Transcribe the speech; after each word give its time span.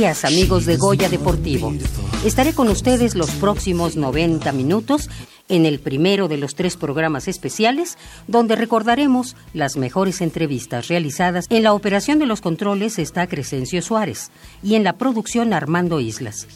Días 0.00 0.24
amigos 0.24 0.64
de 0.64 0.78
Goya 0.78 1.10
Deportivo. 1.10 1.74
Estaré 2.24 2.54
con 2.54 2.68
ustedes 2.68 3.14
los 3.14 3.32
próximos 3.32 3.96
90 3.96 4.50
minutos 4.52 5.10
en 5.50 5.66
el 5.66 5.78
primero 5.78 6.26
de 6.26 6.38
los 6.38 6.54
tres 6.54 6.78
programas 6.78 7.28
especiales 7.28 7.98
donde 8.26 8.56
recordaremos 8.56 9.36
las 9.52 9.76
mejores 9.76 10.22
entrevistas 10.22 10.88
realizadas. 10.88 11.44
En 11.50 11.64
la 11.64 11.74
operación 11.74 12.18
de 12.18 12.24
los 12.24 12.40
controles 12.40 12.98
está 12.98 13.26
Crescencio 13.26 13.82
Suárez 13.82 14.30
y 14.62 14.74
en 14.74 14.84
la 14.84 14.94
producción 14.94 15.52
Armando 15.52 16.00
Islas. 16.00 16.46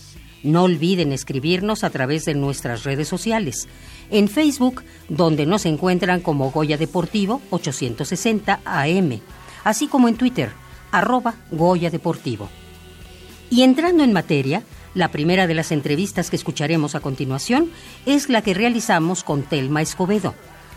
No 0.43 0.63
olviden 0.63 1.13
escribirnos 1.13 1.85
a 1.85 1.91
través 1.91 2.25
de 2.25 2.33
nuestras 2.33 2.85
redes 2.85 3.09
sociales. 3.09 3.69
En 4.11 4.29
Facebook, 4.29 4.83
donde 5.11 5.45
nos 5.45 5.67
encuentran 5.67 6.23
como 6.23 6.51
Goya 6.51 6.79
Deportivo 6.79 7.43
860 7.51 8.61
AM, 8.65 9.21
así 9.65 9.87
como 9.87 10.09
en 10.09 10.17
Twitter, 10.17 10.51
arroba 10.93 11.35
Goya 11.51 11.91
Deportivo. 11.91 12.49
Y 13.55 13.63
entrando 13.63 14.03
en 14.03 14.13
materia, 14.13 14.65
la 14.95 15.13
primera 15.13 15.47
de 15.47 15.55
las 15.55 15.71
entrevistas 15.71 16.29
que 16.29 16.35
escucharemos 16.35 16.97
a 16.97 17.01
continuación 17.01 17.71
es 18.05 18.29
la 18.29 18.43
que 18.43 18.53
realizamos 18.53 19.23
con 19.23 19.45
Telma 19.45 19.81
Escobedo, 19.81 20.35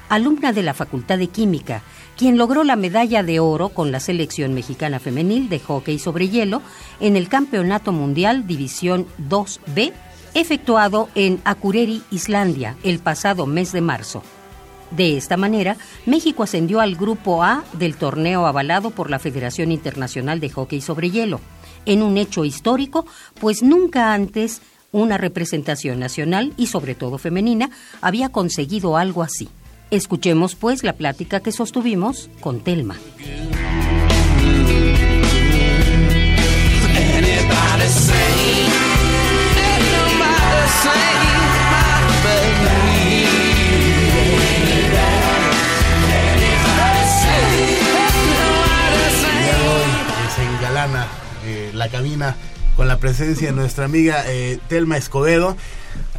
alumna 0.09 0.53
de 0.53 0.61
la 0.61 0.75
Facultad 0.75 1.17
de 1.17 1.25
Química, 1.25 1.81
quien 2.17 2.37
logró 2.37 2.63
la 2.63 2.75
medalla 2.75 3.23
de 3.23 3.39
oro 3.39 3.69
con 3.69 3.91
la 3.91 3.99
selección 3.99 4.53
mexicana 4.53 4.99
femenil 4.99 5.49
de 5.49 5.59
hockey 5.59 5.97
sobre 5.97 6.29
hielo 6.29 6.61
en 6.99 7.15
el 7.15 7.29
Campeonato 7.29 7.93
Mundial 7.93 8.45
División 8.45 9.07
2B, 9.27 9.91
efectuado 10.35 11.09
en 11.15 11.41
Akureyri, 11.45 12.03
Islandia, 12.11 12.77
el 12.83 12.99
pasado 12.99 13.47
mes 13.47 13.71
de 13.71 13.81
marzo. 13.81 14.21
De 14.91 15.17
esta 15.17 15.35
manera, 15.35 15.77
México 16.05 16.43
ascendió 16.43 16.79
al 16.79 16.95
Grupo 16.95 17.43
A 17.43 17.63
del 17.73 17.95
torneo 17.95 18.45
avalado 18.45 18.91
por 18.91 19.09
la 19.09 19.17
Federación 19.17 19.71
Internacional 19.71 20.39
de 20.39 20.51
Hockey 20.51 20.79
sobre 20.79 21.09
Hielo 21.09 21.41
en 21.87 22.03
un 22.03 22.17
hecho 22.17 22.45
histórico, 22.45 23.07
pues 23.39 23.63
nunca 23.63 24.13
antes 24.13 24.61
una 24.91 25.17
representación 25.17 25.99
nacional 25.99 26.53
y 26.57 26.67
sobre 26.67 26.95
todo 26.95 27.17
femenina 27.17 27.69
había 28.01 28.29
conseguido 28.29 28.97
algo 28.97 29.23
así. 29.23 29.49
Escuchemos 29.89 30.55
pues 30.55 30.83
la 30.83 30.93
plática 30.93 31.39
que 31.39 31.51
sostuvimos 31.51 32.29
con 32.41 32.59
Telma. 32.59 32.97
Con 52.77 52.87
la 52.87 52.99
presencia 52.99 53.47
de 53.47 53.53
nuestra 53.53 53.85
amiga 53.85 54.23
eh, 54.27 54.59
Telma 54.69 54.97
Escobedo. 54.97 55.57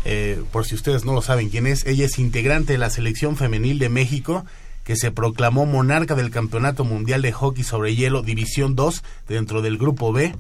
Eh, 0.05 0.43
por 0.51 0.67
si 0.67 0.75
ustedes 0.75 1.05
no 1.05 1.13
lo 1.13 1.23
saben 1.23 1.51
quién 1.51 1.69
es, 1.69 1.87
ella 1.87 2.05
es 2.05 2.19
integrante 2.19 2.73
de 2.73 2.79
la 2.79 2.91
selección 2.91 3.37
femenil 3.37 3.79
de 3.79 3.89
México 3.89 4.45
que 4.83 4.97
se 4.97 5.13
proclamó 5.13 5.67
monarca 5.67 6.17
del 6.17 6.31
Campeonato 6.31 6.85
Mundial 6.85 7.23
de 7.23 7.31
Hockey 7.31 7.63
sobre 7.63 7.95
Hielo 7.95 8.23
División 8.23 8.75
2 8.75 9.05
dentro 9.29 9.63
del 9.63 9.79
Grupo 9.79 10.13
B, 10.13 10.35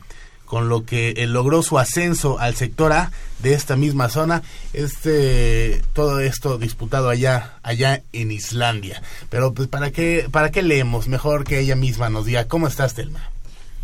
con 0.44 0.68
lo 0.68 0.84
que 0.84 1.14
logró 1.28 1.62
su 1.62 1.78
ascenso 1.78 2.38
al 2.38 2.56
sector 2.56 2.92
A 2.92 3.12
de 3.40 3.52
esta 3.52 3.76
misma 3.76 4.08
zona. 4.08 4.42
Este 4.72 5.82
todo 5.92 6.18
esto 6.18 6.58
disputado 6.58 7.10
allá 7.10 7.58
allá 7.62 8.02
en 8.12 8.32
Islandia. 8.32 9.02
Pero 9.28 9.52
pues 9.52 9.68
para 9.68 9.92
qué 9.92 10.26
para 10.32 10.50
qué 10.50 10.62
leemos, 10.62 11.06
mejor 11.06 11.44
que 11.44 11.60
ella 11.60 11.76
misma 11.76 12.08
nos 12.08 12.24
diga 12.24 12.46
cómo 12.46 12.66
estás, 12.66 12.94
Telma. 12.94 13.30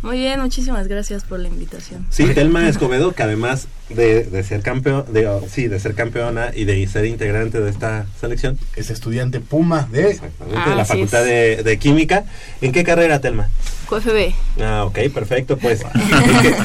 Muy 0.05 0.19
bien, 0.19 0.39
muchísimas 0.39 0.87
gracias 0.87 1.23
por 1.23 1.39
la 1.39 1.47
invitación. 1.47 2.05
Sí, 2.11 2.25
Telma 2.35 2.69
Escobedo, 2.69 3.13
que 3.13 3.23
además 3.23 3.67
de, 3.89 4.43
ser 4.43 4.61
campeón, 4.61 5.03
de, 5.11 5.27
oh, 5.27 5.43
sí, 5.49 5.67
de 5.67 5.79
ser 5.79 5.95
campeona 5.95 6.51
y 6.53 6.65
de 6.65 6.85
ser 6.85 7.05
integrante 7.05 7.59
de 7.59 7.71
esta 7.71 8.05
selección, 8.21 8.59
es 8.75 8.91
estudiante 8.91 9.39
Puma 9.39 9.89
de, 9.91 10.11
Exactamente, 10.11 10.69
de 10.69 10.75
la 10.75 10.85
Facultad 10.85 11.25
de, 11.25 11.77
Química. 11.79 12.25
¿En 12.61 12.71
qué 12.71 12.83
carrera, 12.83 13.19
Telma? 13.19 13.49
QFB. 13.89 14.61
Ah, 14.61 14.85
ok, 14.85 15.11
perfecto. 15.11 15.57
Pues, 15.57 15.81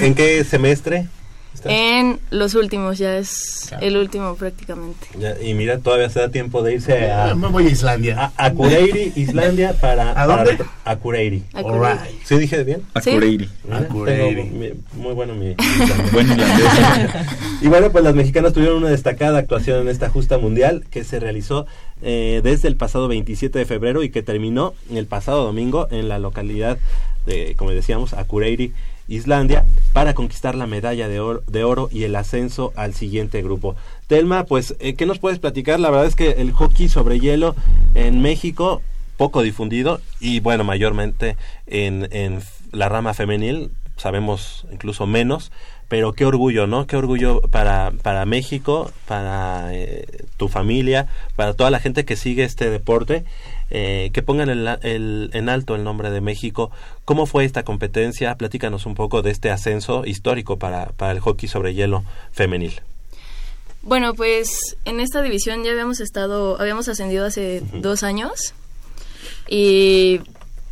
¿en 0.02 0.14
qué 0.14 0.44
semestre? 0.44 1.08
En 1.64 2.20
los 2.30 2.54
últimos, 2.54 2.98
ya 2.98 3.16
es 3.16 3.72
el 3.80 3.96
último 3.96 4.34
prácticamente. 4.34 5.06
y 5.42 5.54
mira, 5.54 5.78
todavía 5.78 6.08
se 6.10 6.20
da 6.20 6.30
tiempo 6.30 6.62
de 6.62 6.74
irse 6.74 7.10
a... 7.10 7.34
Me 7.34 7.48
voy 7.48 7.66
a 7.66 7.70
Islandia. 7.70 8.32
A, 8.36 8.52
Islandia, 9.16 9.74
para... 9.80 10.20
¿A 10.20 10.26
dónde? 10.26 10.58
a 10.84 10.90
Akureyri. 10.90 11.44
¿Sí 12.24 12.38
dije 12.38 12.64
bien? 12.64 12.82
Akureyri. 12.94 13.48
Muy 14.94 15.14
bueno 15.14 15.34
mi... 15.34 15.54
Buen 16.12 16.28
y 17.62 17.68
bueno, 17.68 17.90
pues 17.90 18.04
las 18.04 18.14
mexicanas 18.14 18.52
tuvieron 18.52 18.78
una 18.78 18.90
destacada 18.90 19.38
actuación 19.38 19.80
en 19.82 19.88
esta 19.88 20.08
justa 20.08 20.38
mundial 20.38 20.84
que 20.90 21.04
se 21.04 21.20
realizó 21.20 21.66
eh, 22.02 22.40
desde 22.42 22.68
el 22.68 22.76
pasado 22.76 23.08
27 23.08 23.58
de 23.58 23.64
febrero 23.66 24.02
y 24.02 24.10
que 24.10 24.22
terminó 24.22 24.74
el 24.90 25.06
pasado 25.06 25.44
domingo 25.44 25.88
en 25.90 26.08
la 26.08 26.18
localidad 26.18 26.78
de, 27.26 27.54
como 27.56 27.70
decíamos, 27.70 28.14
Akureyri, 28.14 28.72
Islandia 29.10 29.66
para 29.92 30.14
conquistar 30.14 30.54
la 30.54 30.66
medalla 30.66 31.08
de 31.08 31.20
oro, 31.20 31.42
de 31.46 31.64
oro 31.64 31.88
y 31.92 32.04
el 32.04 32.16
ascenso 32.16 32.72
al 32.76 32.94
siguiente 32.94 33.42
grupo. 33.42 33.76
Telma, 34.06 34.44
pues, 34.44 34.76
eh, 34.80 34.94
¿qué 34.94 35.04
nos 35.04 35.18
puedes 35.18 35.38
platicar? 35.38 35.80
La 35.80 35.90
verdad 35.90 36.06
es 36.06 36.16
que 36.16 36.30
el 36.30 36.52
hockey 36.52 36.88
sobre 36.88 37.20
hielo 37.20 37.54
en 37.94 38.22
México, 38.22 38.80
poco 39.16 39.42
difundido 39.42 40.00
y 40.20 40.40
bueno, 40.40 40.64
mayormente 40.64 41.36
en, 41.66 42.08
en 42.12 42.40
la 42.72 42.88
rama 42.88 43.12
femenil, 43.12 43.70
sabemos 43.96 44.66
incluso 44.72 45.06
menos, 45.06 45.52
pero 45.90 46.12
qué 46.12 46.24
orgullo, 46.24 46.68
¿no? 46.68 46.86
Qué 46.86 46.96
orgullo 46.96 47.40
para, 47.40 47.90
para 47.90 48.24
México, 48.24 48.92
para 49.08 49.74
eh, 49.74 50.06
tu 50.36 50.46
familia, 50.46 51.08
para 51.34 51.54
toda 51.54 51.68
la 51.72 51.80
gente 51.80 52.04
que 52.04 52.14
sigue 52.14 52.44
este 52.44 52.70
deporte, 52.70 53.24
eh, 53.70 54.10
que 54.12 54.22
pongan 54.22 54.50
el, 54.50 55.30
en 55.32 55.48
alto 55.48 55.74
el 55.74 55.82
nombre 55.82 56.10
de 56.10 56.20
México. 56.20 56.70
¿Cómo 57.04 57.26
fue 57.26 57.44
esta 57.44 57.64
competencia? 57.64 58.36
Platícanos 58.36 58.86
un 58.86 58.94
poco 58.94 59.22
de 59.22 59.32
este 59.32 59.50
ascenso 59.50 60.06
histórico 60.06 60.60
para, 60.60 60.90
para 60.90 61.10
el 61.10 61.18
hockey 61.18 61.48
sobre 61.48 61.74
hielo 61.74 62.04
femenil. 62.30 62.80
Bueno, 63.82 64.14
pues 64.14 64.76
en 64.84 65.00
esta 65.00 65.22
división 65.22 65.64
ya 65.64 65.72
habíamos 65.72 65.98
estado, 65.98 66.60
habíamos 66.60 66.88
ascendido 66.88 67.26
hace 67.26 67.64
dos 67.72 68.04
años 68.04 68.54
y 69.48 70.20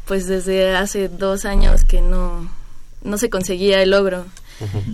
pues 0.06 0.28
desde 0.28 0.76
hace 0.76 1.08
dos 1.08 1.44
años 1.44 1.82
que 1.82 2.02
no, 2.02 2.48
no 3.02 3.18
se 3.18 3.30
conseguía 3.30 3.82
el 3.82 3.90
logro. 3.90 4.26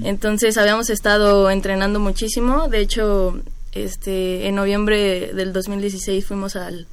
Entonces 0.02 0.58
habíamos 0.58 0.90
estado 0.90 1.50
entrenando 1.50 1.98
muchísimo. 1.98 2.68
De 2.68 2.80
hecho, 2.80 3.40
este, 3.72 4.46
en 4.46 4.54
noviembre 4.56 5.32
del 5.32 5.52
2016 5.52 6.26
fuimos 6.26 6.54
al 6.56 6.86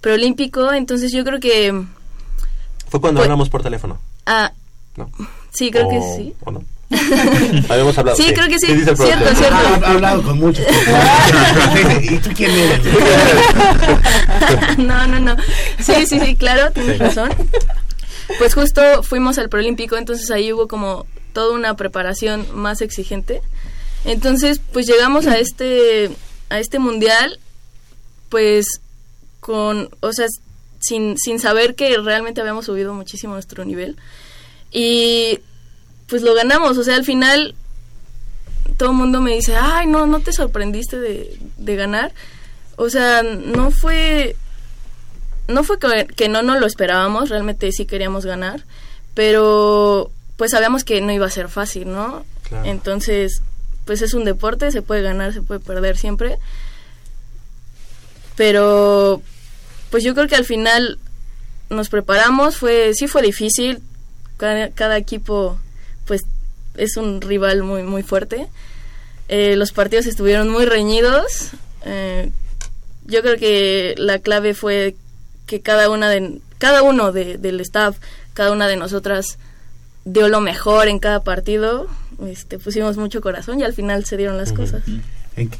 preolímpico. 0.00 0.72
Entonces 0.72 1.12
yo 1.12 1.24
creo 1.24 1.40
que... 1.40 1.84
¿Fue 2.88 3.00
cuando 3.00 3.22
hablamos 3.22 3.48
por 3.48 3.62
teléfono? 3.62 3.98
Ah, 4.26 4.52
¿No? 4.96 5.10
sí, 5.52 5.70
creo 5.70 5.88
que 5.88 6.00
sí. 6.16 6.34
¿O 6.44 6.52
no? 6.52 6.62
Habíamos 7.68 7.96
hablado. 7.98 8.16
Sí, 8.16 8.32
creo 8.32 8.48
que 8.48 8.58
sí. 8.58 8.66
Cierto, 8.66 8.96
cierto. 8.96 9.34
Ah, 9.50 9.80
ha 9.82 9.90
hablado 9.92 10.22
con 10.22 10.38
muchos. 10.38 10.64
¿Y 12.02 12.16
tú 12.18 12.30
quién 12.34 12.50
eres? 12.50 12.80
no, 14.78 15.06
no, 15.06 15.18
no. 15.18 15.36
Sí, 15.80 16.06
sí, 16.06 16.20
sí, 16.20 16.36
claro, 16.36 16.70
tienes 16.72 16.98
razón. 16.98 17.30
Pues 18.38 18.54
justo 18.54 19.02
fuimos 19.02 19.38
al 19.38 19.48
preolímpico, 19.48 19.96
entonces 19.96 20.30
ahí 20.30 20.52
hubo 20.52 20.68
como 20.68 21.06
toda 21.32 21.54
una 21.54 21.76
preparación 21.76 22.46
más 22.54 22.80
exigente. 22.80 23.42
Entonces, 24.04 24.60
pues 24.72 24.86
llegamos 24.86 25.26
a 25.26 25.38
este 25.38 26.10
a 26.50 26.58
este 26.58 26.78
mundial 26.78 27.38
pues 28.28 28.80
con, 29.40 29.90
o 30.00 30.12
sea, 30.12 30.26
sin, 30.80 31.16
sin 31.18 31.38
saber 31.38 31.74
que 31.74 31.96
realmente 31.98 32.40
habíamos 32.40 32.66
subido 32.66 32.94
muchísimo 32.94 33.34
nuestro 33.34 33.64
nivel. 33.64 33.96
Y 34.72 35.38
pues 36.08 36.22
lo 36.22 36.34
ganamos. 36.34 36.76
O 36.78 36.82
sea, 36.82 36.96
al 36.96 37.04
final 37.04 37.54
todo 38.76 38.90
el 38.90 38.96
mundo 38.96 39.20
me 39.20 39.34
dice, 39.34 39.54
ay, 39.54 39.86
no, 39.86 40.06
no 40.06 40.20
te 40.20 40.32
sorprendiste 40.32 40.98
de, 40.98 41.38
de 41.58 41.76
ganar. 41.76 42.12
O 42.76 42.90
sea, 42.90 43.22
no 43.22 43.70
fue, 43.70 44.34
no 45.48 45.64
fue 45.64 45.78
que, 45.78 46.06
que 46.06 46.28
no 46.28 46.42
nos 46.42 46.60
lo 46.60 46.66
esperábamos, 46.66 47.28
realmente 47.28 47.70
sí 47.72 47.86
queríamos 47.86 48.26
ganar, 48.26 48.64
pero 49.14 50.10
pues 50.36 50.50
sabíamos 50.50 50.84
que 50.84 51.00
no 51.00 51.12
iba 51.12 51.26
a 51.26 51.30
ser 51.30 51.48
fácil, 51.48 51.92
¿no? 51.92 52.24
Claro. 52.48 52.64
Entonces, 52.68 53.42
pues 53.84 54.02
es 54.02 54.14
un 54.14 54.24
deporte, 54.24 54.70
se 54.70 54.82
puede 54.82 55.02
ganar, 55.02 55.32
se 55.32 55.42
puede 55.42 55.60
perder 55.60 55.96
siempre. 55.96 56.38
Pero, 58.36 59.22
pues 59.90 60.02
yo 60.02 60.14
creo 60.14 60.26
que 60.26 60.34
al 60.34 60.44
final 60.44 60.98
nos 61.70 61.88
preparamos, 61.88 62.56
fue, 62.56 62.92
sí 62.94 63.06
fue 63.06 63.22
difícil, 63.22 63.80
cada, 64.36 64.70
cada 64.70 64.96
equipo, 64.96 65.58
pues 66.06 66.22
es 66.76 66.96
un 66.96 67.20
rival 67.20 67.62
muy, 67.62 67.82
muy 67.82 68.02
fuerte. 68.02 68.48
Eh, 69.28 69.56
los 69.56 69.72
partidos 69.72 70.06
estuvieron 70.06 70.48
muy 70.48 70.66
reñidos. 70.66 71.50
Eh, 71.84 72.30
yo 73.06 73.22
creo 73.22 73.36
que 73.38 73.94
la 73.98 74.18
clave 74.18 74.54
fue 74.54 74.96
que 75.46 75.60
cada 75.60 75.90
una 75.90 76.08
de 76.10 76.38
cada 76.58 76.82
uno 76.82 77.12
de, 77.12 77.36
del 77.38 77.60
staff, 77.60 77.96
cada 78.32 78.52
una 78.52 78.66
de 78.68 78.76
nosotras 78.76 79.38
dio 80.04 80.28
lo 80.28 80.40
mejor 80.40 80.88
en 80.88 80.98
cada 80.98 81.22
partido. 81.22 81.86
Este, 82.26 82.58
pusimos 82.58 82.96
mucho 82.96 83.20
corazón 83.20 83.60
y 83.60 83.64
al 83.64 83.72
final 83.74 84.04
se 84.04 84.16
dieron 84.16 84.36
las 84.36 84.52
cosas. 84.52 84.82
¿En 85.36 85.48
qué- 85.50 85.58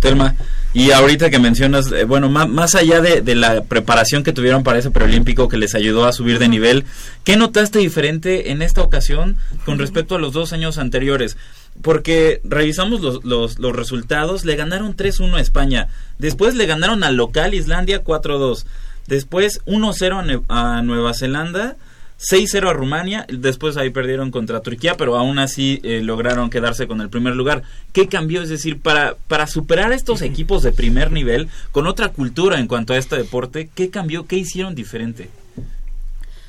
Telma, 0.00 0.34
y 0.74 0.90
ahorita 0.90 1.30
que 1.30 1.38
mencionas, 1.38 1.92
eh, 1.92 2.04
bueno, 2.04 2.28
ma- 2.28 2.46
más 2.46 2.74
allá 2.74 3.00
de, 3.00 3.20
de 3.20 3.34
la 3.36 3.62
preparación 3.62 4.24
que 4.24 4.32
tuvieron 4.32 4.64
para 4.64 4.78
ese 4.80 4.90
preolímpico 4.90 5.48
que 5.48 5.56
les 5.56 5.76
ayudó 5.76 6.06
a 6.06 6.12
subir 6.12 6.40
de 6.40 6.48
nivel, 6.48 6.84
¿qué 7.22 7.36
notaste 7.36 7.78
diferente 7.78 8.50
en 8.50 8.62
esta 8.62 8.82
ocasión 8.82 9.36
con 9.64 9.78
respecto 9.78 10.16
a 10.16 10.18
los 10.18 10.32
dos 10.32 10.52
años 10.52 10.78
anteriores? 10.78 11.36
Porque 11.82 12.40
revisamos 12.42 13.00
los, 13.00 13.24
los, 13.24 13.60
los 13.60 13.76
resultados, 13.76 14.44
le 14.44 14.56
ganaron 14.56 14.96
3-1 14.96 15.36
a 15.36 15.40
España, 15.40 15.86
después 16.18 16.54
le 16.56 16.66
ganaron 16.66 17.04
al 17.04 17.14
local 17.16 17.54
Islandia 17.54 18.02
4-2, 18.02 18.64
después 19.12 19.60
1-0 19.66 20.18
a, 20.18 20.22
Nue- 20.22 20.42
a 20.48 20.82
Nueva 20.82 21.12
Zelanda, 21.12 21.76
6-0 22.18 22.70
a 22.70 22.72
Rumania, 22.72 23.26
después 23.28 23.76
ahí 23.76 23.90
perdieron 23.90 24.30
contra 24.30 24.60
Turquía, 24.60 24.96
pero 24.96 25.16
aún 25.18 25.38
así 25.38 25.80
eh, 25.82 26.00
lograron 26.02 26.50
quedarse 26.50 26.86
con 26.86 27.00
el 27.00 27.10
primer 27.10 27.34
lugar. 27.36 27.62
¿Qué 27.92 28.08
cambió? 28.08 28.42
Es 28.42 28.48
decir, 28.48 28.80
para, 28.80 29.16
para 29.28 29.46
superar 29.46 29.92
a 29.92 29.94
estos 29.96 30.22
equipos 30.22 30.62
de 30.62 30.72
primer 30.72 31.10
nivel, 31.12 31.48
con 31.72 31.86
otra 31.86 32.08
cultura 32.08 32.58
en 32.58 32.68
cuanto 32.68 32.92
a 32.94 32.96
este 32.98 33.16
deporte, 33.16 33.68
¿qué 33.74 33.90
cambió? 33.90 34.26
¿Qué 34.26 34.36
hicieron 34.36 34.74
diferente? 34.74 35.28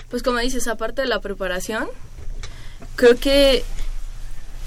Pues 0.09 0.21
como 0.23 0.37
dices, 0.39 0.67
aparte 0.67 1.01
de 1.01 1.07
la 1.07 1.21
preparación, 1.21 1.87
creo 2.95 3.17
que 3.17 3.63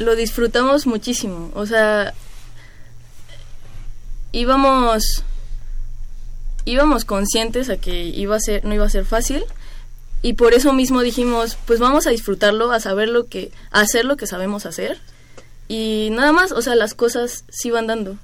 lo 0.00 0.16
disfrutamos 0.16 0.86
muchísimo. 0.88 1.50
O 1.54 1.66
sea, 1.66 2.12
íbamos 4.32 5.22
íbamos 6.66 7.06
conscientes 7.06 7.70
a 7.70 7.78
que 7.78 8.04
iba 8.04 8.36
a 8.36 8.40
ser 8.40 8.64
no 8.64 8.74
iba 8.74 8.84
a 8.84 8.90
ser 8.90 9.06
fácil 9.06 9.42
y 10.20 10.34
por 10.34 10.54
eso 10.54 10.72
mismo 10.72 11.02
dijimos, 11.02 11.56
pues 11.66 11.78
vamos 11.78 12.06
a 12.06 12.10
disfrutarlo, 12.10 12.70
a 12.72 12.80
saber 12.80 13.08
lo 13.08 13.28
que 13.28 13.52
a 13.70 13.80
hacer 13.80 14.04
lo 14.04 14.16
que 14.16 14.26
sabemos 14.26 14.66
hacer 14.66 14.98
y 15.68 16.10
nada 16.12 16.32
más, 16.32 16.52
o 16.52 16.62
sea, 16.62 16.74
las 16.74 16.94
cosas 16.94 17.44
sí 17.48 17.70
van 17.70 17.86
dando. 17.86 18.16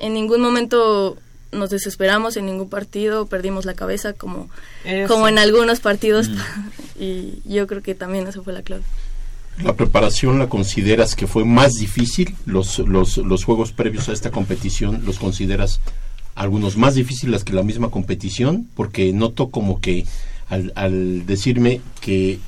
En 0.00 0.14
ningún 0.14 0.40
momento 0.40 1.16
nos 1.50 1.70
desesperamos 1.70 2.36
en 2.36 2.46
ningún 2.46 2.68
partido, 2.68 3.26
perdimos 3.26 3.64
la 3.64 3.74
cabeza 3.74 4.12
como 4.12 4.50
Eso. 4.84 5.12
como 5.12 5.28
en 5.28 5.38
algunos 5.38 5.80
partidos 5.80 6.30
y 7.00 7.40
yo 7.44 7.66
creo 7.66 7.82
que 7.82 7.94
también 7.94 8.26
eso 8.26 8.42
fue 8.42 8.52
la 8.52 8.62
clave. 8.62 8.82
¿La 9.62 9.74
preparación 9.74 10.38
la 10.38 10.48
consideras 10.48 11.16
que 11.16 11.26
fue 11.26 11.44
más 11.44 11.74
difícil? 11.74 12.36
Los, 12.46 12.78
los, 12.78 13.16
los 13.16 13.44
juegos 13.44 13.72
previos 13.72 14.08
a 14.08 14.12
esta 14.12 14.30
competición, 14.30 15.02
¿los 15.04 15.18
consideras 15.18 15.80
algunos 16.38 16.76
más 16.76 16.94
difíciles 16.94 17.44
que 17.44 17.52
la 17.52 17.62
misma 17.62 17.90
competición? 17.90 18.68
Porque 18.74 19.12
noto 19.12 19.50
como 19.50 19.80
que 19.80 20.04
al, 20.48 20.72
al 20.76 21.26
decirme 21.26 21.80
que 22.00 22.38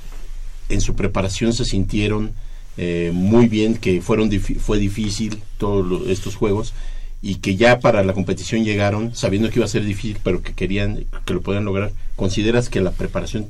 en 0.69 0.81
su 0.81 0.95
preparación 0.95 1.53
se 1.53 1.65
sintieron 1.65 2.33
eh, 2.77 3.11
muy 3.13 3.49
bien, 3.49 3.75
que 3.77 4.01
fueron 4.01 4.31
fue 4.61 4.79
difícil 4.79 5.43
todos 5.59 5.85
lo- 5.87 6.09
estos 6.09 6.37
juegos 6.37 6.73
y 7.21 7.35
que 7.37 7.57
ya 7.57 7.81
para 7.81 8.03
la 8.03 8.15
competición 8.15 8.65
llegaron 8.65 9.15
sabiendo 9.15 9.51
que 9.51 9.59
iba 9.59 9.67
a 9.67 9.69
ser 9.69 9.85
difícil, 9.85 10.17
pero 10.23 10.41
que 10.41 10.55
querían 10.55 11.05
que 11.27 11.35
lo 11.35 11.43
podían 11.43 11.65
lograr. 11.67 11.93
¿Consideras 12.17 12.69
que 12.71 12.81
la 12.81 12.93
preparación 12.93 13.49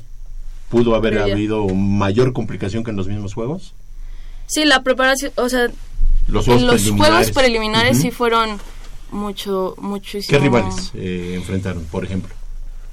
pudo 0.71 0.95
haber 0.97 1.19
habido 1.19 1.69
mayor 1.69 2.33
complicación 2.33 2.83
que 2.83 2.91
en 2.91 2.97
los 2.97 3.07
mismos 3.09 3.35
juegos? 3.35 3.75
Sí, 4.47 4.65
la 4.65 4.83
preparación, 4.83 5.31
o 5.37 5.49
sea, 5.49 5.69
Los 6.27 6.47
juegos 6.47 6.63
los 6.63 6.75
preliminares. 6.83 7.15
juegos 7.17 7.31
preliminares 7.33 7.99
sí 8.01 8.11
fueron 8.11 8.59
mucho 9.11 9.75
muchísimo. 9.79 10.39
¿Qué 10.39 10.43
rivales 10.43 10.91
eh, 10.95 11.35
enfrentaron, 11.37 11.85
por 11.85 12.05
ejemplo? 12.05 12.35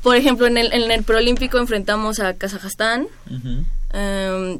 Por 0.04 0.16
ejemplo, 0.16 0.48
en 0.48 0.58
el 0.58 0.74
en 0.74 0.92
el 0.92 1.04
preolímpico 1.04 1.58
enfrentamos 1.58 2.20
a 2.20 2.34
Kazajstán, 2.36 3.08
em, 3.94 4.60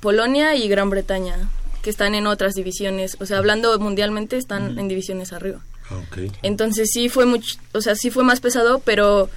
Polonia 0.00 0.54
y 0.56 0.68
Gran 0.68 0.90
Bretaña, 0.90 1.36
que 1.82 1.90
están 1.90 2.14
en 2.14 2.26
otras 2.26 2.54
divisiones, 2.54 3.16
o 3.20 3.26
sea, 3.26 3.38
hablando 3.38 3.78
mundialmente 3.78 4.36
están 4.36 4.78
en 4.78 4.88
divisiones 4.88 5.32
arriba. 5.32 5.60
Entonces 6.42 6.90
sí 6.92 7.08
fue 7.08 7.26
mucho, 7.26 7.58
o 7.72 7.80
sea, 7.80 7.94
sí 7.94 8.10
fue 8.10 8.24
más 8.24 8.40
pesado, 8.40 8.80
pero 8.80 9.30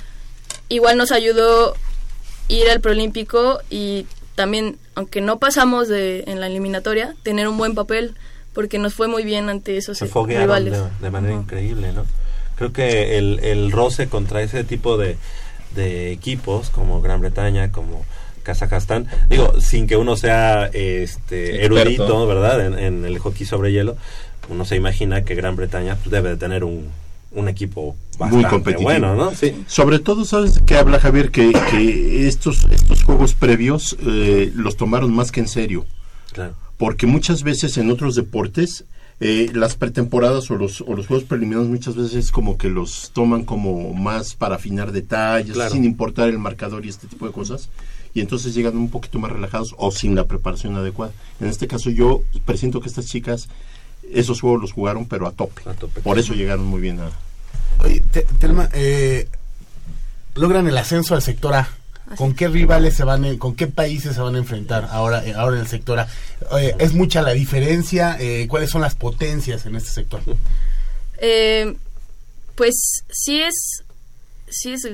igual 0.70 0.98
nos 0.98 1.12
ayudó 1.12 1.76
ir 2.48 2.70
al 2.70 2.82
preolímpico 2.82 3.60
y 3.70 4.06
también, 4.36 4.78
aunque 4.96 5.22
no 5.22 5.40
pasamos 5.40 5.88
de 5.88 6.24
en 6.28 6.40
la 6.40 6.48
eliminatoria, 6.48 7.16
tener 7.24 7.48
un 7.48 7.58
buen 7.58 7.76
papel 7.76 8.16
porque 8.54 8.80
nos 8.80 8.94
fue 8.94 9.08
muy 9.08 9.24
bien 9.24 9.50
ante 9.50 9.78
esos 9.78 9.98
se 9.98 10.06
foguearon 10.08 10.48
rivales. 10.48 10.74
de, 10.74 10.90
de 11.02 11.10
manera 11.12 11.34
Ujú. 11.34 11.44
increíble, 11.44 11.94
¿no? 11.94 12.06
Creo 12.56 12.72
que 12.74 13.18
el, 13.18 13.40
el 13.44 13.72
roce 13.72 14.08
contra 14.08 14.42
ese 14.44 14.64
tipo 14.64 14.98
de, 14.98 15.18
de 15.76 16.12
equipos 16.12 16.70
como 16.70 17.02
Gran 17.02 17.22
Bretaña, 17.22 17.72
como 17.72 18.06
Kazajstán, 18.44 19.08
digo, 19.30 19.60
sin 19.62 19.88
que 19.88 19.96
uno 19.98 20.16
sea 20.18 20.66
este 20.68 21.64
Experto. 21.66 21.80
erudito, 21.80 22.28
¿verdad? 22.28 22.66
En, 22.66 22.78
en 22.78 23.06
el 23.06 23.20
hockey 23.20 23.46
sobre 23.46 23.72
hielo, 23.72 23.96
uno 24.50 24.66
se 24.66 24.76
imagina 24.76 25.24
que 25.24 25.36
Gran 25.36 25.56
Bretaña 25.56 25.96
pues, 25.96 26.10
debe 26.12 26.30
de 26.30 26.38
tener 26.38 26.64
un, 26.64 26.90
un 27.32 27.48
equipo 27.48 27.96
bastante 28.18 28.36
Muy 28.36 28.46
competitivo. 28.50 28.84
bueno, 28.90 29.16
¿no? 29.16 29.34
Sí. 29.34 29.64
Sobre 29.68 30.00
todo, 30.00 30.26
¿sabes 30.26 30.56
de 30.56 30.66
qué 30.66 30.76
habla 30.76 31.00
Javier? 31.00 31.32
Que, 31.32 31.52
que 31.72 32.28
estos, 32.28 32.66
estos 32.72 33.04
juegos 33.04 33.34
previos 33.34 33.96
eh, 34.06 34.52
los 34.56 34.76
tomaron 34.76 35.14
más 35.16 35.32
que 35.32 35.40
en 35.40 35.48
serio. 35.48 35.86
Claro. 36.34 36.54
Porque 36.82 37.06
muchas 37.06 37.44
veces 37.44 37.78
en 37.78 37.92
otros 37.92 38.16
deportes, 38.16 38.86
eh, 39.20 39.52
las 39.54 39.76
pretemporadas 39.76 40.50
o 40.50 40.56
los, 40.56 40.82
o 40.82 40.96
los 40.96 41.06
juegos 41.06 41.26
preliminares 41.26 41.70
muchas 41.70 41.96
veces 41.96 42.32
como 42.32 42.58
que 42.58 42.70
los 42.70 43.12
toman 43.14 43.46
como 43.46 43.94
más 43.94 44.34
para 44.34 44.56
afinar 44.56 44.92
detalles, 44.92 45.54
Claro. 45.54 45.70
sin 45.72 45.86
importar 45.86 46.28
el 46.28 46.40
marcador 46.40 46.84
y 46.84 46.90
este 46.90 47.06
tipo 47.06 47.28
de 47.28 47.34
cosas. 47.34 47.70
Y 48.16 48.20
entonces 48.22 48.56
llegan 48.56 48.76
un 48.78 48.90
poquito 48.90 49.20
más 49.20 49.32
relajados 49.32 49.76
o 49.78 49.92
sin 49.92 50.16
la 50.16 50.26
preparación 50.26 50.76
adecuada. 50.76 51.12
En 51.40 51.48
este 51.50 51.68
caso 51.68 51.92
yo 51.92 52.24
presiento 52.46 52.82
que 52.82 52.90
estas 52.90 53.06
chicas 53.06 53.48
esos 54.12 54.42
juegos 54.42 54.60
los 54.60 54.72
jugaron 54.74 55.06
pero 55.06 55.28
a 55.28 55.32
tope. 55.34 55.62
A 55.70 55.74
tope. 55.74 56.02
Por 56.02 56.18
eso 56.18 56.34
llegaron 56.34 56.66
muy 56.66 56.82
bien 56.82 57.00
a... 57.00 57.12
Oye, 57.84 58.02
Te- 58.12 58.26
Telma, 58.40 58.70
eh, 58.74 59.28
logran 60.34 60.68
el 60.68 60.76
ascenso 60.80 61.14
al 61.14 61.22
sector 61.22 61.54
A. 61.54 61.70
¿Con 62.18 62.34
qué 62.36 62.48
rivales 62.48 62.96
se 62.96 63.04
van, 63.04 63.26
a- 63.26 63.38
con 63.38 63.56
qué 63.56 63.68
países 63.68 64.16
se 64.16 64.22
van 64.22 64.36
a 64.36 64.38
enfrentar 64.40 64.88
ahora, 64.92 65.26
eh, 65.26 65.34
ahora 65.34 65.56
en 65.58 65.62
el 65.62 65.68
sector 65.68 66.00
A? 66.00 66.08
Eh, 66.60 66.76
¿Es 66.80 66.94
mucha 66.94 67.22
la 67.22 67.32
diferencia? 67.32 68.18
Eh, 68.20 68.48
¿Cuáles 68.50 68.70
son 68.70 68.82
las 68.82 68.96
potencias 68.96 69.66
en 69.66 69.76
este 69.76 69.90
sector? 69.90 70.22
Eh, 71.20 71.76
pues 72.56 73.04
sí 73.10 73.42
es, 73.42 73.84
sí 74.50 74.74
es, 74.74 74.88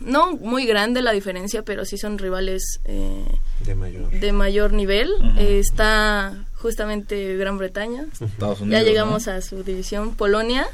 no 0.00 0.36
muy 0.36 0.66
grande 0.66 1.02
la 1.02 1.12
diferencia, 1.12 1.62
pero 1.62 1.84
sí 1.84 1.98
son 1.98 2.18
rivales 2.18 2.80
eh, 2.84 3.24
De 3.64 3.74
mayor. 3.74 4.10
de 4.10 4.32
mayor 4.32 4.72
nivel. 4.72 5.10
Eh, 5.38 5.58
está 5.58 6.44
justamente 6.56 7.36
Gran 7.36 7.58
Bretaña. 7.58 8.06
Estados 8.20 8.60
Unidos. 8.60 8.80
Ya 8.80 8.86
llegamos 8.86 9.28
a 9.28 9.40
su 9.42 9.62
división. 9.62 10.14
Polonia. 10.14 10.66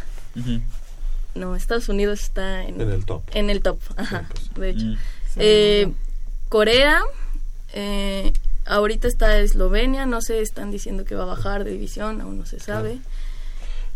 ¿no? 1.34 1.56
Estados 1.56 1.88
Unidos 1.88 2.20
está 2.22 2.62
en, 2.64 2.80
En 2.80 2.90
el 2.90 3.04
top. 3.06 3.22
en 3.32 3.50
el 3.50 3.62
top. 3.62 3.78
Ajá, 3.96 4.28
de 4.56 4.70
hecho. 4.70 4.84
Eh, 5.36 5.88
Corea. 6.48 7.00
eh, 7.72 8.32
ahorita 8.66 9.08
está 9.08 9.38
Eslovenia. 9.38 10.06
No 10.06 10.20
sé, 10.20 10.40
están 10.40 10.70
diciendo 10.70 11.04
que 11.04 11.14
va 11.14 11.22
a 11.24 11.26
bajar 11.26 11.64
de 11.64 11.70
división. 11.72 12.20
Aún 12.20 12.38
no 12.38 12.46
se 12.46 12.60
sabe. 12.60 12.98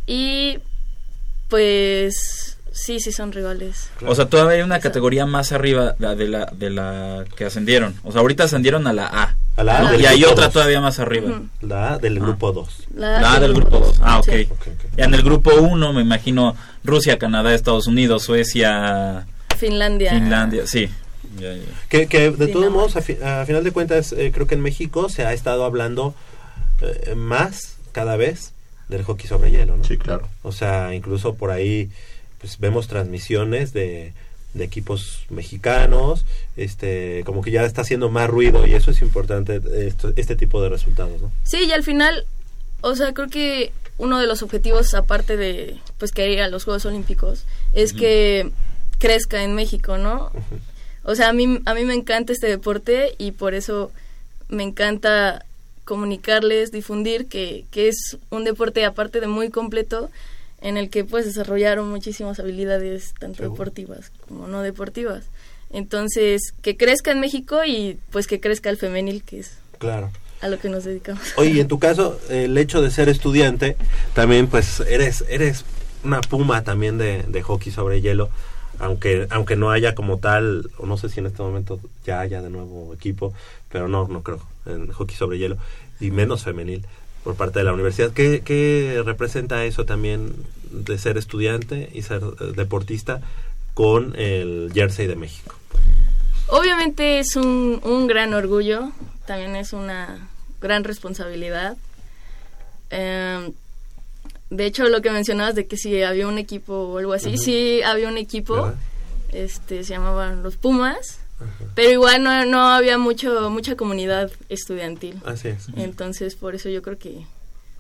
Y 0.07 0.59
pues 1.49 2.59
sí, 2.73 3.01
sí 3.01 3.13
son 3.13 3.33
rivales. 3.33 3.91
O 4.07 4.15
sea, 4.15 4.27
todavía 4.29 4.57
hay 4.57 4.63
una 4.63 4.81
categoría 4.81 5.27
más 5.27 5.53
arriba 5.53 5.95
de 5.99 6.29
la, 6.29 6.47
de 6.53 6.71
la 6.71 7.25
que 7.37 7.45
ascendieron. 7.47 7.95
O 8.05 8.13
sea, 8.13 8.21
ahorita 8.21 8.45
ascendieron 8.45 8.87
a 8.87 8.93
la 8.93 9.07
A. 9.07 9.35
A 9.57 9.65
la 9.65 9.79
A 9.79 9.83
¿no? 9.85 9.91
del 9.93 10.01
Y 10.03 10.07
hay 10.07 10.25
otra 10.25 10.45
dos. 10.47 10.53
todavía 10.55 10.81
más 10.81 10.99
arriba. 10.99 11.41
La 11.63 11.95
A 11.95 11.99
del 11.99 12.19
Ah. 12.19 12.21
grupo 12.21 12.53
2. 12.53 12.69
La, 12.95 13.21
La 13.21 13.33
A 13.35 13.41
del 13.41 13.55
grupo 13.55 13.79
2. 13.79 14.01
Ah, 14.03 14.19
ok. 14.19 14.25
Sí. 14.25 14.49
Ok, 14.51 14.61
ok. 14.69 14.85
Y 14.99 15.03
en 15.03 15.15
el 15.15 15.23
grupo 15.23 15.55
1 15.55 15.93
me 15.93 16.03
imagino 16.03 16.57
Rusia, 16.85 17.19
Canadá, 17.19 17.55
Estados 17.55 17.87
Unidos, 17.87 18.25
Suecia, 18.25 19.27
Finlandia. 19.57 20.11
Finlandia. 20.11 20.67
Sí. 20.67 20.91
Que, 21.89 22.07
que 22.07 22.31
de 22.31 22.49
todos 22.49 22.71
modos, 22.71 22.97
a, 22.97 23.03
final 23.03 23.65
de 23.65 23.71
cuentas, 23.73 24.13
eh, 24.13 24.31
creo 24.33 24.47
que 24.47 24.55
en 24.55 24.61
México 24.61 25.09
se 25.09 25.25
ha 25.25 25.33
estado 25.33 25.65
hablando 25.65 26.15
eh, 26.81 27.15
más 27.15 27.77
cada 27.93 28.17
vez 28.17 28.53
del 28.89 29.03
hockey 29.03 29.27
sobre 29.27 29.51
hielo, 29.51 29.77
¿no? 29.77 29.85
Sí, 29.85 29.97
claro. 29.99 30.29
O 30.43 30.53
sea, 30.53 30.95
incluso 30.95 31.35
por 31.35 31.51
ahí 31.51 31.91
pues 32.39 32.59
vemos 32.59 32.87
transmisiones 32.87 33.73
de, 33.73 34.13
de 34.57 34.65
equipos 34.65 35.25
mexicanos, 35.31 36.25
este, 36.57 37.23
como 37.25 37.43
que 37.43 37.51
ya 37.51 37.65
está 37.65 37.83
haciendo 37.83 38.11
más 38.11 38.29
ruido 38.29 38.67
y 38.67 38.75
eso 38.75 38.91
es 38.91 39.03
importante, 39.03 39.61
este 40.17 40.37
tipo 40.37 40.63
de 40.63 40.69
resultados, 40.69 41.21
¿no? 41.21 41.33
Sí, 41.45 41.65
y 41.67 41.73
al 41.73 41.83
final, 41.83 42.27
o 42.81 42.95
sea, 42.95 43.13
creo 43.13 43.29
que 43.29 43.73
uno 43.99 44.19
de 44.19 44.27
los 44.27 44.43
objetivos, 44.43 44.95
aparte 44.95 45.37
de, 45.37 45.77
pues, 45.99 46.13
que 46.13 46.31
ir 46.31 46.41
a 46.41 46.49
los 46.49 46.65
Juegos 46.65 46.85
Olímpicos, 46.85 47.45
es 47.73 47.93
que 47.93 48.51
crezca 48.99 49.43
en 49.43 49.55
México, 49.55 49.99
¿no? 49.99 50.31
O 51.07 51.15
sea, 51.15 51.29
a 51.29 51.33
mí, 51.33 51.61
a 51.65 51.75
mí 51.75 51.85
me 51.85 51.95
encanta 51.95 52.33
este 52.33 52.49
deporte 52.49 53.15
y 53.17 53.31
por 53.31 53.55
eso 53.55 53.93
me 54.49 54.65
encanta 54.65 55.45
comunicarles, 55.85 56.73
difundir 56.73 57.27
que, 57.27 57.65
que 57.71 57.87
es 57.87 58.19
un 58.31 58.43
deporte 58.43 58.85
aparte 58.85 59.21
de 59.21 59.29
muy 59.29 59.51
completo 59.51 60.11
en 60.61 60.77
el 60.77 60.91
que 60.91 61.05
pues 61.05 61.25
desarrollaron 61.25 61.89
muchísimas 61.89 62.41
habilidades 62.41 63.15
tanto 63.21 63.45
deportivas 63.45 64.11
como 64.27 64.49
no 64.49 64.63
deportivas. 64.63 65.25
Entonces, 65.71 66.53
que 66.61 66.77
crezca 66.77 67.13
en 67.13 67.21
México 67.21 67.65
y 67.65 67.99
pues 68.11 68.27
que 68.27 68.41
crezca 68.41 68.69
el 68.69 68.77
femenil, 68.77 69.23
que 69.23 69.39
es 69.41 69.53
claro. 69.79 70.11
a 70.41 70.49
lo 70.49 70.59
que 70.59 70.69
nos 70.69 70.83
dedicamos. 70.83 71.23
Oye, 71.37 71.61
en 71.61 71.69
tu 71.69 71.79
caso, 71.79 72.19
el 72.29 72.59
hecho 72.59 72.83
de 72.83 72.91
ser 72.91 73.09
estudiante, 73.09 73.77
también 74.13 74.49
pues 74.49 74.81
eres, 74.81 75.25
eres 75.29 75.65
una 76.03 76.21
puma 76.21 76.65
también 76.65 76.99
de, 76.99 77.23
de 77.29 77.43
hockey 77.43 77.71
sobre 77.71 78.01
hielo 78.01 78.29
aunque 78.79 79.27
aunque 79.31 79.57
no 79.57 79.71
haya 79.71 79.95
como 79.95 80.19
tal 80.19 80.71
o 80.79 80.87
no 80.87 80.97
sé 80.97 81.09
si 81.09 81.21
en 81.21 81.27
este 81.27 81.43
momento 81.43 81.81
ya 82.05 82.21
haya 82.21 82.43
de 82.43 82.51
nuevo 82.51 82.93
equipo 82.95 83.33
pero 83.71 83.89
no 83.89 84.09
no 84.09 84.23
creo 84.23 84.41
en 84.67 84.93
hockey 84.93 85.17
sobre 85.17 85.39
hielo 85.39 85.57
y 86.01 86.11
menos 86.11 86.45
femenil 86.45 86.85
por 87.27 87.35
parte 87.35 87.59
de 87.59 87.65
la 87.65 87.73
universidad. 87.73 88.13
¿Qué, 88.13 89.03
representa 89.05 89.65
eso 89.65 89.85
también 89.85 90.33
de 90.71 90.97
ser 90.97 91.19
estudiante 91.19 91.91
y 91.93 92.03
ser 92.03 92.23
eh, 92.23 92.53
deportista 92.55 93.21
con 93.75 94.15
el 94.17 94.71
jersey 94.73 95.09
de 95.09 95.17
México? 95.17 95.53
Obviamente 96.47 97.19
es 97.19 97.35
un, 97.35 97.81
un 97.83 98.07
gran 98.07 98.33
orgullo, 98.33 98.93
también 99.27 99.57
es 99.57 99.73
una 99.73 100.29
gran 100.61 100.85
responsabilidad. 100.85 101.77
Em, 102.91 103.53
de 104.51 104.67
hecho, 104.67 104.89
lo 104.89 105.03
que 105.03 105.11
mencionabas 105.11 105.55
de 105.55 105.67
que 105.67 105.77
si 105.77 106.03
había 106.03 106.29
un 106.29 106.39
equipo 106.39 106.75
o 106.75 106.99
algo 106.99 107.13
así, 107.13 107.37
sí 107.39 107.83
había 107.83 108.09
un 108.09 108.19
equipo, 108.19 108.73
este 109.33 109.85
se 109.85 109.95
llamaban 109.95 110.43
los 110.43 110.57
Pumas 110.57 111.21
pero 111.75 111.91
igual 111.91 112.23
no, 112.23 112.47
no 112.47 112.69
había 112.69 112.97
mucho 112.99 113.51
mucha 113.51 113.77
comunidad 113.77 114.31
estudiantil. 114.49 115.21
Así 115.25 115.49
es. 115.49 115.67
Entonces, 115.77 116.35
por 116.35 116.55
eso 116.55 116.69
yo 116.69 116.81
creo 116.83 116.99
que... 116.99 117.27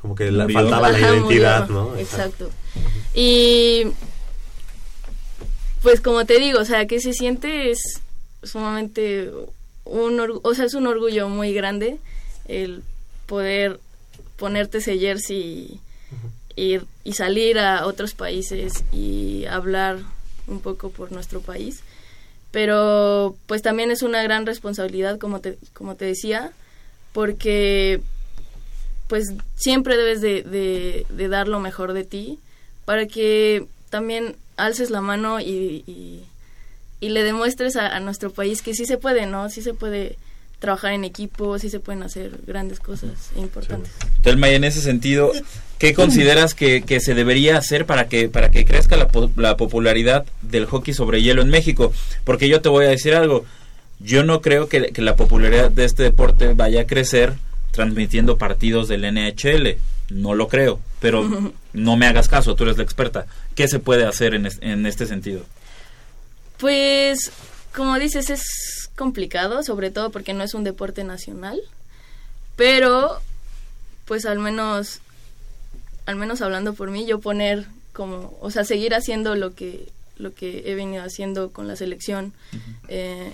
Como 0.02 0.14
que 0.14 0.30
la, 0.30 0.46
faltaba 0.48 0.90
la 0.90 1.00
identidad, 1.00 1.68
¿no? 1.68 1.96
Exacto. 1.96 2.50
Y 3.14 3.84
pues 5.82 6.00
como 6.00 6.26
te 6.26 6.38
digo, 6.38 6.60
o 6.60 6.64
sea, 6.64 6.86
que 6.86 7.00
se 7.00 7.12
siente 7.14 7.70
es 7.70 7.78
sumamente 8.42 9.30
un 9.84 10.40
o 10.42 10.54
sea, 10.54 10.66
es 10.66 10.74
un 10.74 10.86
orgullo 10.86 11.28
muy 11.28 11.54
grande 11.54 11.98
el 12.46 12.82
poder 13.26 13.80
ponerte 14.36 14.78
ese 14.78 14.98
jersey 14.98 15.80
y, 16.56 16.78
y 17.04 17.12
salir 17.12 17.58
a 17.58 17.86
otros 17.86 18.14
países 18.14 18.84
y 18.92 19.44
hablar 19.44 19.98
un 20.46 20.60
poco 20.60 20.90
por 20.90 21.12
nuestro 21.12 21.40
país 21.40 21.82
pero 22.50 23.36
pues 23.46 23.62
también 23.62 23.90
es 23.90 24.02
una 24.02 24.22
gran 24.22 24.46
responsabilidad 24.46 25.18
como 25.18 25.40
te 25.40 25.58
como 25.74 25.94
te 25.94 26.06
decía 26.06 26.52
porque 27.12 28.00
pues 29.08 29.24
siempre 29.54 29.96
debes 29.96 30.20
de, 30.20 30.42
de, 31.08 31.28
dar 31.28 31.48
lo 31.48 31.60
mejor 31.60 31.92
de 31.92 32.04
ti 32.04 32.38
para 32.84 33.06
que 33.06 33.66
también 33.90 34.36
alces 34.56 34.90
la 34.90 35.00
mano 35.00 35.40
y, 35.40 35.84
y, 35.86 37.08
le 37.08 37.22
demuestres 37.22 37.76
a, 37.76 37.94
a, 37.94 38.00
nuestro 38.00 38.32
país 38.32 38.62
que 38.62 38.74
sí 38.74 38.84
se 38.84 38.98
puede, 38.98 39.26
¿no? 39.26 39.48
Sí 39.48 39.62
se 39.62 39.74
puede 39.74 40.18
trabajar 40.58 40.92
en 40.92 41.04
equipo, 41.04 41.58
sí 41.58 41.68
se 41.70 41.80
pueden 41.80 42.02
hacer 42.02 42.40
grandes 42.46 42.80
cosas 42.80 43.30
importantes. 43.36 43.92
Telma, 44.22 44.48
y 44.50 44.54
en 44.54 44.64
ese 44.64 44.80
sentido, 44.80 45.32
¿qué 45.78 45.94
consideras 45.94 46.54
que, 46.54 46.82
que, 46.82 47.00
se 47.00 47.14
debería 47.14 47.58
hacer 47.58 47.84
para 47.86 48.08
que, 48.08 48.28
para 48.28 48.50
que 48.50 48.64
crezca 48.64 48.96
la, 48.96 49.08
la, 49.36 49.56
popularidad 49.56 50.24
del 50.42 50.66
hockey 50.66 50.94
sobre 50.94 51.22
hielo 51.22 51.42
en 51.42 51.50
México? 51.50 51.92
Porque 52.24 52.48
yo 52.48 52.62
te 52.62 52.68
voy 52.68 52.86
a 52.86 52.88
decir 52.88 53.14
algo, 53.14 53.44
yo 54.00 54.24
no 54.24 54.40
creo 54.40 54.68
que, 54.68 54.92
que 54.92 55.02
la 55.02 55.16
popularidad 55.16 55.70
de 55.70 55.84
este 55.84 56.02
deporte 56.02 56.54
vaya 56.54 56.82
a 56.82 56.86
crecer 56.86 57.34
transmitiendo 57.72 58.38
partidos 58.38 58.88
del 58.88 59.02
NHL, 59.02 59.76
no 60.08 60.34
lo 60.34 60.48
creo, 60.48 60.80
pero 61.00 61.52
no 61.74 61.96
me 61.98 62.06
hagas 62.06 62.28
caso, 62.28 62.56
tú 62.56 62.64
eres 62.64 62.78
la 62.78 62.82
experta. 62.82 63.26
¿Qué 63.54 63.68
se 63.68 63.78
puede 63.78 64.06
hacer 64.06 64.34
en, 64.34 64.48
en 64.62 64.86
este 64.86 65.06
sentido? 65.06 65.42
Pues, 66.56 67.30
como 67.74 67.98
dices, 67.98 68.30
es 68.30 68.75
complicado, 68.96 69.62
sobre 69.62 69.90
todo 69.90 70.10
porque 70.10 70.34
no 70.34 70.42
es 70.42 70.54
un 70.54 70.64
deporte 70.64 71.04
nacional, 71.04 71.60
pero 72.56 73.20
pues 74.06 74.24
al 74.24 74.38
menos, 74.38 75.00
al 76.06 76.16
menos 76.16 76.40
hablando 76.40 76.74
por 76.74 76.90
mí, 76.90 77.06
yo 77.06 77.20
poner 77.20 77.66
como, 77.92 78.36
o 78.40 78.50
sea, 78.50 78.64
seguir 78.64 78.94
haciendo 78.94 79.34
lo 79.36 79.54
que, 79.54 79.88
lo 80.16 80.34
que 80.34 80.64
he 80.66 80.74
venido 80.74 81.02
haciendo 81.02 81.50
con 81.50 81.68
la 81.68 81.76
selección. 81.76 82.32
Eh, 82.88 83.32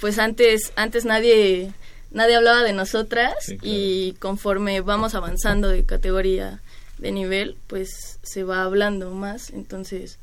pues 0.00 0.18
antes, 0.18 0.72
antes 0.76 1.04
nadie, 1.04 1.72
nadie 2.10 2.36
hablaba 2.36 2.62
de 2.62 2.72
nosotras 2.72 3.34
y 3.62 4.12
conforme 4.20 4.80
vamos 4.80 5.14
avanzando 5.14 5.68
de 5.68 5.84
categoría, 5.84 6.60
de 6.98 7.12
nivel, 7.12 7.56
pues 7.66 8.18
se 8.22 8.44
va 8.44 8.62
hablando 8.62 9.10
más, 9.10 9.50
entonces 9.50 10.18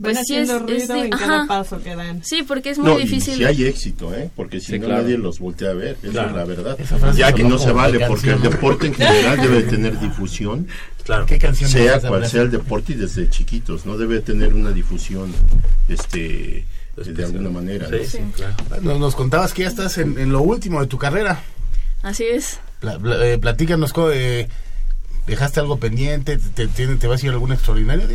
pues 0.00 0.18
sí 0.26 0.36
es, 0.36 0.48
ruido 0.60 0.94
en 0.96 1.10
cada 1.10 1.46
paso 1.46 1.82
que 1.82 1.96
dan. 1.96 2.22
Sí, 2.22 2.42
porque 2.42 2.70
es 2.70 2.78
muy 2.78 3.02
difícil. 3.02 3.36
si 3.36 3.44
hay 3.44 3.64
éxito, 3.64 4.14
¿eh? 4.14 4.30
Porque 4.36 4.60
si 4.60 4.78
no 4.78 4.88
nadie 4.88 5.16
los 5.16 5.38
voltea 5.38 5.70
a 5.70 5.74
ver, 5.74 5.96
esa 6.02 6.26
es 6.26 6.32
la 6.32 6.44
verdad. 6.44 6.78
Ya 7.14 7.32
que 7.32 7.44
no 7.44 7.58
se 7.58 7.72
vale, 7.72 8.06
porque 8.06 8.30
el 8.30 8.42
deporte 8.42 8.86
en 8.88 8.94
general 8.94 9.40
debe 9.40 9.62
tener 9.62 9.98
difusión. 9.98 10.68
Claro. 11.04 11.24
¿Qué 11.24 11.38
sea 11.54 12.00
cual 12.00 12.26
sea 12.26 12.42
el 12.42 12.50
deporte 12.50 12.92
y 12.92 12.96
desde 12.96 13.30
chiquitos, 13.30 13.86
no 13.86 13.96
debe 13.96 14.20
tener 14.20 14.54
una 14.54 14.72
difusión 14.72 15.32
este 15.88 16.66
de 16.96 17.24
alguna 17.24 17.50
manera. 17.50 17.88
Sí, 18.04 18.18
claro. 18.34 18.98
Nos, 18.98 19.14
contabas 19.14 19.52
que 19.52 19.62
ya 19.62 19.68
estás 19.68 19.98
en, 19.98 20.32
lo 20.32 20.40
último 20.40 20.80
de 20.80 20.86
tu 20.86 20.98
carrera. 20.98 21.42
Así 22.02 22.24
es. 22.24 22.58
Eh, 22.82 23.38
platícanos, 23.40 23.92
eh, 24.12 24.48
dejaste 25.26 25.60
algo 25.60 25.78
pendiente, 25.78 26.38
te, 26.38 26.68
te, 26.68 26.86
te 26.86 27.06
vas 27.06 27.22
a 27.22 27.26
ir 27.26 27.30
a 27.30 27.34
algún 27.34 27.52
extraordinario. 27.52 28.06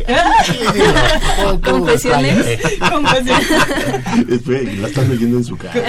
Confesiones. 1.62 2.46
Espera, 4.28 4.72
la 4.80 4.88
están 4.88 5.08
leyendo 5.08 5.38
en 5.38 5.44
su 5.44 5.56
casa. 5.56 5.78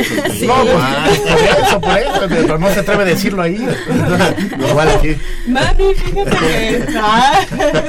No, 0.44 0.66
más, 0.66 1.10
eso 1.12 1.80
por 1.80 1.98
eso, 1.98 2.26
pero 2.28 2.58
no 2.58 2.70
se 2.74 2.80
atreve 2.82 3.04
a 3.04 3.06
decirlo 3.06 3.42
ahí. 3.42 3.56
Igual 4.70 4.90
aquí. 4.90 5.16
Mami, 5.48 5.94
fíjate 5.96 6.38
que... 6.38 6.86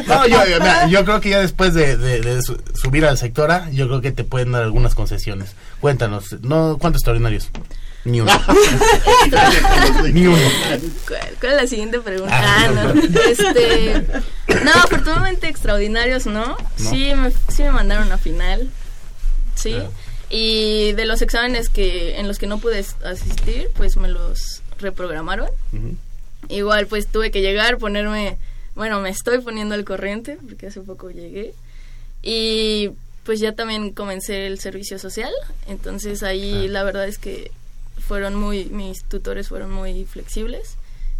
No, 0.06 0.26
yo, 0.26 0.38
yo 0.88 1.04
creo 1.04 1.20
que 1.20 1.30
ya 1.30 1.40
después 1.40 1.74
de, 1.74 1.96
de, 1.96 2.20
de, 2.20 2.42
subir 2.42 3.04
al 3.06 3.18
sectora, 3.18 3.70
yo 3.70 3.88
creo 3.88 4.00
que 4.00 4.12
te 4.12 4.24
pueden 4.24 4.52
dar 4.52 4.62
algunas 4.62 4.94
concesiones. 4.94 5.54
Cuéntanos, 5.80 6.36
no 6.42 6.78
¿cuántos 6.78 7.00
extraordinarios? 7.00 7.50
Ni 8.04 8.20
uno. 8.20 8.32
Ni 10.12 10.26
uno. 10.26 10.48
¿Cuál, 11.08 11.52
es 11.52 11.62
la 11.62 11.66
siguiente 11.66 12.00
pregunta? 12.00 12.34
Ah, 12.34 12.68
no. 12.68 13.00
Este, 13.00 14.04
no, 14.62 14.70
afortunadamente 14.72 15.48
extraordinarios, 15.48 16.26
¿no? 16.26 16.56
Sí, 16.76 17.12
me, 17.14 17.30
sí 17.48 17.62
me 17.62 17.70
mandaron 17.70 18.12
a 18.12 18.18
final. 18.18 18.68
Sí. 19.54 19.76
Y 20.28 20.92
de 20.92 21.06
los 21.06 21.22
exámenes 21.22 21.68
que 21.70 22.18
en 22.18 22.28
los 22.28 22.38
que 22.38 22.46
no 22.46 22.58
pude 22.58 22.84
asistir, 23.04 23.70
pues 23.74 23.96
me 23.96 24.08
los 24.08 24.62
reprogramaron. 24.78 25.48
Igual, 26.48 26.86
pues 26.86 27.06
tuve 27.06 27.30
que 27.30 27.40
llegar, 27.40 27.78
ponerme. 27.78 28.36
Bueno, 28.74 29.00
me 29.00 29.08
estoy 29.08 29.38
poniendo 29.38 29.74
al 29.74 29.84
corriente 29.84 30.36
porque 30.46 30.66
hace 30.66 30.80
poco 30.80 31.10
llegué. 31.10 31.54
Y 32.22 32.90
pues 33.24 33.40
ya 33.40 33.52
también 33.52 33.92
comencé 33.92 34.46
el 34.46 34.58
servicio 34.58 34.98
social. 34.98 35.32
Entonces 35.66 36.22
ahí 36.22 36.66
ah. 36.66 36.70
la 36.70 36.82
verdad 36.82 37.06
es 37.06 37.18
que 37.18 37.50
fueron 38.06 38.34
muy, 38.34 38.66
mis 38.66 39.04
tutores 39.04 39.48
fueron 39.48 39.70
muy 39.70 40.04
flexibles 40.04 40.76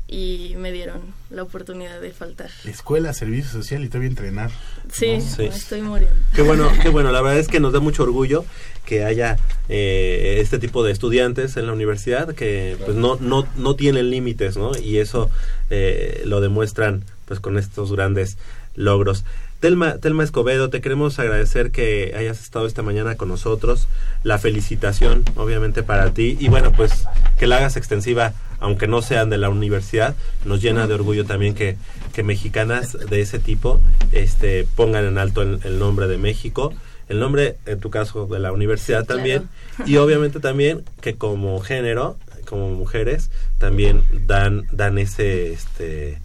y 0.07 0.55
me 0.59 0.71
dieron 0.71 1.01
la 1.31 1.43
oportunidad 1.43 2.01
de 2.01 2.13
faltar. 2.13 2.51
Escuela, 2.65 3.13
servicio 3.15 3.51
social 3.51 3.85
y 3.85 3.89
todavía 3.89 4.11
entrenar. 4.11 4.51
Sí, 4.93 5.19
estoy 5.39 5.81
muriendo. 5.81 6.15
Qué 6.35 6.43
bueno, 6.43 6.71
qué 6.83 6.91
bueno. 6.91 7.11
La 7.11 7.23
verdad 7.23 7.41
es 7.41 7.49
que 7.49 7.59
nos 7.59 7.73
da 7.73 7.81
mucho 7.81 8.03
orgullo 8.03 8.45
que 8.85 9.05
haya 9.05 9.39
eh, 9.69 10.39
este 10.41 10.59
tipo 10.59 10.85
de 10.85 10.93
estudiantes 10.93 11.57
en 11.57 11.67
la 11.67 11.73
universidad 11.73 12.35
que 12.35 12.77
pues 12.85 12.97
no 12.97 13.17
no 13.19 13.49
no 13.57 13.77
tienen 13.77 14.11
límites, 14.11 14.59
¿no? 14.59 14.77
Y 14.77 14.99
eso 14.99 15.31
eh, 15.71 16.23
lo 16.27 16.43
demuestran 16.43 17.05
pues 17.25 17.41
con 17.41 17.57
estos 17.57 17.91
grandes 17.91 18.37
logros. 18.75 19.25
Telma, 19.65 19.97
Telma 19.97 20.25
Escobedo, 20.25 20.69
te 20.69 20.83
queremos 20.83 21.19
agradecer 21.19 21.71
que 21.71 22.13
hayas 22.19 22.43
estado 22.43 22.67
esta 22.67 22.83
mañana 22.83 23.17
con 23.17 23.31
nosotros. 23.31 23.89
La 24.23 24.37
felicitación, 24.37 25.25
obviamente, 25.37 25.83
para 25.83 26.13
ti. 26.13 26.37
Y 26.39 26.49
bueno, 26.49 26.71
pues 26.71 27.07
que 27.39 27.47
la 27.47 27.57
hagas 27.57 27.79
extensiva, 27.79 28.35
aunque 28.61 28.89
no 28.89 29.01
sean 29.01 29.31
de 29.31 29.39
la 29.39 29.49
universidad. 29.49 30.17
Nos 30.45 30.61
llena 30.61 30.87
de 30.87 30.93
orgullo 30.93 31.25
también 31.25 31.55
que, 31.55 31.79
que 32.13 32.23
mexicanas 32.23 32.93
de 33.09 33.23
ese 33.23 33.39
tipo 33.39 33.81
este, 34.13 34.69
pongan 34.77 35.07
en 35.07 35.17
alto 35.17 35.41
el, 35.41 35.79
nombre 35.79 36.09
de 36.09 36.19
México. 36.19 36.75
El 37.09 37.19
nombre, 37.19 37.57
en 37.65 37.81
tu 37.81 37.89
caso, 37.89 38.27
de 38.27 38.41
la 38.41 38.53
universidad 38.53 39.07
también. 39.07 39.49
Y 39.87 39.97
obviamente 39.97 40.41
también 40.41 40.85
que 41.01 41.15
como 41.15 41.59
género, 41.61 42.19
como 42.45 42.69
mujeres, 42.69 43.31
también 43.57 44.03
dan, 44.27 44.67
dan 44.73 44.99
ese, 44.99 45.55
este, 45.55 46.19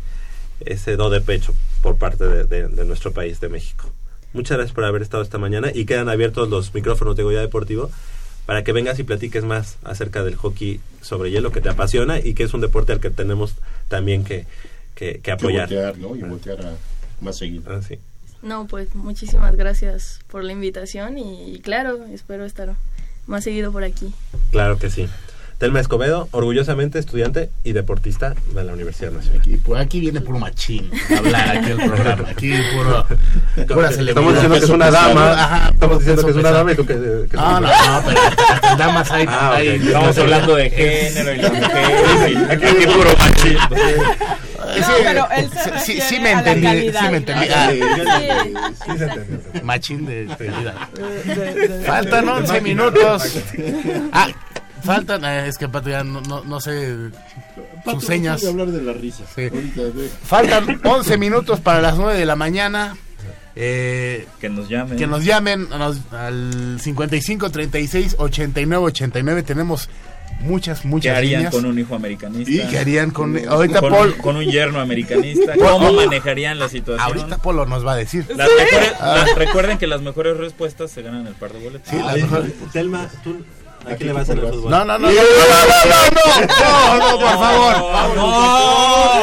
ese 0.59 0.97
do 0.97 1.09
de 1.09 1.21
pecho 1.21 1.53
por 1.81 1.97
parte 1.97 2.25
de, 2.25 2.85
nuestro 2.85 3.11
país, 3.11 3.39
de 3.39 3.49
México. 3.49 3.89
Muchas 4.33 4.57
gracias 4.57 4.75
por 4.75 4.83
haber 4.83 5.01
estado 5.01 5.23
esta 5.23 5.37
mañana 5.37 5.71
y 5.73 5.85
quedan 5.85 6.09
abiertos 6.09 6.49
los 6.49 6.73
micrófonos 6.73 7.15
de 7.15 7.23
Goya 7.23 7.41
Deportivo 7.41 7.89
para 8.45 8.63
que 8.63 8.71
vengas 8.71 8.99
y 8.99 9.03
platiques 9.03 9.43
más 9.43 9.77
acerca 9.83 10.23
del 10.23 10.35
hockey 10.35 10.79
sobre 11.01 11.31
hielo 11.31 11.51
que 11.51 11.61
te 11.61 11.69
apasiona 11.69 12.19
y 12.19 12.33
que 12.33 12.43
es 12.43 12.53
un 12.53 12.61
deporte 12.61 12.91
al 12.91 12.99
que 12.99 13.09
tenemos 13.09 13.55
también 13.87 14.23
que, 14.23 14.45
que, 14.95 15.31
apoyar. 15.31 15.97
¿no? 15.97 16.15
Y 16.15 16.21
voltear 16.21 16.65
a 16.65 16.75
más 17.21 17.37
seguido. 17.37 17.63
Ah, 17.67 17.79
no, 18.41 18.67
pues 18.67 18.95
muchísimas 18.95 19.55
gracias 19.55 20.19
por 20.27 20.43
la 20.43 20.53
invitación 20.53 21.17
y 21.17 21.59
claro, 21.61 22.05
espero 22.05 22.45
estar 22.45 22.75
más 23.27 23.43
seguido 23.43 23.71
por 23.71 23.83
aquí. 23.83 24.13
Claro 24.51 24.77
que 24.77 24.89
sí. 24.89 25.07
Telma 25.59 25.81
Escobedo, 25.81 26.29
orgullosamente 26.31 26.99
estudiante 26.99 27.49
y 27.65 27.73
deportista 27.73 28.33
de 28.53 28.63
la 28.63 28.71
Universidad 28.71 29.11
Nacional. 29.11 29.41
Aquí, 29.41 29.59
aquí 29.75 29.99
viene 29.99 30.21
puro 30.21 30.39
machín 30.39 30.89
hablar 31.17 31.57
aquí 31.57 31.71
el 31.71 31.77
programa. 31.77 32.29
Aquí 32.29 32.53
puro. 32.73 33.05
Estamos 33.57 34.33
diciendo 34.35 34.57
que 34.57 34.63
es 34.63 34.69
una 34.69 34.89
dama. 34.89 35.69
estamos 35.73 35.99
diciendo 35.99 36.23
que 36.23 36.31
es 36.31 36.37
una 36.37 36.51
dama 36.51 36.71
y 36.71 36.75
tú 36.75 36.85
que. 36.85 36.93
que 37.29 37.35
no, 37.35 37.59
no, 37.59 37.67
no, 37.67 38.03
pero 38.05 38.21
damas 38.77 39.11
hay. 39.11 39.25
Ah, 39.27 39.55
hay 39.55 39.67
Estamos 39.67 40.17
hablando 40.17 40.55
de 40.55 40.69
género 40.69 41.33
y 41.33 41.37
las 41.39 41.51
mujeres. 41.51 42.37
aquí, 42.49 42.65
aquí 42.65 42.85
puro 42.85 43.09
machín. 43.19 43.57
No, 44.79 44.87
pero 45.03 45.27
él 45.35 45.49
se 45.51 45.79
sí, 45.79 46.01
sí, 46.01 46.19
me 46.21 46.31
entendí, 46.31 46.91
sí 46.91 47.05
me 47.11 47.17
entendí. 47.17 47.47
Ah, 47.53 47.69
sí, 47.71 48.97
se 48.97 49.03
entendió. 49.03 49.63
Machín 49.63 50.05
de 50.05 50.27
calidad. 50.37 50.75
Faltan 51.85 52.29
11 52.29 52.61
minutos. 52.61 53.39
Ah, 54.13 54.29
Faltan, 54.83 55.23
eh, 55.25 55.47
es 55.47 55.57
que 55.57 55.67
Pato 55.67 55.89
ya 55.89 56.03
no, 56.03 56.21
no, 56.21 56.59
sé 56.59 57.11
sus 57.85 58.03
señas. 58.03 58.43
hablar 58.45 58.67
de 58.67 58.81
la 58.81 58.93
risa. 58.93 59.23
Faltan 60.23 60.79
11 60.83 61.17
minutos 61.17 61.59
para 61.59 61.81
las 61.81 61.97
9 61.97 62.17
de 62.17 62.25
la 62.25 62.35
mañana. 62.35 62.97
Eh, 63.55 64.27
que 64.39 64.49
nos 64.49 64.69
llamen. 64.69 64.97
Que 64.97 65.07
nos 65.07 65.25
llamen 65.25 65.67
al 65.73 66.79
55 66.79 67.49
36 67.49 68.15
89 68.17 68.85
89. 68.85 69.43
Tenemos 69.43 69.89
muchas, 70.41 70.85
muchas. 70.85 71.13
¿Qué 71.13 71.17
harían 71.17 71.51
con 71.51 71.65
un 71.65 71.77
hijo 71.77 71.95
americanista? 71.95 72.51
¿Y 72.51 72.67
qué 72.69 72.77
harían 72.77 73.11
con. 73.11 73.37
Ahorita 73.47 73.81
con, 73.81 73.91
Paul. 73.91 74.17
Con 74.17 74.37
un 74.37 74.45
yerno 74.45 74.79
americanista. 74.79 75.55
¿Cómo 75.55 75.91
manejarían 75.91 76.59
la 76.59 76.69
situación? 76.69 77.05
Ahorita 77.05 77.37
Polo 77.39 77.65
nos 77.65 77.85
va 77.85 77.93
a 77.93 77.95
decir. 77.97 78.25
Ah. 79.01 79.25
recuerden 79.35 79.77
que 79.77 79.87
las 79.87 80.01
mejores 80.01 80.37
respuestas 80.37 80.91
se 80.91 81.01
ganan 81.01 81.27
el 81.27 81.33
par 81.33 81.51
de 81.51 81.59
boletos. 81.59 81.89
Sí, 81.89 81.97
las 81.97 82.15
mejores. 82.15 82.53
Telma, 82.71 83.09
tú 83.23 83.43
¿A 83.91 83.95
quién 83.95 84.07
le 84.07 84.13
vas 84.13 84.29
a 84.29 84.33
hacer 84.33 84.43
el 84.43 84.51
fútbol? 84.51 84.71
No, 84.71 84.85
no, 84.85 84.97
no. 84.97 85.07
No, 85.09 85.13
no, 85.13 85.19
no, 85.85 86.99
no, 86.99 87.11
no, 87.11 87.19
por 87.19 87.39
favor. 87.39 87.73
No. 88.15 88.29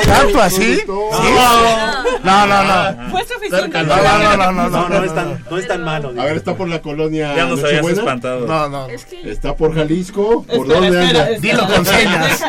¿Tanto 0.06 0.40
así? 0.42 0.82
No, 0.86 2.46
no, 2.46 2.64
no. 2.64 3.10
Fue 3.10 3.24
suficiente. 3.26 3.82
No, 3.82 3.96
no, 3.96 4.36
no, 4.36 4.52
no, 4.52 4.68
no, 4.70 4.88
no 4.88 5.04
es 5.04 5.14
tan, 5.14 5.44
no 5.48 5.58
es 5.58 5.68
tan 5.68 5.82
malo. 5.82 6.12
A 6.18 6.24
ver, 6.24 6.36
está 6.36 6.56
por 6.56 6.68
la 6.68 6.82
colonia. 6.82 7.34
Ya 7.36 7.46
nos 7.46 7.62
habías 7.62 7.86
espantado. 7.86 8.46
No, 8.46 8.68
no. 8.68 8.88
Está 8.88 9.54
por 9.54 9.74
Jalisco. 9.74 10.44
¿Por 10.44 10.66
dónde 10.66 11.00
anda? 11.00 11.28
Dilo 11.38 11.66
con 11.66 11.84
señas. 11.86 12.44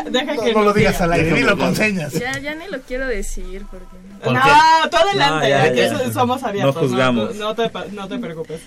No 0.54 0.64
lo 0.64 0.74
digas 0.74 1.00
al 1.02 1.14
aire, 1.14 1.34
dilo 1.34 1.58
con 1.58 1.76
señas. 1.76 2.14
Ya, 2.14 2.40
ya 2.40 2.56
ni 2.56 2.68
lo 2.68 2.82
quiero 2.82 3.08
decir 3.08 3.66
porque. 3.70 3.86
No, 4.26 4.90
tú 4.90 4.98
adelante. 4.98 6.12
Somos 6.12 6.44
abiertos. 6.44 6.76
No 6.76 6.82
juzgamos. 6.82 7.36
No 7.36 7.56
te 7.56 8.18
preocupes. 8.20 8.62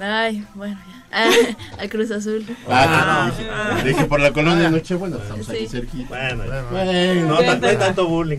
Ay, 0.00 0.44
bueno, 0.54 0.78
ya. 0.86 0.96
Ah, 1.12 1.30
a 1.82 1.88
Cruz 1.88 2.10
Azul. 2.10 2.44
Ah, 2.68 3.30
no. 3.76 3.82
Dije 3.82 4.04
por 4.04 4.20
la 4.20 4.32
colonia 4.32 4.68
Nochebuena, 4.68 5.16
estamos 5.16 5.48
aquí 5.48 5.66
cerquita. 5.66 6.08
Bueno, 6.08 6.44
bueno, 6.70 6.92
no, 7.26 7.56
no, 7.56 7.66
hay 7.66 7.76
tanto 7.76 8.06
bullying. 8.06 8.38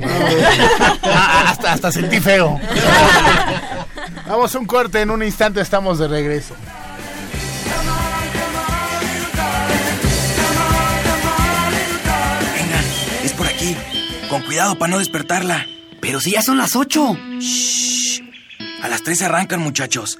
Ah, 1.04 1.46
hasta, 1.50 1.74
hasta 1.74 1.92
sentí 1.92 2.20
feo. 2.20 2.60
Vamos 4.28 4.54
un 4.56 4.66
corte, 4.66 5.02
en 5.02 5.10
un 5.10 5.24
instante 5.24 5.62
estamos 5.62 5.98
de 5.98 6.08
regreso. 6.08 6.54
Vengan, 12.54 12.86
es 13.24 13.34
por 13.34 13.48
aquí. 13.48 13.76
Con 14.30 14.42
cuidado 14.44 14.78
para 14.78 14.92
no 14.92 15.00
despertarla. 15.00 15.66
Pero 16.02 16.20
si 16.20 16.32
ya 16.32 16.42
son 16.42 16.58
las 16.58 16.76
ocho. 16.76 17.18
Shh. 17.40 18.22
A 18.84 18.90
las 18.90 19.02
tres 19.02 19.22
arrancan, 19.24 19.62
muchachos. 19.62 20.20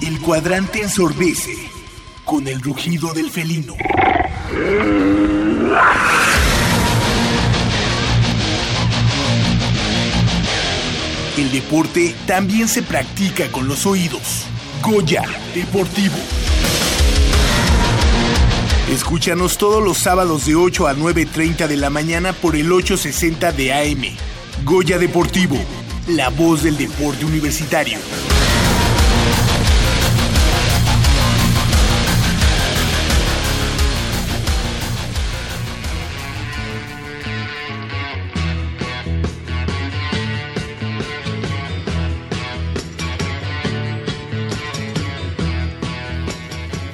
El 0.00 0.20
cuadrante 0.20 0.82
ensordece 0.82 1.56
con 2.24 2.46
el 2.48 2.60
rugido 2.60 3.12
del 3.14 3.30
felino. 3.30 3.74
El 11.36 11.50
deporte 11.50 12.14
también 12.26 12.68
se 12.68 12.82
practica 12.82 13.50
con 13.50 13.66
los 13.66 13.86
oídos. 13.86 14.46
Goya 14.82 15.22
Deportivo. 15.54 16.16
Escúchanos 18.90 19.56
todos 19.56 19.82
los 19.82 19.98
sábados 19.98 20.44
de 20.46 20.54
8 20.54 20.88
a 20.88 20.94
9.30 20.94 21.66
de 21.66 21.76
la 21.76 21.90
mañana 21.90 22.32
por 22.32 22.54
el 22.54 22.70
860 22.70 23.52
de 23.52 23.72
AM. 23.72 24.64
Goya 24.64 24.98
Deportivo, 24.98 25.56
la 26.08 26.28
voz 26.28 26.62
del 26.62 26.76
deporte 26.76 27.24
universitario. 27.24 27.98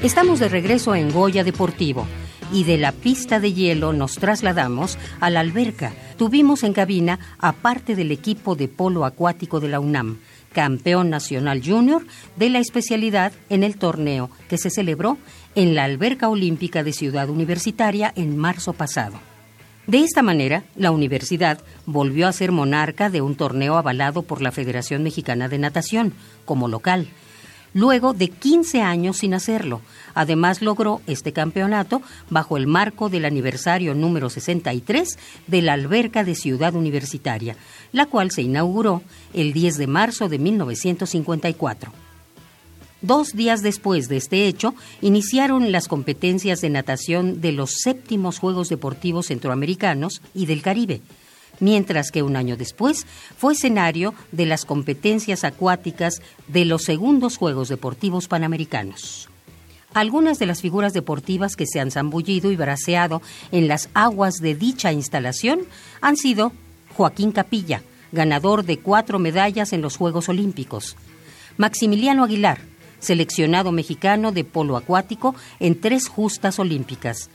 Estamos 0.02 0.40
de 0.40 0.48
regreso 0.48 0.94
en 0.94 1.12
Goya 1.12 1.44
Deportivo 1.44 2.06
y 2.54 2.64
de 2.64 2.78
la 2.78 2.90
pista 2.90 3.38
de 3.38 3.52
hielo 3.52 3.92
nos 3.92 4.14
trasladamos 4.14 4.96
a 5.20 5.28
la 5.28 5.40
alberca. 5.40 5.92
Tuvimos 6.16 6.62
en 6.62 6.72
cabina 6.72 7.18
a 7.38 7.52
parte 7.52 7.94
del 7.94 8.10
equipo 8.10 8.56
de 8.56 8.66
polo 8.66 9.04
acuático 9.04 9.60
de 9.60 9.68
la 9.68 9.78
UNAM, 9.78 10.16
campeón 10.54 11.10
nacional 11.10 11.60
junior 11.62 12.06
de 12.36 12.48
la 12.48 12.60
especialidad 12.60 13.32
en 13.50 13.62
el 13.62 13.76
torneo 13.76 14.30
que 14.48 14.56
se 14.56 14.70
celebró 14.70 15.18
en 15.54 15.74
la 15.74 15.84
alberca 15.84 16.30
olímpica 16.30 16.82
de 16.82 16.94
Ciudad 16.94 17.28
Universitaria 17.28 18.10
en 18.16 18.38
marzo 18.38 18.72
pasado. 18.72 19.20
De 19.86 19.98
esta 19.98 20.22
manera, 20.22 20.64
la 20.76 20.92
universidad 20.92 21.60
volvió 21.84 22.26
a 22.26 22.32
ser 22.32 22.52
monarca 22.52 23.10
de 23.10 23.20
un 23.20 23.34
torneo 23.34 23.76
avalado 23.76 24.22
por 24.22 24.40
la 24.40 24.50
Federación 24.50 25.02
Mexicana 25.02 25.48
de 25.48 25.58
Natación 25.58 26.14
como 26.46 26.68
local 26.68 27.08
luego 27.74 28.12
de 28.12 28.28
15 28.28 28.82
años 28.82 29.18
sin 29.18 29.34
hacerlo. 29.34 29.80
Además 30.14 30.62
logró 30.62 31.00
este 31.06 31.32
campeonato 31.32 32.02
bajo 32.28 32.56
el 32.56 32.66
marco 32.66 33.08
del 33.08 33.24
aniversario 33.24 33.94
número 33.94 34.30
63 34.30 35.18
de 35.46 35.62
la 35.62 35.74
alberca 35.74 36.24
de 36.24 36.34
Ciudad 36.34 36.74
Universitaria, 36.74 37.56
la 37.92 38.06
cual 38.06 38.30
se 38.30 38.42
inauguró 38.42 39.02
el 39.32 39.52
10 39.52 39.78
de 39.78 39.86
marzo 39.86 40.28
de 40.28 40.38
1954. 40.38 41.92
Dos 43.02 43.32
días 43.32 43.62
después 43.62 44.08
de 44.08 44.18
este 44.18 44.46
hecho, 44.46 44.74
iniciaron 45.00 45.72
las 45.72 45.88
competencias 45.88 46.60
de 46.60 46.68
natación 46.68 47.40
de 47.40 47.52
los 47.52 47.70
séptimos 47.82 48.38
Juegos 48.38 48.68
Deportivos 48.68 49.28
Centroamericanos 49.28 50.20
y 50.34 50.44
del 50.44 50.60
Caribe, 50.60 51.00
mientras 51.60 52.10
que 52.10 52.22
un 52.22 52.36
año 52.36 52.56
después 52.56 53.06
fue 53.36 53.52
escenario 53.52 54.14
de 54.32 54.46
las 54.46 54.64
competencias 54.64 55.44
acuáticas 55.44 56.20
de 56.48 56.64
los 56.64 56.82
segundos 56.82 57.36
Juegos 57.36 57.68
Deportivos 57.68 58.26
Panamericanos. 58.26 59.28
Algunas 59.92 60.38
de 60.38 60.46
las 60.46 60.60
figuras 60.60 60.92
deportivas 60.92 61.56
que 61.56 61.66
se 61.66 61.80
han 61.80 61.90
zambullido 61.90 62.52
y 62.52 62.56
braceado 62.56 63.22
en 63.50 63.68
las 63.68 63.88
aguas 63.94 64.34
de 64.34 64.54
dicha 64.54 64.92
instalación 64.92 65.60
han 66.00 66.16
sido 66.16 66.52
Joaquín 66.96 67.32
Capilla, 67.32 67.82
ganador 68.12 68.64
de 68.64 68.78
cuatro 68.78 69.18
medallas 69.18 69.72
en 69.72 69.82
los 69.82 69.96
Juegos 69.96 70.28
Olímpicos, 70.28 70.96
Maximiliano 71.56 72.24
Aguilar, 72.24 72.60
seleccionado 73.00 73.72
mexicano 73.72 74.30
de 74.30 74.44
polo 74.44 74.76
acuático 74.76 75.34
en 75.58 75.80
tres 75.80 76.08
justas 76.08 76.58
olímpicas, 76.58 77.30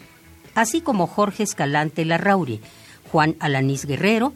así 0.54 0.82
como 0.82 1.08
Jorge 1.08 1.44
Escalante 1.44 2.06
Larrauri, 2.06 2.62
Juan 3.15 3.38
Alanís 3.39 3.86
Guerrero, 3.86 4.34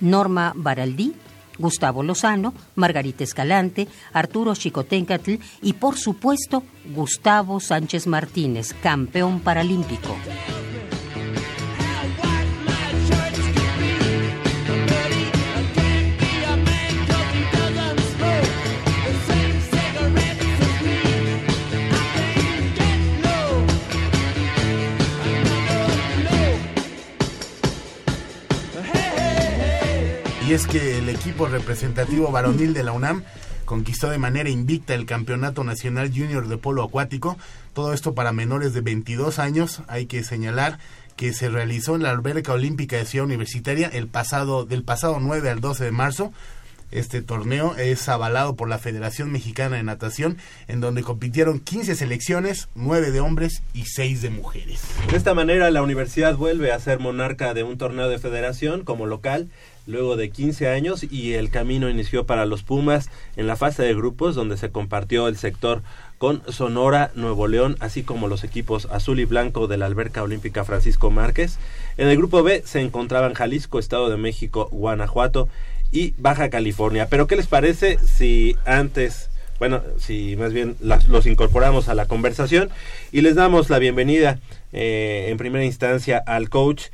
Norma 0.00 0.52
Baraldí, 0.54 1.14
Gustavo 1.58 2.02
Lozano, 2.02 2.52
Margarita 2.74 3.24
Escalante, 3.24 3.88
Arturo 4.12 4.54
Chicotencatl 4.54 5.36
y, 5.62 5.72
por 5.72 5.96
supuesto, 5.96 6.62
Gustavo 6.94 7.58
Sánchez 7.58 8.06
Martínez, 8.06 8.74
campeón 8.82 9.40
paralímpico. 9.40 10.14
Y 30.48 30.54
es 30.54 30.66
que 30.66 30.96
el 30.96 31.10
equipo 31.10 31.46
representativo 31.46 32.30
varonil 32.32 32.72
de 32.72 32.82
la 32.82 32.92
UNAM 32.92 33.22
conquistó 33.66 34.08
de 34.08 34.16
manera 34.16 34.48
invicta 34.48 34.94
el 34.94 35.04
Campeonato 35.04 35.62
Nacional 35.62 36.08
Junior 36.08 36.48
de 36.48 36.56
Polo 36.56 36.82
Acuático, 36.82 37.36
todo 37.74 37.92
esto 37.92 38.14
para 38.14 38.32
menores 38.32 38.72
de 38.72 38.80
22 38.80 39.40
años, 39.40 39.82
hay 39.88 40.06
que 40.06 40.24
señalar 40.24 40.78
que 41.16 41.34
se 41.34 41.50
realizó 41.50 41.96
en 41.96 42.02
la 42.02 42.12
alberca 42.12 42.54
olímpica 42.54 42.96
de 42.96 43.04
Ciudad 43.04 43.26
Universitaria 43.26 43.88
el 43.88 44.06
pasado 44.06 44.64
del 44.64 44.84
pasado 44.84 45.18
9 45.20 45.50
al 45.50 45.60
12 45.60 45.84
de 45.84 45.90
marzo. 45.90 46.32
Este 46.90 47.20
torneo 47.20 47.76
es 47.76 48.08
avalado 48.08 48.56
por 48.56 48.70
la 48.70 48.78
Federación 48.78 49.30
Mexicana 49.30 49.76
de 49.76 49.82
Natación, 49.82 50.38
en 50.68 50.80
donde 50.80 51.02
compitieron 51.02 51.60
15 51.60 51.94
selecciones, 51.94 52.70
9 52.74 53.10
de 53.10 53.20
hombres 53.20 53.62
y 53.74 53.84
6 53.84 54.22
de 54.22 54.30
mujeres. 54.30 54.80
De 55.10 55.18
esta 55.18 55.34
manera, 55.34 55.70
la 55.70 55.82
universidad 55.82 56.36
vuelve 56.36 56.72
a 56.72 56.80
ser 56.80 57.00
monarca 57.00 57.52
de 57.52 57.64
un 57.64 57.76
torneo 57.76 58.08
de 58.08 58.18
federación 58.18 58.84
como 58.84 59.04
local 59.04 59.50
luego 59.88 60.16
de 60.16 60.30
15 60.30 60.68
años 60.68 61.04
y 61.10 61.32
el 61.32 61.50
camino 61.50 61.88
inició 61.88 62.26
para 62.26 62.46
los 62.46 62.62
Pumas 62.62 63.08
en 63.36 63.46
la 63.46 63.56
fase 63.56 63.82
de 63.82 63.94
grupos 63.94 64.34
donde 64.34 64.58
se 64.58 64.70
compartió 64.70 65.26
el 65.28 65.36
sector 65.36 65.82
con 66.18 66.42
Sonora, 66.52 67.10
Nuevo 67.14 67.48
León, 67.48 67.76
así 67.80 68.02
como 68.02 68.28
los 68.28 68.44
equipos 68.44 68.86
azul 68.92 69.18
y 69.18 69.24
blanco 69.24 69.66
de 69.66 69.78
la 69.78 69.86
alberca 69.86 70.22
olímpica 70.22 70.64
Francisco 70.64 71.10
Márquez. 71.10 71.58
En 71.96 72.08
el 72.08 72.18
grupo 72.18 72.42
B 72.42 72.62
se 72.66 72.80
encontraban 72.80 73.34
Jalisco, 73.34 73.78
Estado 73.78 74.10
de 74.10 74.18
México, 74.18 74.68
Guanajuato 74.70 75.48
y 75.90 76.12
Baja 76.18 76.50
California. 76.50 77.06
Pero 77.08 77.26
¿qué 77.26 77.36
les 77.36 77.46
parece 77.46 77.98
si 77.98 78.56
antes, 78.66 79.30
bueno, 79.58 79.80
si 79.98 80.36
más 80.36 80.52
bien 80.52 80.76
los 80.80 81.26
incorporamos 81.26 81.88
a 81.88 81.94
la 81.94 82.06
conversación 82.06 82.68
y 83.10 83.22
les 83.22 83.36
damos 83.36 83.70
la 83.70 83.78
bienvenida 83.78 84.38
eh, 84.74 85.28
en 85.28 85.38
primera 85.38 85.64
instancia 85.64 86.22
al 86.26 86.50
coach 86.50 86.88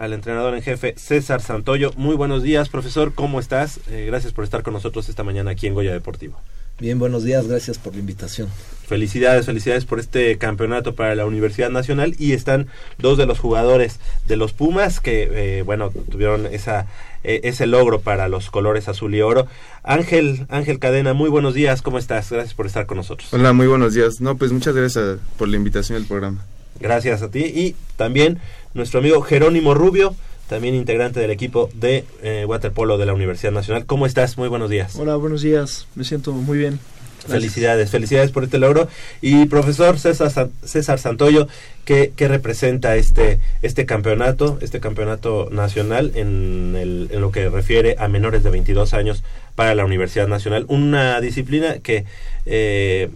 al 0.00 0.14
entrenador 0.14 0.54
en 0.54 0.62
jefe 0.62 0.94
César 0.96 1.42
Santoyo. 1.42 1.92
Muy 1.94 2.16
buenos 2.16 2.42
días, 2.42 2.70
profesor, 2.70 3.12
¿cómo 3.14 3.38
estás? 3.38 3.80
Eh, 3.90 4.06
gracias 4.06 4.32
por 4.32 4.44
estar 4.44 4.62
con 4.62 4.72
nosotros 4.72 5.10
esta 5.10 5.22
mañana 5.22 5.50
aquí 5.50 5.66
en 5.66 5.74
Goya 5.74 5.92
Deportivo. 5.92 6.40
Bien, 6.80 6.98
buenos 6.98 7.22
días, 7.22 7.46
gracias 7.46 7.76
por 7.76 7.92
la 7.92 8.00
invitación. 8.00 8.48
Felicidades, 8.86 9.44
felicidades 9.44 9.84
por 9.84 10.00
este 10.00 10.38
campeonato 10.38 10.94
para 10.94 11.14
la 11.14 11.26
Universidad 11.26 11.68
Nacional 11.68 12.14
y 12.18 12.32
están 12.32 12.68
dos 12.96 13.18
de 13.18 13.26
los 13.26 13.38
jugadores 13.38 14.00
de 14.26 14.36
los 14.36 14.54
Pumas 14.54 15.00
que, 15.00 15.58
eh, 15.58 15.62
bueno, 15.62 15.90
tuvieron 15.90 16.46
esa 16.46 16.86
eh, 17.22 17.40
ese 17.44 17.66
logro 17.66 18.00
para 18.00 18.28
los 18.28 18.48
colores 18.48 18.88
azul 18.88 19.14
y 19.14 19.20
oro. 19.20 19.46
Ángel, 19.82 20.46
Ángel 20.48 20.78
Cadena, 20.78 21.12
muy 21.12 21.28
buenos 21.28 21.52
días, 21.52 21.82
¿cómo 21.82 21.98
estás? 21.98 22.32
Gracias 22.32 22.54
por 22.54 22.64
estar 22.64 22.86
con 22.86 22.96
nosotros. 22.96 23.30
Hola, 23.34 23.52
muy 23.52 23.66
buenos 23.66 23.92
días. 23.92 24.22
No, 24.22 24.38
pues 24.38 24.50
muchas 24.50 24.74
gracias 24.74 25.18
por 25.36 25.48
la 25.48 25.58
invitación 25.58 25.98
al 25.98 26.06
programa. 26.06 26.42
Gracias 26.80 27.20
a 27.20 27.30
ti 27.30 27.40
y 27.40 27.76
también 27.96 28.38
nuestro 28.74 29.00
amigo 29.00 29.20
Jerónimo 29.22 29.74
Rubio, 29.74 30.14
también 30.48 30.74
integrante 30.74 31.20
del 31.20 31.30
equipo 31.30 31.70
de 31.74 32.04
eh, 32.22 32.44
waterpolo 32.46 32.98
de 32.98 33.06
la 33.06 33.14
Universidad 33.14 33.52
Nacional. 33.52 33.86
¿Cómo 33.86 34.06
estás? 34.06 34.36
Muy 34.36 34.48
buenos 34.48 34.70
días. 34.70 34.96
Hola, 34.96 35.16
buenos 35.16 35.42
días. 35.42 35.86
Me 35.94 36.04
siento 36.04 36.32
muy 36.32 36.58
bien. 36.58 36.78
Felicidades, 37.26 37.90
felicidades 37.90 38.30
por 38.30 38.44
este 38.44 38.58
logro. 38.58 38.88
Y 39.20 39.46
profesor 39.46 39.98
César, 39.98 40.48
César 40.64 40.98
Santoyo, 40.98 41.48
¿qué, 41.84 42.12
¿qué, 42.16 42.28
representa 42.28 42.96
este, 42.96 43.40
este 43.62 43.86
campeonato, 43.86 44.58
este 44.60 44.80
campeonato 44.80 45.48
nacional 45.50 46.12
en, 46.14 46.74
el, 46.76 47.08
en 47.12 47.20
lo 47.20 47.30
que 47.30 47.48
refiere 47.48 47.96
a 47.98 48.08
menores 48.08 48.42
de 48.42 48.50
22 48.50 48.94
años 48.94 49.22
para 49.54 49.74
la 49.74 49.84
Universidad 49.84 50.28
Nacional? 50.28 50.64
Una 50.68 51.20
disciplina 51.20 51.78
que 51.78 52.04
eh, 52.46 53.10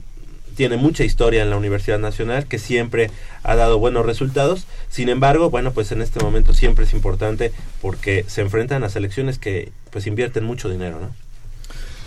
tiene 0.55 0.77
mucha 0.77 1.05
historia 1.05 1.43
en 1.43 1.51
la 1.51 1.57
Universidad 1.57 1.99
Nacional, 1.99 2.47
que 2.47 2.59
siempre 2.59 3.11
ha 3.43 3.55
dado 3.55 3.79
buenos 3.79 4.07
resultados. 4.07 4.67
Sin 4.89 5.09
embargo, 5.09 5.51
bueno, 5.51 5.73
pues 5.73 5.93
en 5.93 6.01
este 6.01 6.21
momento 6.21 6.55
siempre 6.55 6.85
es 6.85 6.95
importante 6.95 7.53
porque 7.83 8.25
se 8.29 8.41
enfrentan 8.41 8.85
a 8.85 8.89
selecciones 8.89 9.39
que 9.39 9.73
pues 9.91 10.07
invierten 10.07 10.45
mucho 10.45 10.69
dinero, 10.69 11.01
¿no? 11.01 11.11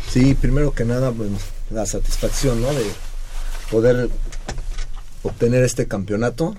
Sí, 0.10 0.34
primero 0.34 0.72
que 0.72 0.86
nada, 0.86 1.10
bueno, 1.10 1.38
la 1.70 1.86
satisfacción, 1.86 2.62
¿no? 2.62 2.74
De 2.74 2.86
poder 3.70 4.10
obtener 5.24 5.64
este 5.64 5.88
campeonato. 5.88 6.56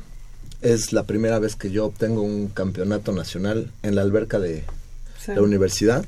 Es 0.60 0.92
la 0.92 1.04
primera 1.04 1.38
vez 1.38 1.56
que 1.56 1.70
yo 1.70 1.86
obtengo 1.86 2.22
un 2.22 2.48
campeonato 2.48 3.12
nacional 3.12 3.70
en 3.82 3.94
la 3.94 4.02
alberca 4.02 4.38
de 4.38 4.64
la 5.28 5.42
universidad. 5.42 6.04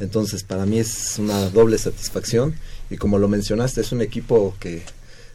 Entonces, 0.00 0.42
para 0.42 0.66
mí 0.66 0.78
es 0.78 1.18
una 1.18 1.48
doble 1.50 1.78
satisfacción 1.78 2.54
y 2.90 2.96
como 2.96 3.18
lo 3.18 3.28
mencionaste, 3.28 3.80
es 3.80 3.92
un 3.92 4.02
equipo 4.02 4.54
que 4.58 4.82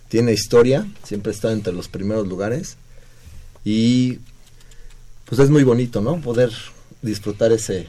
tiene 0.10 0.34
historia, 0.34 0.88
siempre 1.04 1.32
está 1.32 1.52
entre 1.52 1.74
los 1.74 1.88
primeros 1.88 2.28
lugares 2.28 2.78
y 3.64 4.20
pues 5.26 5.40
es 5.40 5.50
muy 5.50 5.64
bonito, 5.64 6.02
¿no? 6.02 6.20
Poder 6.20 6.52
disfrutar 7.02 7.52
ese 7.52 7.88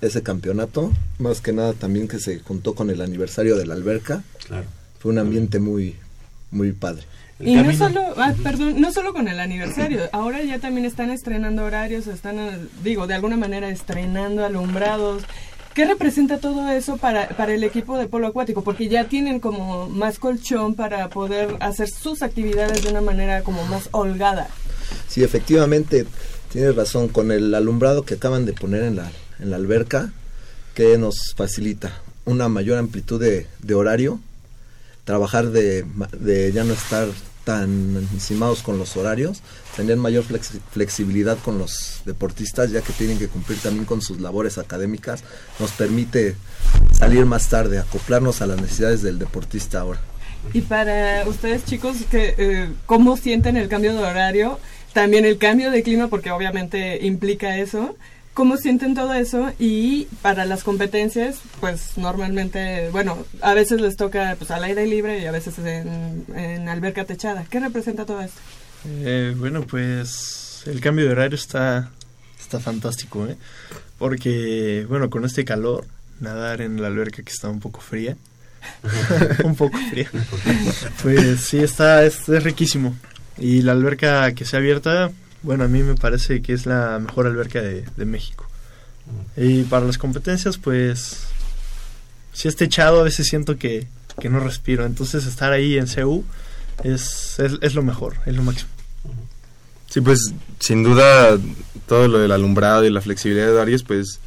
ese 0.00 0.22
campeonato, 0.22 0.92
más 1.18 1.40
que 1.40 1.52
nada 1.52 1.74
también 1.74 2.08
que 2.08 2.18
se 2.18 2.40
juntó 2.40 2.74
con 2.74 2.90
el 2.90 3.00
aniversario 3.00 3.56
de 3.56 3.66
la 3.66 3.74
alberca. 3.74 4.24
Claro. 4.48 4.66
Fue 4.98 5.12
un 5.12 5.18
ambiente 5.18 5.60
muy 5.60 5.96
muy 6.50 6.72
padre. 6.72 7.04
Y 7.40 7.56
no 7.56 7.72
solo, 7.72 8.00
ah, 8.16 8.34
perdón, 8.42 8.80
no 8.80 8.92
solo 8.92 9.12
con 9.12 9.26
el 9.26 9.40
aniversario, 9.40 10.08
ahora 10.12 10.42
ya 10.42 10.60
también 10.60 10.86
están 10.86 11.10
estrenando 11.10 11.64
horarios, 11.64 12.06
están, 12.06 12.68
digo, 12.84 13.08
de 13.08 13.14
alguna 13.14 13.36
manera 13.36 13.68
estrenando 13.68 14.44
alumbrados, 14.44 15.24
¿Qué 15.74 15.86
representa 15.86 16.38
todo 16.38 16.68
eso 16.70 16.98
para, 16.98 17.28
para 17.28 17.54
el 17.54 17.64
equipo 17.64 17.96
de 17.96 18.06
polo 18.06 18.26
acuático? 18.26 18.62
Porque 18.62 18.88
ya 18.88 19.04
tienen 19.04 19.40
como 19.40 19.88
más 19.88 20.18
colchón 20.18 20.74
para 20.74 21.08
poder 21.08 21.56
hacer 21.60 21.88
sus 21.88 22.22
actividades 22.22 22.82
de 22.82 22.90
una 22.90 23.00
manera 23.00 23.42
como 23.42 23.64
más 23.64 23.88
holgada. 23.92 24.48
Sí, 25.08 25.22
efectivamente, 25.22 26.06
tienes 26.50 26.76
razón, 26.76 27.08
con 27.08 27.32
el 27.32 27.54
alumbrado 27.54 28.04
que 28.04 28.14
acaban 28.14 28.44
de 28.44 28.52
poner 28.52 28.82
en 28.82 28.96
la, 28.96 29.10
en 29.38 29.50
la 29.50 29.56
alberca, 29.56 30.12
que 30.74 30.98
nos 30.98 31.32
facilita 31.34 32.02
una 32.26 32.48
mayor 32.48 32.78
amplitud 32.78 33.20
de, 33.20 33.46
de 33.60 33.74
horario, 33.74 34.20
trabajar 35.04 35.50
de, 35.50 35.86
de 36.18 36.52
ya 36.52 36.64
no 36.64 36.74
estar 36.74 37.08
tan 37.44 37.96
encimados 38.12 38.62
con 38.62 38.78
los 38.78 38.96
horarios, 38.96 39.42
tener 39.76 39.96
mayor 39.96 40.24
flexibilidad 40.70 41.38
con 41.38 41.58
los 41.58 42.02
deportistas, 42.04 42.70
ya 42.70 42.82
que 42.82 42.92
tienen 42.92 43.18
que 43.18 43.28
cumplir 43.28 43.58
también 43.58 43.84
con 43.84 44.00
sus 44.00 44.20
labores 44.20 44.58
académicas, 44.58 45.24
nos 45.58 45.72
permite 45.72 46.36
salir 46.92 47.26
más 47.26 47.48
tarde, 47.48 47.78
acoplarnos 47.78 48.42
a 48.42 48.46
las 48.46 48.60
necesidades 48.60 49.02
del 49.02 49.18
deportista 49.18 49.80
ahora. 49.80 50.00
Y 50.52 50.62
para 50.62 51.26
ustedes 51.28 51.64
chicos, 51.64 51.98
que, 52.10 52.34
eh, 52.36 52.68
¿cómo 52.86 53.16
sienten 53.16 53.56
el 53.56 53.68
cambio 53.68 53.94
de 53.94 54.02
horario? 54.02 54.58
También 54.92 55.24
el 55.24 55.38
cambio 55.38 55.70
de 55.70 55.82
clima, 55.82 56.08
porque 56.08 56.30
obviamente 56.30 57.04
implica 57.06 57.56
eso 57.58 57.96
cómo 58.34 58.56
sienten 58.56 58.94
todo 58.94 59.12
eso 59.12 59.52
y 59.58 60.06
para 60.22 60.44
las 60.44 60.64
competencias, 60.64 61.40
pues 61.60 61.98
normalmente, 61.98 62.88
bueno, 62.90 63.18
a 63.40 63.54
veces 63.54 63.80
les 63.80 63.96
toca 63.96 64.36
pues 64.38 64.50
al 64.50 64.64
aire 64.64 64.86
libre 64.86 65.20
y 65.20 65.26
a 65.26 65.32
veces 65.32 65.58
en, 65.58 66.68
alberca 66.68 67.04
techada. 67.04 67.44
¿Qué 67.48 67.60
representa 67.60 68.06
todo 68.06 68.20
esto? 68.20 68.40
Eh, 68.86 69.34
bueno, 69.36 69.62
pues 69.62 70.62
el 70.66 70.80
cambio 70.80 71.06
de 71.06 71.12
horario 71.12 71.36
está, 71.36 71.90
está 72.40 72.58
fantástico, 72.60 73.26
¿eh? 73.26 73.36
Porque, 73.98 74.86
bueno, 74.88 75.10
con 75.10 75.24
este 75.24 75.44
calor, 75.44 75.86
nadar 76.20 76.60
en 76.60 76.80
la 76.80 76.88
alberca 76.88 77.22
que 77.22 77.30
está 77.30 77.48
un 77.48 77.60
poco 77.60 77.80
fría, 77.80 78.16
un 79.44 79.54
poco 79.54 79.76
fría, 79.90 80.10
pues 81.02 81.40
sí, 81.42 81.58
está, 81.58 82.04
es, 82.04 82.28
es 82.28 82.42
riquísimo. 82.42 82.96
Y 83.38 83.62
la 83.62 83.72
alberca 83.72 84.32
que 84.34 84.44
se 84.44 84.56
abierta, 84.56 85.10
bueno, 85.42 85.64
a 85.64 85.68
mí 85.68 85.82
me 85.82 85.94
parece 85.94 86.42
que 86.42 86.52
es 86.52 86.66
la 86.66 86.98
mejor 86.98 87.26
alberca 87.26 87.60
de, 87.60 88.04
México. 88.04 88.46
Y 89.36 89.64
para 89.64 89.86
las 89.86 89.98
competencias, 89.98 90.58
pues, 90.58 91.24
si 92.32 92.48
esté 92.48 92.64
echado, 92.64 93.00
a 93.00 93.04
veces 93.04 93.26
siento 93.26 93.58
que, 93.58 93.86
que 94.20 94.28
no 94.28 94.40
respiro. 94.40 94.86
Entonces, 94.86 95.26
estar 95.26 95.52
ahí 95.52 95.78
en 95.78 95.86
CU 95.86 96.24
es, 96.84 97.38
es, 97.38 97.74
lo 97.74 97.82
mejor, 97.82 98.16
es 98.26 98.36
lo 98.36 98.42
máximo. 98.42 98.70
Sí, 99.88 100.00
pues, 100.00 100.32
sin 100.60 100.82
duda, 100.82 101.38
todo 101.86 102.08
lo 102.08 102.18
del 102.18 102.32
alumbrado 102.32 102.84
y 102.84 102.90
la 102.90 103.00
flexibilidad 103.00 103.46
de 103.46 103.54
Darius, 103.54 103.82
pues, 103.82 104.20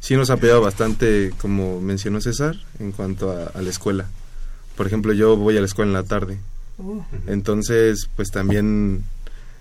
sí 0.00 0.16
nos 0.16 0.30
ha 0.30 0.38
pegado 0.38 0.62
bastante, 0.62 1.32
como 1.38 1.80
mencionó 1.80 2.20
César, 2.20 2.56
en 2.78 2.92
cuanto 2.92 3.30
a, 3.30 3.60
la 3.60 3.70
escuela. 3.70 4.06
Por 4.76 4.86
ejemplo, 4.86 5.12
yo 5.12 5.36
voy 5.36 5.56
a 5.56 5.60
la 5.60 5.66
escuela 5.66 5.90
en 5.90 5.94
la 5.94 6.02
tarde. 6.02 6.38
Uh. 6.78 7.02
Entonces, 7.26 8.08
pues 8.16 8.30
también 8.30 9.04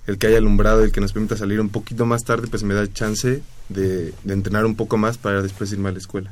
el 0.08 0.18
que 0.18 0.28
haya 0.28 0.38
alumbrado, 0.38 0.84
el 0.84 0.92
que 0.92 1.02
nos 1.02 1.14
permita 1.14 1.38
salir 1.38 1.62
un 1.62 1.70
poquito 1.70 2.06
más 2.06 2.24
tarde, 2.24 2.48
pues 2.48 2.64
me 2.64 2.74
da 2.74 2.92
chance 2.92 3.42
de, 3.70 4.14
entrenar 4.28 4.66
un 4.66 4.76
poco 4.76 4.98
más 4.98 5.18
para 5.18 5.42
después 5.42 5.72
irme 5.72 5.90
a 5.90 5.92
la 5.94 6.00
escuela. 6.00 6.32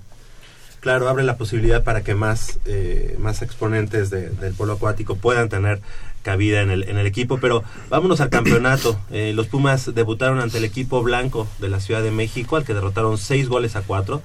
Claro, 0.81 1.07
abre 1.10 1.23
la 1.23 1.38
posibilidad 1.38 1.84
para 1.84 2.03
que 2.03 2.15
más, 2.15 2.60
eh, 2.65 3.15
más 3.19 3.43
exponentes 3.43 4.10
del 4.10 4.53
polo 4.57 4.73
acuático 4.73 5.15
puedan 5.15 5.47
tener 5.47 5.79
cabida 6.23 6.62
en 6.62 6.71
el, 6.71 6.84
en 6.84 6.97
el 6.97 7.05
equipo, 7.05 7.39
pero 7.39 7.63
vámonos 7.89 8.19
al 8.21 8.29
campeonato. 8.29 8.99
Eh, 9.12 9.34
los 9.34 9.47
Pumas 9.47 9.93
debutaron 9.93 10.39
ante 10.39 10.57
el 10.57 10.63
equipo 10.63 11.03
blanco 11.03 11.47
de 11.60 11.67
la 11.67 11.81
Ciudad 11.81 12.01
de 12.01 12.12
México, 12.12 12.55
al 12.55 12.63
que 12.63 12.73
derrotaron 12.73 13.17
6 13.17 13.49
goles 13.49 13.75
a 13.75 13.81
4. 13.81 14.21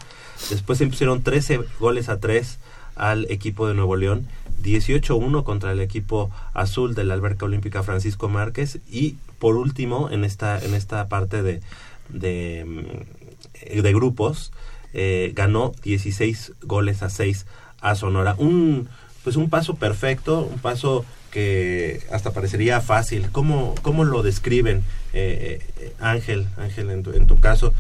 Después 0.51 0.79
se 0.79 0.85
impusieron 0.85 1.23
13 1.23 1.61
goles 1.81 2.09
a 2.09 2.21
3 2.21 2.59
al 2.95 3.27
equipo 3.31 3.67
de 3.67 3.75
Nuevo 3.75 3.97
León, 3.97 4.27
18-1 4.63 5.43
contra 5.45 5.73
el 5.73 5.81
equipo 5.81 6.31
azul 6.55 6.95
de 6.95 7.05
la 7.05 7.15
Alberca 7.15 7.47
Olímpica 7.47 7.83
Francisco 7.83 8.29
Márquez 8.29 8.79
y 8.91 9.17
por 9.39 9.57
último 9.57 10.11
en 10.11 10.25
esta, 10.25 10.59
en 10.59 10.75
esta 10.75 11.09
parte 11.09 11.43
de, 11.43 11.61
de, 12.09 12.65
mm, 12.65 13.83
de 13.83 13.93
grupos 13.93 14.53
eh, 14.99 15.33
ganó 15.35 15.73
16 15.83 16.55
goles 16.63 17.03
a 17.03 17.11
6 17.11 17.45
a 17.83 17.95
Sonora. 17.95 18.35
Un, 18.39 18.89
pues 19.25 19.37
un 19.37 19.51
paso 19.51 19.75
perfecto, 19.75 20.49
un 20.51 20.59
paso 20.59 21.05
que 21.31 22.01
hasta 22.11 22.33
parecería 22.33 22.81
fácil. 22.81 23.29
¿Cómo, 23.31 23.75
cómo 23.83 24.05
lo 24.05 24.23
describen, 24.23 24.85
eh, 25.13 25.61
eh, 25.79 25.93
Ángel, 26.01 26.47
Ángel 26.57 26.91
en 26.91 27.03
tu, 27.03 27.13
en 27.13 27.27
tu 27.27 27.39
caso? 27.41 27.75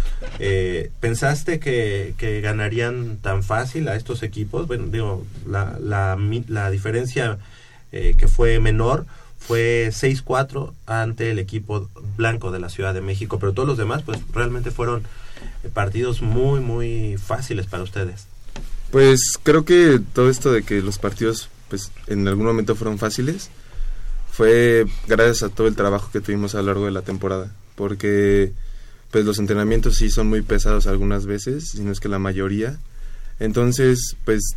¿Pensaste 1.01 1.59
que, 1.59 2.13
que, 2.19 2.43
ganarían 2.43 3.17
tan 3.23 3.43
fácil 3.43 3.89
a 3.89 3.97
estos 3.97 4.23
equipos? 4.23 4.67
Bueno, 4.67 4.89
digo, 4.89 5.25
la, 5.47 5.79
la, 5.81 6.19
la 6.49 6.71
diferencia 6.71 7.39
que 7.91 8.29
fue 8.29 8.61
menor 8.61 9.07
fue 9.47 9.89
6-4 9.93 10.73
ante 10.87 11.31
el 11.31 11.39
equipo 11.39 11.89
blanco 12.17 12.51
de 12.51 12.59
la 12.59 12.69
Ciudad 12.69 12.95
de 12.95 13.01
México, 13.01 13.39
pero 13.39 13.53
todos 13.53 13.69
los 13.69 13.79
demás 13.79 14.03
pues 14.03 14.19
realmente 14.33 14.71
fueron 14.71 15.03
partidos 15.73 16.23
muy 16.23 16.61
muy 16.61 17.17
fáciles 17.19 17.67
para 17.67 17.83
ustedes. 17.83 18.27
Pues 18.91 19.39
creo 19.43 19.65
que 19.65 20.01
todo 20.13 20.31
esto 20.31 20.53
de 20.53 20.63
que 20.63 20.81
los 20.83 20.99
partidos 20.99 21.49
pues 21.69 21.91
en 22.07 22.27
algún 22.29 22.47
momento 22.47 22.75
fueron 22.77 22.99
fáciles 22.99 23.51
fue 24.37 24.87
gracias 25.07 25.43
a 25.43 25.49
todo 25.49 25.67
el 25.67 25.77
trabajo 25.77 26.11
que 26.13 26.21
tuvimos 26.21 26.55
a 26.55 26.59
lo 26.59 26.67
largo 26.67 26.85
de 26.85 26.91
la 26.91 27.03
temporada, 27.03 27.51
porque 27.75 28.53
pues 29.11 29.25
los 29.25 29.39
entrenamientos 29.39 29.97
sí 29.97 30.11
son 30.11 30.29
muy 30.29 30.43
pesados 30.43 30.87
algunas 30.87 31.25
veces, 31.25 31.71
si 31.71 31.81
no 31.81 31.91
es 31.91 32.01
que 32.01 32.09
la 32.09 32.19
mayoría. 32.19 32.79
Entonces, 33.39 34.17
pues 34.27 34.57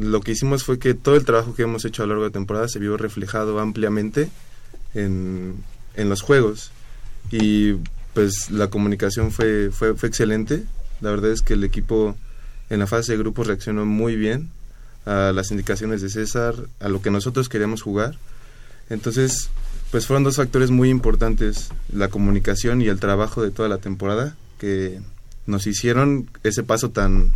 lo 0.00 0.20
que 0.20 0.32
hicimos 0.32 0.64
fue 0.64 0.78
que 0.78 0.94
todo 0.94 1.14
el 1.14 1.24
trabajo 1.24 1.54
que 1.54 1.62
hemos 1.62 1.84
hecho 1.84 2.02
a 2.02 2.06
lo 2.06 2.14
largo 2.14 2.24
de 2.24 2.30
temporada 2.32 2.68
se 2.68 2.78
vio 2.78 2.96
reflejado 2.96 3.60
ampliamente 3.60 4.30
en, 4.94 5.62
en 5.94 6.08
los 6.08 6.22
juegos. 6.22 6.72
Y 7.30 7.74
pues 8.14 8.50
la 8.50 8.68
comunicación 8.68 9.30
fue, 9.30 9.70
fue, 9.70 9.94
fue 9.94 10.08
excelente. 10.08 10.64
La 11.00 11.10
verdad 11.10 11.30
es 11.30 11.42
que 11.42 11.52
el 11.52 11.64
equipo 11.64 12.16
en 12.70 12.80
la 12.80 12.86
fase 12.86 13.12
de 13.12 13.18
grupos 13.18 13.46
reaccionó 13.46 13.84
muy 13.84 14.16
bien 14.16 14.50
a 15.04 15.32
las 15.32 15.50
indicaciones 15.50 16.00
de 16.02 16.08
César, 16.08 16.54
a 16.80 16.88
lo 16.88 17.02
que 17.02 17.10
nosotros 17.10 17.48
queríamos 17.48 17.82
jugar. 17.82 18.16
Entonces, 18.88 19.50
pues 19.90 20.06
fueron 20.06 20.24
dos 20.24 20.36
factores 20.36 20.70
muy 20.70 20.88
importantes, 20.88 21.68
la 21.92 22.08
comunicación 22.08 22.80
y 22.80 22.88
el 22.88 23.00
trabajo 23.00 23.42
de 23.42 23.50
toda 23.50 23.68
la 23.68 23.78
temporada, 23.78 24.36
que 24.58 25.00
nos 25.46 25.66
hicieron 25.66 26.28
ese 26.42 26.62
paso 26.62 26.90
tan, 26.90 27.32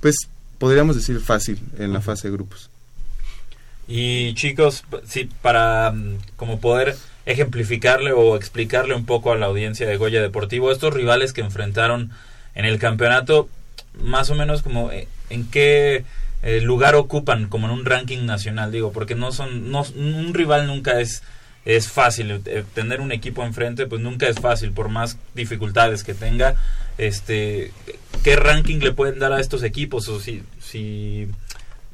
pues 0.00 0.16
podríamos 0.58 0.96
decir 0.96 1.20
fácil 1.20 1.58
en 1.78 1.92
la 1.92 2.00
fase 2.00 2.28
de 2.28 2.34
grupos. 2.34 2.70
Y 3.86 4.34
chicos, 4.34 4.84
sí, 5.06 5.28
para 5.42 5.92
mm, 5.92 6.18
como 6.36 6.60
poder 6.60 6.96
ejemplificarle 7.26 8.12
o 8.12 8.36
explicarle 8.36 8.94
un 8.94 9.04
poco 9.04 9.32
a 9.32 9.36
la 9.36 9.46
audiencia 9.46 9.86
de 9.86 9.96
Goya 9.96 10.22
Deportivo, 10.22 10.72
estos 10.72 10.94
rivales 10.94 11.32
que 11.32 11.40
enfrentaron 11.40 12.10
en 12.54 12.64
el 12.64 12.78
campeonato, 12.78 13.48
más 14.00 14.30
o 14.30 14.34
menos 14.34 14.62
como 14.62 14.90
eh, 14.90 15.08
en 15.30 15.48
qué 15.50 16.04
eh, 16.42 16.60
lugar 16.60 16.94
ocupan 16.94 17.48
como 17.48 17.66
en 17.66 17.72
un 17.72 17.84
ranking 17.84 18.26
nacional, 18.26 18.72
digo, 18.72 18.92
porque 18.92 19.14
no 19.14 19.32
son, 19.32 19.70
no, 19.70 19.84
un 19.96 20.34
rival 20.34 20.66
nunca 20.66 21.00
es 21.00 21.22
es 21.64 21.88
fácil. 21.88 22.42
Eh, 22.44 22.64
tener 22.74 23.00
un 23.00 23.12
equipo 23.12 23.44
enfrente 23.44 23.86
pues 23.86 24.00
nunca 24.00 24.28
es 24.28 24.38
fácil 24.38 24.72
por 24.72 24.88
más 24.88 25.16
dificultades 25.34 26.04
que 26.04 26.14
tenga 26.14 26.56
este 26.98 27.72
qué 28.22 28.36
ranking 28.36 28.78
le 28.78 28.92
pueden 28.92 29.18
dar 29.18 29.32
a 29.32 29.40
estos 29.40 29.62
equipos 29.62 30.08
o 30.08 30.20
si 30.20 30.42
si 30.60 31.28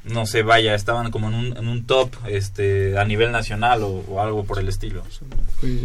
no 0.05 0.25
sé 0.25 0.43
vaya 0.43 0.73
estaban 0.75 1.11
como 1.11 1.29
en 1.29 1.35
un, 1.35 1.57
en 1.57 1.67
un 1.67 1.85
top 1.85 2.13
este 2.27 2.97
a 2.97 3.05
nivel 3.05 3.31
nacional 3.31 3.81
o, 3.83 4.21
algo 4.21 4.43
por 4.43 4.59
el 4.59 4.67
estilo. 4.67 5.03
Pues 5.59 5.79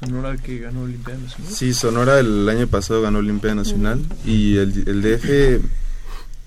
Sonora 0.00 0.36
que 0.36 0.58
ganó 0.58 0.82
Olimpiada 0.82 1.20
Nacional. 1.20 1.52
Sí 1.52 1.74
Sonora 1.74 2.20
el 2.20 2.48
año 2.48 2.66
pasado 2.66 3.02
ganó 3.02 3.18
Olimpiada 3.18 3.56
Nacional 3.56 4.00
y 4.24 4.56
el, 4.56 4.88
el 4.88 5.02
DF 5.02 5.64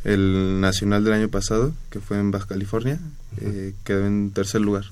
el 0.04 0.60
nacional 0.60 1.04
del 1.04 1.14
año 1.14 1.30
pasado 1.30 1.74
que 1.90 2.00
fue 2.00 2.18
en 2.18 2.32
Baja 2.32 2.48
California 2.48 3.00
eh, 3.40 3.74
quedó 3.84 4.06
en 4.06 4.32
tercer 4.32 4.62
lugar. 4.62 4.86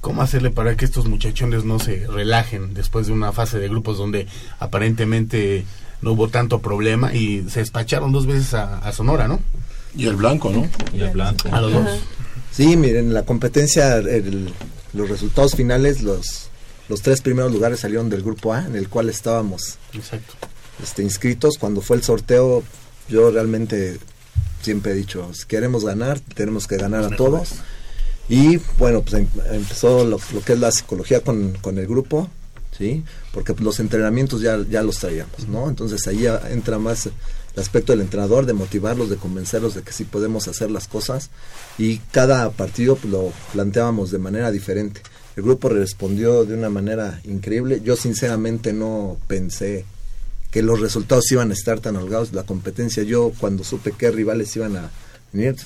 ¿Cómo 0.00 0.22
hacerle 0.22 0.50
para 0.50 0.76
que 0.76 0.84
estos 0.84 1.06
muchachones 1.06 1.64
no 1.64 1.78
se 1.78 2.06
relajen 2.06 2.74
después 2.74 3.06
de 3.06 3.12
una 3.12 3.32
fase 3.32 3.58
de 3.58 3.68
grupos 3.68 3.96
donde 3.96 4.26
aparentemente 4.58 5.64
no 6.04 6.12
hubo 6.12 6.28
tanto 6.28 6.60
problema 6.60 7.14
y 7.14 7.46
se 7.48 7.60
despacharon 7.60 8.12
dos 8.12 8.26
veces 8.26 8.52
a, 8.52 8.92
Sonora, 8.92 9.26
¿no? 9.26 9.40
Y 9.96 10.06
el 10.06 10.16
blanco, 10.16 10.50
¿no? 10.50 10.68
Y 10.92 11.00
el 11.00 11.10
blanco. 11.10 11.48
A 11.50 11.62
los 11.62 11.72
dos. 11.72 11.88
Sí, 12.52 12.76
miren, 12.76 13.14
la 13.14 13.22
competencia, 13.22 14.02
los 14.92 15.08
resultados 15.08 15.54
finales, 15.54 16.02
los, 16.02 16.50
los 16.90 17.00
tres 17.00 17.22
primeros 17.22 17.50
lugares 17.52 17.80
salieron 17.80 18.10
del 18.10 18.22
grupo 18.22 18.52
A, 18.52 18.66
en 18.66 18.76
el 18.76 18.90
cual 18.90 19.08
estábamos 19.08 19.78
Exacto. 19.94 20.34
Este, 20.82 21.02
inscritos. 21.02 21.56
Cuando 21.58 21.80
fue 21.80 21.96
el 21.96 22.02
sorteo, 22.02 22.62
yo 23.08 23.30
realmente 23.30 23.98
siempre 24.60 24.92
he 24.92 24.94
dicho, 24.94 25.32
si 25.32 25.46
queremos 25.46 25.86
ganar, 25.86 26.20
tenemos 26.20 26.66
que 26.66 26.76
ganar 26.76 27.04
a 27.04 27.16
todos. 27.16 27.54
Y 28.28 28.58
bueno, 28.78 29.00
pues 29.00 29.14
em, 29.14 29.28
empezó 29.52 30.04
lo, 30.04 30.18
que 30.44 30.52
es 30.52 30.58
la 30.58 30.70
psicología 30.70 31.20
con, 31.20 31.54
con 31.62 31.78
el 31.78 31.86
grupo, 31.86 32.28
¿sí? 32.76 33.04
Porque 33.32 33.54
los 33.60 33.80
entrenamientos 33.80 34.40
ya, 34.40 34.58
ya 34.68 34.82
los 34.82 34.98
traíamos, 34.98 35.48
¿no? 35.48 35.68
Entonces 35.68 36.06
ahí 36.06 36.26
entra 36.50 36.78
más 36.78 37.06
el 37.06 37.60
aspecto 37.60 37.92
del 37.92 38.00
entrenador, 38.00 38.46
de 38.46 38.52
motivarlos, 38.52 39.10
de 39.10 39.16
convencerlos 39.16 39.74
de 39.74 39.82
que 39.82 39.92
sí 39.92 40.04
podemos 40.04 40.48
hacer 40.48 40.70
las 40.70 40.88
cosas. 40.88 41.30
Y 41.78 41.98
cada 42.12 42.50
partido 42.50 42.96
pues, 42.96 43.12
lo 43.12 43.32
planteábamos 43.52 44.10
de 44.10 44.18
manera 44.18 44.50
diferente. 44.50 45.02
El 45.36 45.44
grupo 45.44 45.68
respondió 45.68 46.44
de 46.44 46.54
una 46.54 46.68
manera 46.68 47.20
increíble. 47.24 47.80
Yo 47.82 47.96
sinceramente 47.96 48.72
no 48.72 49.16
pensé 49.26 49.84
que 50.50 50.62
los 50.62 50.80
resultados 50.80 51.30
iban 51.32 51.50
a 51.50 51.54
estar 51.54 51.80
tan 51.80 51.96
holgados. 51.96 52.32
La 52.32 52.44
competencia, 52.44 53.02
yo 53.02 53.32
cuando 53.38 53.64
supe 53.64 53.92
qué 53.96 54.10
rivales 54.10 54.54
iban 54.56 54.76
a 54.76 54.90
venir, 55.32 55.56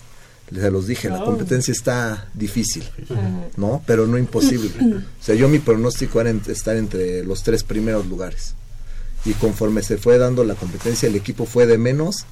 les 0.50 0.72
los 0.72 0.86
dije, 0.86 1.08
la 1.08 1.22
oh. 1.22 1.24
competencia 1.24 1.72
está 1.72 2.28
difícil, 2.34 2.84
¿no? 3.56 3.82
Pero 3.86 4.06
no 4.06 4.18
imposible. 4.18 4.70
O 5.20 5.24
sea, 5.28 5.34
yo 5.34 5.48
mi 5.48 5.58
pronóstico 5.58 6.20
era 6.20 6.30
estar 6.30 6.76
entre 6.76 7.22
los 7.22 7.42
tres 7.42 7.62
primeros 7.64 8.06
lugares. 8.06 8.54
Y 9.24 9.32
conforme 9.34 9.82
se 9.82 9.98
fue 9.98 10.16
dando 10.16 10.42
la 10.44 10.54
competencia, 10.54 11.08
el 11.08 11.16
equipo 11.16 11.44
fue 11.44 11.66
de 11.66 11.76
menos 11.76 12.24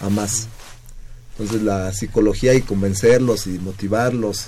a 0.00 0.08
más. 0.08 0.48
Entonces 1.32 1.62
la 1.62 1.92
psicología 1.92 2.54
y 2.54 2.62
convencerlos 2.62 3.46
y 3.46 3.58
motivarlos, 3.58 4.46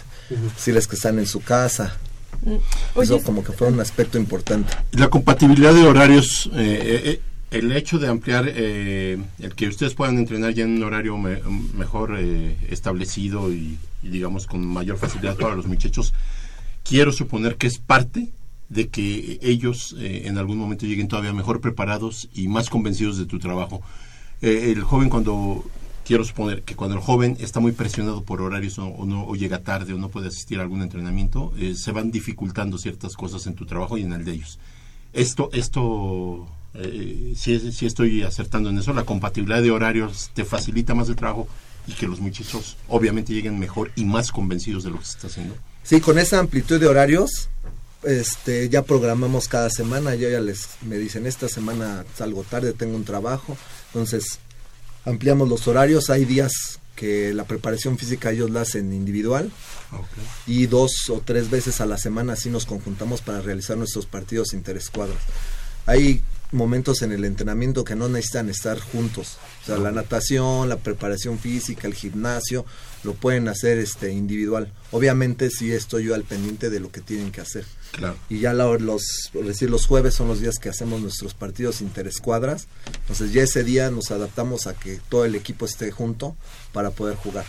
decirles 0.57 0.87
que 0.87 0.97
están 0.97 1.19
en 1.19 1.27
su 1.27 1.40
casa, 1.40 1.97
mm. 2.43 3.01
eso 3.03 3.23
como 3.23 3.45
que 3.45 3.53
fue 3.53 3.69
un 3.69 3.81
aspecto 3.81 4.19
importante. 4.19 4.73
La 4.93 5.09
compatibilidad 5.09 5.75
de 5.75 5.85
horarios 5.85 6.49
eh, 6.55 6.81
eh, 6.83 7.03
eh 7.05 7.21
el 7.55 7.71
hecho 7.71 8.01
de 8.01 8.09
ampliar 8.09 8.47
eh, 8.49 9.17
el 9.38 9.55
que 9.55 9.69
ustedes 9.69 9.95
puedan 9.95 10.19
entrenar 10.19 10.53
ya 10.55 10.64
en 10.64 10.77
un 10.77 10.83
horario 10.83 11.17
mejor 11.17 12.17
eh, 12.19 12.57
establecido 12.69 13.53
y, 13.53 13.79
digamos 14.03 14.49
con 14.49 14.67
mayor 14.67 14.99
facilidad 14.99 15.37
para 15.37 15.55
los 15.55 15.67
muchachos, 15.67 16.12
quiero 16.83 17.12
suponer 17.12 17.57
que 17.57 17.69
es 17.69 17.79
parte 17.79 18.33
de 18.69 18.88
que 18.88 19.38
ellos 19.40 19.95
eh, 20.01 20.23
en 20.25 20.37
algún 20.37 20.59
momento 20.59 20.85
lleguen 20.85 21.07
todavía 21.07 21.33
mejor 21.33 21.61
preparados 21.61 22.29
y 22.35 22.49
más 22.49 22.71
convencidos 22.71 23.19
de 23.19 23.27
tu 23.27 23.38
trabajo. 23.38 23.83
el 24.40 24.83
joven 24.83 25.09
cuando 25.09 25.64
quiero 26.05 26.25
suponer 26.25 26.62
que 26.62 26.75
cuando 26.75 26.97
el 26.97 27.03
joven 27.03 27.37
está 27.38 27.61
muy 27.61 27.71
presionado 27.71 28.25
por 28.25 28.43
horarios 28.43 28.81
o, 28.81 29.07
no 29.07 29.27
o 29.27 29.37
llega 29.37 29.62
tarde 29.62 29.93
o 29.93 29.99
no 29.99 30.09
puede 30.09 30.27
asistir 30.27 30.59
a 30.59 30.62
algún 30.62 30.83
entrenamiento, 30.83 31.53
se 31.75 31.93
van 31.93 32.11
dificultando 32.11 32.79
ciertas 32.79 33.14
cosas 33.14 33.47
en 33.47 33.55
tu 33.55 33.64
trabajo 33.64 33.97
y 33.97 34.03
en 34.03 34.12
el 34.12 34.25
de 34.25 34.33
ellos. 34.33 34.59
Esto 35.12 35.51
esto 35.53 36.49
eh, 36.75 37.35
sí, 37.37 37.73
sí 37.73 37.87
estoy 37.87 38.23
acertando 38.23 38.71
en 38.71 38.79
eso, 38.79 38.93
la 38.93 39.05
compatibilidad 39.05 39.63
de 39.63 39.71
horarios 39.71 40.31
te 40.35 40.45
facilita 40.45 40.95
más 40.95 41.09
el 41.09 41.17
trabajo 41.17 41.49
y 41.87 41.93
que 41.93 42.07
los 42.07 42.21
muchachos 42.21 42.77
obviamente 42.89 43.33
lleguen 43.33 43.59
mejor 43.59 43.93
y 43.95 44.05
más 44.05 44.33
convencidos 44.33 44.85
de 44.85 44.91
lo 44.91 44.99
que 44.99 45.05
se 45.05 45.13
está 45.13 45.27
haciendo. 45.29 45.55
Sí, 45.83 46.01
con 46.01 46.19
esa 46.19 46.39
amplitud 46.39 46.81
de 46.81 46.87
horarios, 46.87 47.49
este, 48.03 48.69
ya 48.69 48.83
programamos 48.83 49.49
cada 49.49 49.71
semana, 49.71 50.15
ya, 50.15 50.31
ya 50.31 50.41
les 50.41 50.69
me 50.83 50.97
dicen 50.97 51.27
esta 51.27 51.49
semana 51.49 52.05
salgo 52.17 52.43
tarde, 52.43 52.73
tengo 52.73 52.97
un 52.97 53.05
trabajo, 53.05 53.57
entonces 53.89 54.39
ampliamos 55.05 55.49
los 55.49 55.69
horarios, 55.69 56.11
hay 56.11 56.25
días 56.25 56.81
que 56.97 57.35
la 57.35 57.45
preparación 57.45 57.99
física 57.99 58.31
ellos 58.31 58.51
la 58.51 58.63
hacen 58.63 58.93
individual. 58.93 59.51
Y 60.47 60.67
dos 60.67 61.09
o 61.11 61.23
tres 61.25 61.51
veces 61.51 61.81
a 61.81 61.87
la 61.87 61.99
semana 61.99 62.33
así 62.33 62.51
nos 62.51 62.67
conjuntamos 62.67 63.21
para 63.21 63.41
realizar 63.41 63.77
nuestros 63.77 64.07
partidos 64.07 64.55
interescuadros. 64.55 65.19
Hay 65.87 66.23
momentos 66.55 67.03
en 67.03 67.12
el 67.12 67.25
entrenamiento 67.25 67.85
que 67.85 67.97
no 67.97 68.09
necesitan 68.09 68.49
estar 68.49 68.79
juntos. 68.79 69.38
O 69.62 69.67
sea, 69.67 69.77
la 69.77 69.90
natación, 69.90 70.69
la 70.69 70.77
preparación 70.77 71.38
física, 71.38 71.87
el 71.87 71.95
gimnasio, 71.95 72.64
lo 73.03 73.14
pueden 73.14 73.49
hacer 73.49 73.79
este 73.79 74.12
individual. 74.12 74.73
Obviamente 74.93 75.51
sí 75.51 75.73
estoy 75.73 76.05
yo 76.05 76.14
al 76.14 76.25
pendiente 76.25 76.71
de 76.71 76.81
lo 76.81 76.90
que 76.90 77.01
tienen 77.01 77.33
que 77.33 77.40
hacer. 77.40 77.64
Claro. 77.93 78.17
Y 78.29 78.40
ya 78.40 78.53
los, 78.55 79.31
decir, 79.33 79.71
los 79.71 79.87
jueves 79.87 80.14
son 80.14 80.29
los 80.29 80.40
días 80.40 80.59
que 80.59 80.69
hacemos 80.69 81.01
nuestros 81.01 81.35
partidos 81.35 81.81
interescuadras. 81.81 82.69
Entonces 83.01 83.33
ya 83.33 83.43
ese 83.43 83.64
día 83.64 83.90
nos 83.90 84.11
adaptamos 84.11 84.67
a 84.67 84.75
que 84.75 85.01
todo 85.09 85.25
el 85.25 85.35
equipo 85.35 85.67
esté 85.67 85.90
junto 85.90 86.37
para 86.73 86.90
poder 86.90 87.17
jugar. 87.17 87.45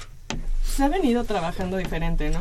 Se 0.76 0.84
ha 0.84 0.90
venido 0.90 1.24
trabajando 1.24 1.78
diferente, 1.78 2.32
¿no? 2.32 2.40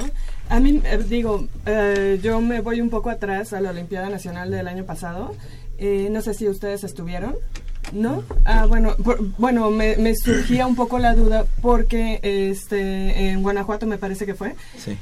A 0.49 0.59
mí, 0.59 0.81
eh, 0.85 1.05
digo, 1.07 1.47
eh, 1.67 2.19
yo 2.23 2.41
me 2.41 2.61
voy 2.61 2.81
un 2.81 2.91
poco 2.91 3.11
atrás 3.11 3.53
a 3.53 3.61
la 3.61 3.71
Olimpiada 3.71 4.09
Nacional 4.09 4.51
del 4.51 4.67
año 4.67 4.85
pasado 4.85 5.37
eh, 5.85 6.09
no 6.11 6.23
sé 6.23 6.35
si 6.35 6.49
ustedes 6.49 6.85
estuvieron. 6.85 7.37
¿No? 7.93 8.25
Ah, 8.47 8.65
bueno, 8.67 8.97
bueno, 9.39 9.71
me, 9.71 10.17
surgía 10.17 10.67
un 10.67 10.75
poco 10.75 10.99
la 10.99 11.15
duda 11.15 11.45
porque 11.61 12.19
este 12.23 13.29
en 13.29 13.43
Guanajuato 13.43 13.87
me 13.87 13.99
parece 13.99 14.25
que 14.25 14.35
fue. 14.35 14.55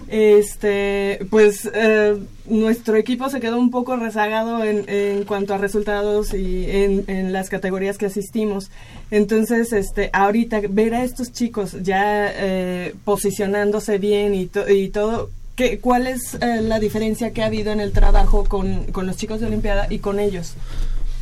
Este, 0.09 1.21
pues 1.31 1.71
eh, 1.73 2.19
nuestro 2.47 2.97
equipo 2.97 3.31
se 3.31 3.41
quedó 3.41 3.59
un 3.59 3.71
poco 3.71 3.97
rezagado 3.97 4.65
en, 4.65 4.85
en 4.89 5.25
cuanto 5.25 5.55
a 5.55 5.59
resultados 5.59 6.35
y 6.35 6.67
en, 6.69 7.33
las 7.33 7.49
categorías 7.49 7.99
que 7.99 8.07
asistimos. 8.07 8.71
Entonces, 9.11 9.73
este, 9.73 10.11
ahorita 10.13 10.61
ver 10.69 10.95
a 10.95 11.05
estos 11.05 11.33
chicos 11.33 11.77
ya 11.83 12.31
eh, 12.35 12.95
posicionándose 13.05 13.99
bien 13.99 14.35
y, 14.35 14.51
y 14.69 14.89
todo, 14.89 15.31
¿Qué, 15.63 15.79
¿Cuál 15.79 16.09
es 16.09 16.35
eh, 16.41 16.61
la 16.61 16.81
diferencia 16.81 17.33
que 17.33 17.41
ha 17.41 17.47
habido 17.47 17.71
en 17.71 17.79
el 17.79 17.93
trabajo 17.93 18.43
con, 18.43 18.89
los 18.93 19.17
chicos 19.17 19.39
de 19.39 19.47
Olimpiada 19.47 19.87
y 19.89 20.01
con 20.01 20.19
ellos? 20.19 20.55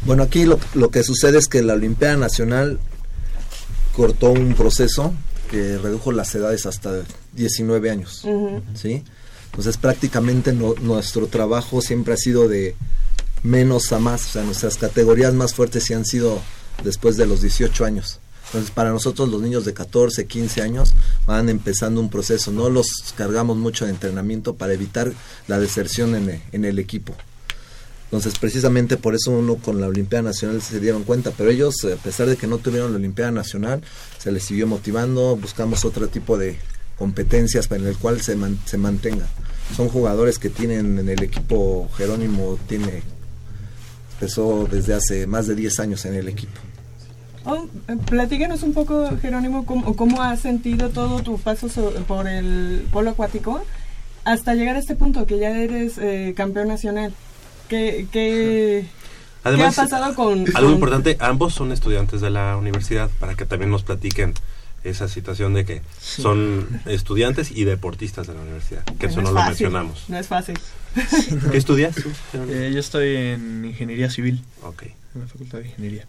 Bueno, 0.06 0.22
aquí 0.22 0.46
lo, 0.46 0.90
que 0.90 1.02
sucede 1.02 1.38
es 1.38 1.46
que 1.46 1.60
la 1.60 1.74
Olimpiada 1.74 2.16
Nacional 2.16 2.80
cortó 3.94 4.30
un 4.30 4.54
proceso 4.54 5.12
que 5.50 5.76
redujo 5.76 6.10
las 6.10 6.34
edades 6.34 6.64
hasta 6.64 7.02
19 7.34 7.90
años, 7.90 8.26
¿sí? 8.72 9.04
Entonces 9.50 9.76
prácticamente 9.76 10.54
nuestro 10.54 11.26
trabajo 11.26 11.82
siempre 11.82 12.14
ha 12.14 12.16
sido 12.16 12.48
de 12.48 12.74
menos 13.42 13.92
a 13.92 13.98
más, 13.98 14.24
o 14.24 14.28
sea, 14.30 14.42
nuestras 14.42 14.78
categorías 14.78 15.34
más 15.34 15.52
fuertes 15.52 15.84
sí 15.84 15.92
han 15.92 16.06
sido 16.06 16.40
después 16.82 17.18
de 17.18 17.26
los 17.26 17.42
18 17.42 17.84
años. 17.84 18.20
Entonces, 18.50 18.72
para 18.72 18.90
nosotros 18.90 19.28
los 19.28 19.40
niños 19.40 19.64
de 19.64 19.72
14, 19.72 20.26
15 20.26 20.60
años 20.60 20.92
van 21.24 21.48
empezando 21.48 22.00
un 22.00 22.10
proceso. 22.10 22.50
No 22.50 22.68
los 22.68 23.14
cargamos 23.16 23.56
mucho 23.56 23.84
de 23.84 23.92
entrenamiento 23.92 24.56
para 24.56 24.72
evitar 24.72 25.12
la 25.46 25.60
deserción 25.60 26.16
en, 26.16 26.64
el 26.64 26.78
equipo. 26.80 27.14
Entonces, 28.06 28.36
precisamente 28.40 28.96
por 28.96 29.14
eso 29.14 29.30
uno 29.30 29.54
con 29.54 29.80
la 29.80 29.86
Olimpiada 29.86 30.24
Nacional 30.24 30.60
se 30.62 30.80
dieron 30.80 31.04
cuenta, 31.04 31.30
pero 31.30 31.48
ellos, 31.48 31.76
a 31.84 31.94
pesar 32.02 32.26
de 32.26 32.36
que 32.36 32.48
no 32.48 32.58
tuvieron 32.58 32.90
la 32.90 32.98
Olimpiada 32.98 33.30
Nacional, 33.30 33.82
se 34.18 34.32
les 34.32 34.42
siguió 34.42 34.66
motivando, 34.66 35.36
buscamos 35.36 35.84
otro 35.84 36.08
tipo 36.08 36.36
de 36.36 36.58
competencias 36.98 37.68
para 37.68 37.88
el 37.88 37.96
cual 37.98 38.20
se, 38.20 38.36
se 38.66 38.78
mantenga. 38.78 39.28
Son 39.76 39.88
jugadores 39.88 40.40
que 40.40 40.50
tienen 40.50 40.98
en 40.98 41.08
el 41.08 41.22
equipo, 41.22 41.88
Jerónimo 41.96 42.58
tiene, 42.68 43.04
empezó 44.14 44.66
desde 44.68 44.94
hace 44.94 45.28
más 45.28 45.46
de 45.46 45.54
10 45.54 45.78
años 45.78 46.04
en 46.04 46.14
el 46.14 46.26
equipo. 46.26 46.60
Oh, 47.44 47.66
eh, 47.88 47.96
platícanos 48.06 48.62
un 48.62 48.74
poco, 48.74 49.16
Jerónimo, 49.20 49.64
cómo, 49.64 49.96
cómo 49.96 50.22
has 50.22 50.40
sentido 50.40 50.90
todo 50.90 51.22
tu 51.22 51.38
paso 51.38 51.68
por 52.06 52.28
el 52.28 52.86
polo 52.92 53.10
acuático 53.10 53.62
hasta 54.24 54.54
llegar 54.54 54.76
a 54.76 54.78
este 54.78 54.96
punto 54.96 55.26
que 55.26 55.38
ya 55.38 55.50
eres 55.50 55.98
eh, 55.98 56.34
campeón 56.36 56.68
nacional. 56.68 57.14
¿Qué, 57.68 58.06
qué, 58.10 58.86
ha 59.44 59.70
pasado 59.72 60.14
con...? 60.14 60.44
Algo 60.54 60.70
importante, 60.70 61.16
ambos 61.20 61.54
son 61.54 61.72
estudiantes 61.72 62.20
de 62.20 62.30
la 62.30 62.56
universidad, 62.56 63.10
para 63.20 63.34
que 63.34 63.46
también 63.46 63.70
nos 63.70 63.84
platiquen 63.84 64.34
esa 64.82 65.08
situación 65.08 65.54
de 65.54 65.64
que 65.64 65.82
son 66.00 66.80
estudiantes 66.86 67.50
y 67.50 67.64
deportistas 67.64 68.26
de 68.26 68.34
la 68.34 68.40
universidad, 68.40 68.84
que 68.98 69.06
eso 69.06 69.20
no, 69.20 69.30
lo 69.30 69.42
mencionamos. 69.42 70.04
No 70.08 70.18
es 70.18 70.26
fácil. 70.26 70.58
¿Qué 71.50 71.56
estudias? 71.56 71.96
Eh, 72.34 72.70
yo 72.72 72.80
estoy 72.80 73.16
en 73.16 73.64
ingeniería 73.64 74.10
civil. 74.10 74.42
Ok. 74.62 74.84
En 75.14 75.20
la 75.20 75.26
facultad 75.26 75.58
de 75.58 75.66
ingeniería. 75.66 76.06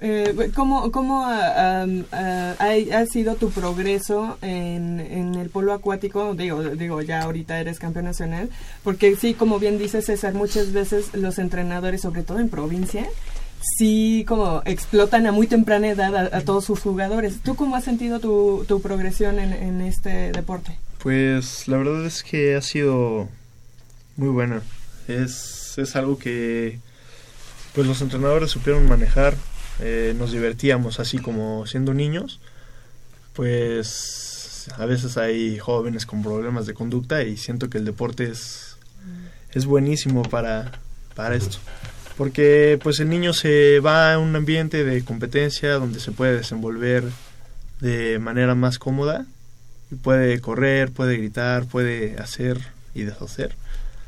Eh, 0.00 0.50
¿Cómo, 0.54 0.90
cómo 0.90 1.26
ha, 1.26 1.82
ha, 1.82 3.06
sido 3.06 3.36
tu 3.36 3.50
progreso 3.50 4.36
en, 4.42 4.98
en, 4.98 5.36
el 5.36 5.48
polo 5.48 5.72
acuático? 5.72 6.34
Digo, 6.34 6.62
digo, 6.62 7.02
ya 7.02 7.22
ahorita 7.22 7.60
eres 7.60 7.78
campeón 7.78 8.06
nacional, 8.06 8.50
porque 8.82 9.14
sí, 9.14 9.34
como 9.34 9.60
bien 9.60 9.78
dice 9.78 10.02
César, 10.02 10.34
muchas 10.34 10.72
veces 10.72 11.14
los 11.14 11.38
entrenadores, 11.38 12.00
sobre 12.00 12.24
todo 12.24 12.40
en 12.40 12.48
provincia, 12.48 13.06
sí 13.60 14.24
como 14.26 14.62
explotan 14.64 15.26
a 15.26 15.32
muy 15.32 15.46
temprana 15.46 15.88
edad 15.88 16.34
a, 16.34 16.40
todos 16.40 16.64
sus 16.64 16.80
jugadores. 16.80 17.40
¿Tú 17.42 17.54
cómo 17.54 17.76
has 17.76 17.84
sentido 17.84 18.18
tu, 18.18 18.64
tu 18.66 18.80
progresión 18.80 19.38
en, 19.38 19.52
en 19.52 19.80
este 19.80 20.32
deporte? 20.32 20.76
Pues 21.00 21.68
la 21.68 21.76
verdad 21.76 22.04
es 22.06 22.24
que 22.24 22.56
ha 22.56 22.60
sido 22.60 23.28
muy 24.16 24.30
buena. 24.30 24.62
Es, 25.06 25.74
es 25.78 25.94
algo 25.94 26.18
que 26.18 26.80
pues 27.72 27.86
los 27.86 28.00
entrenadores 28.00 28.50
supieron 28.50 28.88
manejar 28.88 29.36
eh, 29.80 30.14
nos 30.16 30.32
divertíamos 30.32 31.00
así 31.00 31.18
como 31.18 31.66
siendo 31.66 31.92
niños, 31.92 32.40
pues 33.34 34.68
a 34.76 34.86
veces 34.86 35.16
hay 35.16 35.58
jóvenes 35.58 36.06
con 36.06 36.22
problemas 36.22 36.66
de 36.66 36.74
conducta 36.74 37.22
y 37.22 37.36
siento 37.36 37.68
que 37.68 37.78
el 37.78 37.84
deporte 37.84 38.30
es, 38.30 38.76
es 39.52 39.66
buenísimo 39.66 40.22
para, 40.22 40.72
para 41.14 41.36
esto. 41.36 41.58
Porque 42.16 42.78
pues 42.82 42.98
el 43.00 43.10
niño 43.10 43.34
se 43.34 43.80
va 43.80 44.14
a 44.14 44.18
un 44.18 44.34
ambiente 44.34 44.84
de 44.84 45.04
competencia 45.04 45.74
donde 45.74 46.00
se 46.00 46.12
puede 46.12 46.38
desenvolver 46.38 47.04
de 47.80 48.18
manera 48.18 48.54
más 48.54 48.78
cómoda 48.78 49.26
y 49.90 49.96
puede 49.96 50.40
correr, 50.40 50.90
puede 50.92 51.18
gritar, 51.18 51.66
puede 51.66 52.16
hacer 52.18 52.58
y 52.94 53.02
deshacer, 53.02 53.54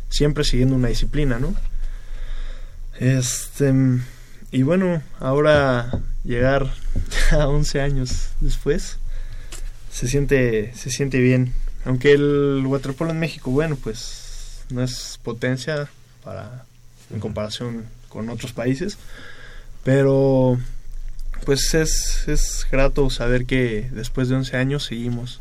siempre 0.08 0.44
siguiendo 0.44 0.74
una 0.74 0.88
disciplina, 0.88 1.38
¿no? 1.38 1.54
Este 2.98 3.74
y 4.50 4.62
bueno, 4.62 5.02
ahora 5.20 6.00
llegar 6.24 6.72
a 7.30 7.48
11 7.48 7.80
años 7.80 8.30
después 8.40 8.98
se 9.92 10.08
siente 10.08 10.72
se 10.74 10.90
siente 10.90 11.18
bien. 11.18 11.52
Aunque 11.84 12.12
el 12.12 12.64
waterpolo 12.66 13.10
en 13.10 13.20
México, 13.20 13.50
bueno, 13.50 13.76
pues 13.76 14.64
no 14.70 14.82
es 14.82 15.18
potencia 15.22 15.88
para 16.24 16.64
en 17.10 17.20
comparación 17.20 17.86
con 18.08 18.28
otros 18.28 18.52
países, 18.52 18.98
pero 19.84 20.58
pues 21.44 21.72
es, 21.74 22.28
es 22.28 22.66
grato 22.70 23.08
saber 23.10 23.46
que 23.46 23.88
después 23.92 24.28
de 24.28 24.36
11 24.36 24.56
años 24.56 24.84
seguimos 24.84 25.40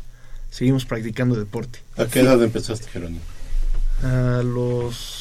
seguimos 0.50 0.86
practicando 0.86 1.36
deporte. 1.36 1.80
¿A 1.96 2.06
qué 2.06 2.20
edad 2.20 2.42
empezaste, 2.42 2.88
Jerónimo? 2.88 3.20
A 4.02 4.42
los 4.42 5.17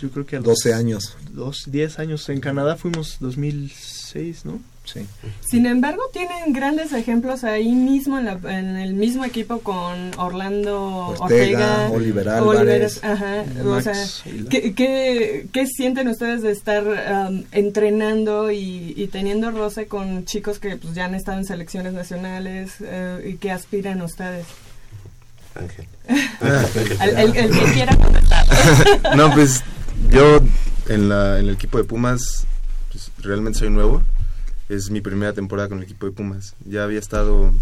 yo 0.00 0.10
creo 0.10 0.26
que 0.26 0.36
a 0.36 0.40
12 0.40 0.74
años. 0.74 1.16
Dos, 1.32 1.64
10 1.66 1.98
años. 1.98 2.28
En 2.28 2.40
Canadá 2.40 2.76
fuimos 2.76 3.16
2006, 3.20 4.44
¿no? 4.44 4.60
Sí. 4.84 5.00
Sin 5.48 5.64
embargo, 5.64 6.02
tienen 6.12 6.52
grandes 6.52 6.92
ejemplos 6.92 7.42
ahí 7.42 7.72
mismo 7.72 8.18
en, 8.18 8.76
el 8.76 8.92
mismo 8.92 9.24
equipo 9.24 9.60
con 9.60 10.12
Orlando 10.18 11.14
Ortega, 11.18 11.88
Oliver 11.90 12.28
Álvarez. 12.28 13.02
ajá, 13.02 13.44
o 13.64 13.80
sea, 13.80 13.94
¿qué, 14.50 14.74
qué, 15.50 15.66
sienten 15.66 16.08
ustedes 16.08 16.42
de 16.42 16.52
estar 16.52 16.84
um, 16.84 17.44
entrenando 17.52 18.50
y, 18.50 19.08
teniendo 19.10 19.50
roce 19.52 19.86
con 19.86 20.26
chicos 20.26 20.58
que 20.58 20.76
pues, 20.76 20.94
ya 20.94 21.06
han 21.06 21.14
estado 21.14 21.38
en 21.38 21.46
selecciones 21.46 21.94
nacionales 21.94 22.74
eh, 22.82 23.30
y 23.32 23.36
que 23.36 23.52
aspiran 23.52 24.02
ustedes? 24.02 24.44
Ángel. 25.54 25.86
el, 27.16 27.36
el, 27.36 27.50
que 27.50 27.72
quiera 27.72 27.96
contestar. 27.96 28.46
no, 29.16 29.32
pues 29.32 29.62
yo 30.14 30.40
en, 30.88 31.08
la, 31.08 31.40
en 31.40 31.46
el 31.46 31.54
equipo 31.54 31.76
de 31.76 31.84
Pumas 31.84 32.46
pues, 32.92 33.10
realmente 33.18 33.58
soy 33.58 33.70
nuevo. 33.70 34.02
Es 34.68 34.90
mi 34.90 35.00
primera 35.00 35.32
temporada 35.32 35.68
con 35.68 35.78
el 35.78 35.84
equipo 35.84 36.06
de 36.06 36.12
Pumas. 36.12 36.54
Ya 36.64 36.84
había 36.84 37.00
estado 37.00 37.52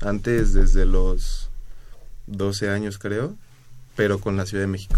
antes 0.00 0.52
desde 0.52 0.86
los 0.86 1.50
12 2.28 2.70
años 2.70 2.98
creo, 2.98 3.34
pero 3.96 4.20
con 4.20 4.36
la 4.36 4.46
Ciudad 4.46 4.62
de 4.62 4.68
México. 4.68 4.94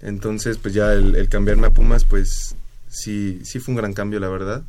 Entonces 0.00 0.56
pues 0.56 0.72
ya 0.72 0.92
el, 0.94 1.28
cambiarme 1.28 1.66
a 1.66 1.70
Pumas 1.70 2.04
pues 2.04 2.56
sí, 2.88 3.40
sí 3.44 3.60
fue 3.60 3.72
un 3.72 3.78
gran 3.78 3.92
cambio, 3.92 4.18
la 4.18 4.28
verdad. 4.28 4.62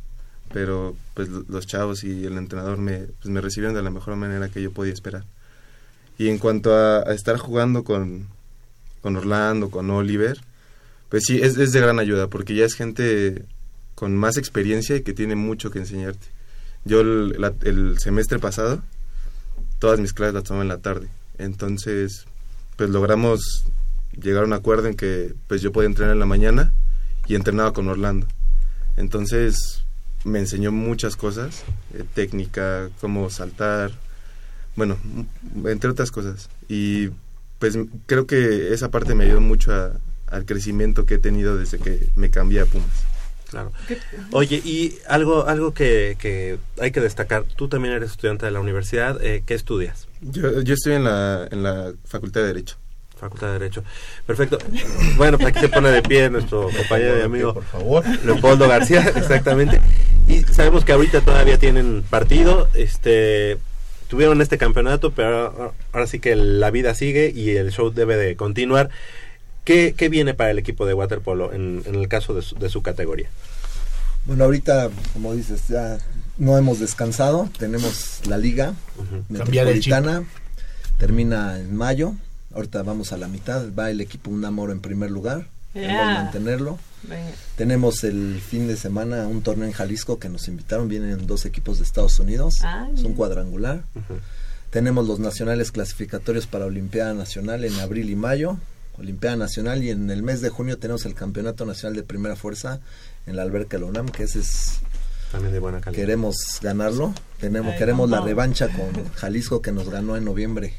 Pero 0.52 0.94
pues 1.14 1.28
los 1.28 1.66
chavos 1.66 2.04
y 2.04 2.26
el 2.26 2.36
entrenador 2.36 2.76
me, 2.78 2.98
pues, 2.98 3.26
me 3.26 3.40
recibieron 3.40 3.74
de 3.74 3.82
la 3.82 3.90
mejor 3.90 4.16
manera 4.16 4.50
que 4.50 4.62
yo 4.62 4.72
podía 4.72 4.92
esperar. 4.92 5.24
Y 6.18 6.28
en 6.28 6.38
cuanto 6.38 6.74
a, 6.74 7.02
estar 7.14 7.38
jugando 7.38 7.84
con, 7.84 8.26
con, 9.00 9.16
Orlando, 9.16 9.70
con 9.70 9.88
Oliver, 9.90 10.40
pues 11.08 11.24
sí, 11.26 11.40
es, 11.40 11.56
es 11.56 11.72
de 11.72 11.80
gran 11.80 11.98
ayuda, 11.98 12.28
porque 12.28 12.54
ya 12.54 12.64
es 12.64 12.74
gente 12.74 13.44
con 13.94 14.16
más 14.16 14.36
experiencia 14.36 14.96
y 14.96 15.02
que 15.02 15.14
tiene 15.14 15.34
mucho 15.34 15.70
que 15.70 15.80
enseñarte. 15.80 16.28
Yo 16.84 17.00
el, 17.00 17.98
semestre 17.98 18.38
pasado, 18.38 18.82
todas 19.78 19.98
mis 20.00 20.12
clases 20.12 20.34
las 20.34 20.44
tomé 20.44 20.62
en 20.62 20.68
la 20.68 20.78
tarde. 20.78 21.08
Entonces, 21.38 22.26
pues 22.76 22.90
logramos 22.90 23.64
llegar 24.20 24.44
a 24.44 24.46
un 24.46 24.52
acuerdo 24.52 24.88
en 24.88 24.94
que 24.94 25.34
pues 25.48 25.62
yo 25.62 25.72
podía 25.72 25.88
entrenar 25.88 26.12
en 26.12 26.20
la 26.20 26.26
mañana 26.26 26.72
y 27.26 27.34
entrenaba 27.34 27.72
con 27.72 27.88
Orlando. 27.88 28.26
Entonces 28.96 29.84
me 30.24 30.38
enseñó 30.38 30.72
muchas 30.72 31.16
cosas, 31.16 31.64
eh, 31.94 32.04
técnica, 32.14 32.90
cómo 33.00 33.30
saltar, 33.30 33.92
bueno, 34.76 34.96
entre 35.64 35.90
otras 35.90 36.10
cosas. 36.10 36.48
Y 36.68 37.08
pues 37.58 37.76
creo 38.06 38.26
que 38.26 38.72
esa 38.72 38.90
parte 38.90 39.14
me 39.14 39.24
ayudó 39.24 39.40
mucho 39.40 39.72
al 40.30 40.44
crecimiento 40.44 41.06
que 41.06 41.14
he 41.14 41.18
tenido 41.18 41.56
desde 41.56 41.78
que 41.78 42.08
me 42.16 42.30
cambié 42.30 42.60
a 42.60 42.66
Pumas. 42.66 43.04
Claro. 43.50 43.72
Oye, 44.32 44.56
y 44.56 44.98
algo 45.08 45.46
algo 45.46 45.72
que, 45.72 46.16
que, 46.18 46.58
hay 46.78 46.90
que 46.90 47.00
destacar, 47.00 47.44
tú 47.44 47.68
también 47.68 47.94
eres 47.94 48.10
estudiante 48.10 48.44
de 48.44 48.52
la 48.52 48.60
universidad, 48.60 49.22
eh, 49.24 49.42
¿qué 49.46 49.54
estudias? 49.54 50.06
Yo, 50.20 50.60
yo 50.60 50.74
estoy 50.74 50.94
en 50.94 51.04
la, 51.04 51.48
en 51.50 51.62
la 51.62 51.92
Facultad 52.04 52.42
de 52.42 52.48
Derecho. 52.48 52.76
Facultad 53.18 53.48
de 53.48 53.52
Derecho. 53.54 53.84
Perfecto. 54.26 54.58
Bueno, 55.16 55.36
pues 55.36 55.48
aquí 55.48 55.60
se 55.60 55.68
pone 55.68 55.90
de 55.90 56.02
pie 56.02 56.30
nuestro 56.30 56.68
compañero 56.76 57.18
y 57.18 57.22
amigo 57.22 57.54
por 57.54 57.64
favor. 57.64 58.04
Leopoldo 58.24 58.68
García, 58.68 59.00
exactamente. 59.16 59.80
Y 60.28 60.42
sabemos 60.42 60.84
que 60.84 60.92
ahorita 60.92 61.22
todavía 61.22 61.58
tienen 61.58 62.04
partido, 62.08 62.68
este 62.74 63.58
tuvieron 64.08 64.40
este 64.40 64.56
campeonato, 64.56 65.10
pero 65.10 65.74
ahora, 65.92 66.06
sí 66.06 66.18
que 66.18 66.34
la 66.34 66.70
vida 66.70 66.94
sigue 66.94 67.30
y 67.34 67.50
el 67.50 67.70
show 67.72 67.90
debe 67.90 68.16
de 68.16 68.36
continuar. 68.36 68.90
¿Qué, 69.68 69.94
qué 69.94 70.08
viene 70.08 70.32
para 70.32 70.50
el 70.50 70.58
equipo 70.58 70.86
de 70.86 70.94
waterpolo 70.94 71.52
en, 71.52 71.82
en 71.84 71.94
el 71.94 72.08
caso 72.08 72.32
de 72.32 72.40
su, 72.40 72.54
de 72.54 72.70
su 72.70 72.80
categoría? 72.80 73.28
Bueno, 74.24 74.44
ahorita, 74.44 74.88
como 75.12 75.34
dices, 75.34 75.68
ya 75.68 75.98
no 76.38 76.56
hemos 76.56 76.80
descansado. 76.80 77.50
Tenemos 77.58 78.22
la 78.26 78.38
liga 78.38 78.72
metropolitana. 79.28 80.24
Termina 80.96 81.60
en 81.60 81.76
mayo 81.76 82.14
Ahorita 82.54 82.82
vamos 82.82 83.12
a 83.12 83.18
la 83.18 83.28
mitad. 83.28 83.66
Va 83.78 83.90
el 83.90 84.00
equipo 84.00 84.30
Un 84.30 84.42
Amor 84.46 84.70
en 84.70 84.80
primer 84.80 85.10
lugar. 85.10 85.48
Yeah. 85.74 86.14
mantenerlo. 86.14 86.78
Tenemos 87.56 88.04
el 88.04 88.40
fin 88.40 88.68
de 88.68 88.76
semana 88.78 89.26
un 89.26 89.42
torneo 89.42 89.66
en 89.66 89.72
Jalisco 89.72 90.18
que 90.18 90.30
nos 90.30 90.48
invitaron. 90.48 90.88
Vienen 90.88 91.26
dos 91.26 91.44
equipos 91.44 91.76
de 91.76 91.84
Estados 91.84 92.18
Unidos. 92.20 92.60
Ah, 92.62 92.88
es 92.94 93.02
un 93.02 93.12
cuadrangular. 93.12 93.82
Tenemos 94.70 95.06
los 95.06 95.18
nacionales 95.18 95.72
clasificatorios 95.72 96.46
para 96.46 96.64
Olimpiada 96.64 97.12
Nacional 97.12 97.66
en 97.66 97.78
abril 97.80 98.08
y 98.08 98.16
mayo. 98.16 98.56
Olimpiada 98.98 99.36
Nacional 99.36 99.82
y 99.82 99.90
en 99.90 100.10
el 100.10 100.22
mes 100.22 100.40
de 100.40 100.48
junio 100.48 100.78
tenemos 100.78 101.06
el 101.06 101.14
Campeonato 101.14 101.64
Nacional 101.64 101.96
de 101.96 102.02
Primera 102.02 102.36
Fuerza 102.36 102.80
en 103.26 103.36
la 103.36 103.42
alberca 103.42 103.78
Lonam, 103.78 104.08
que 104.08 104.24
ese 104.24 104.40
es 104.40 104.80
también 105.30 105.52
de 105.52 105.60
buena 105.60 105.80
calidad. 105.80 106.00
Queremos 106.00 106.36
ganarlo. 106.62 107.14
Tenemos, 107.40 107.74
queremos 107.76 108.10
la 108.10 108.20
revancha 108.20 108.68
con 108.68 109.08
Jalisco 109.14 109.62
que 109.62 109.72
nos 109.72 109.88
ganó 109.88 110.16
en 110.16 110.24
noviembre 110.24 110.74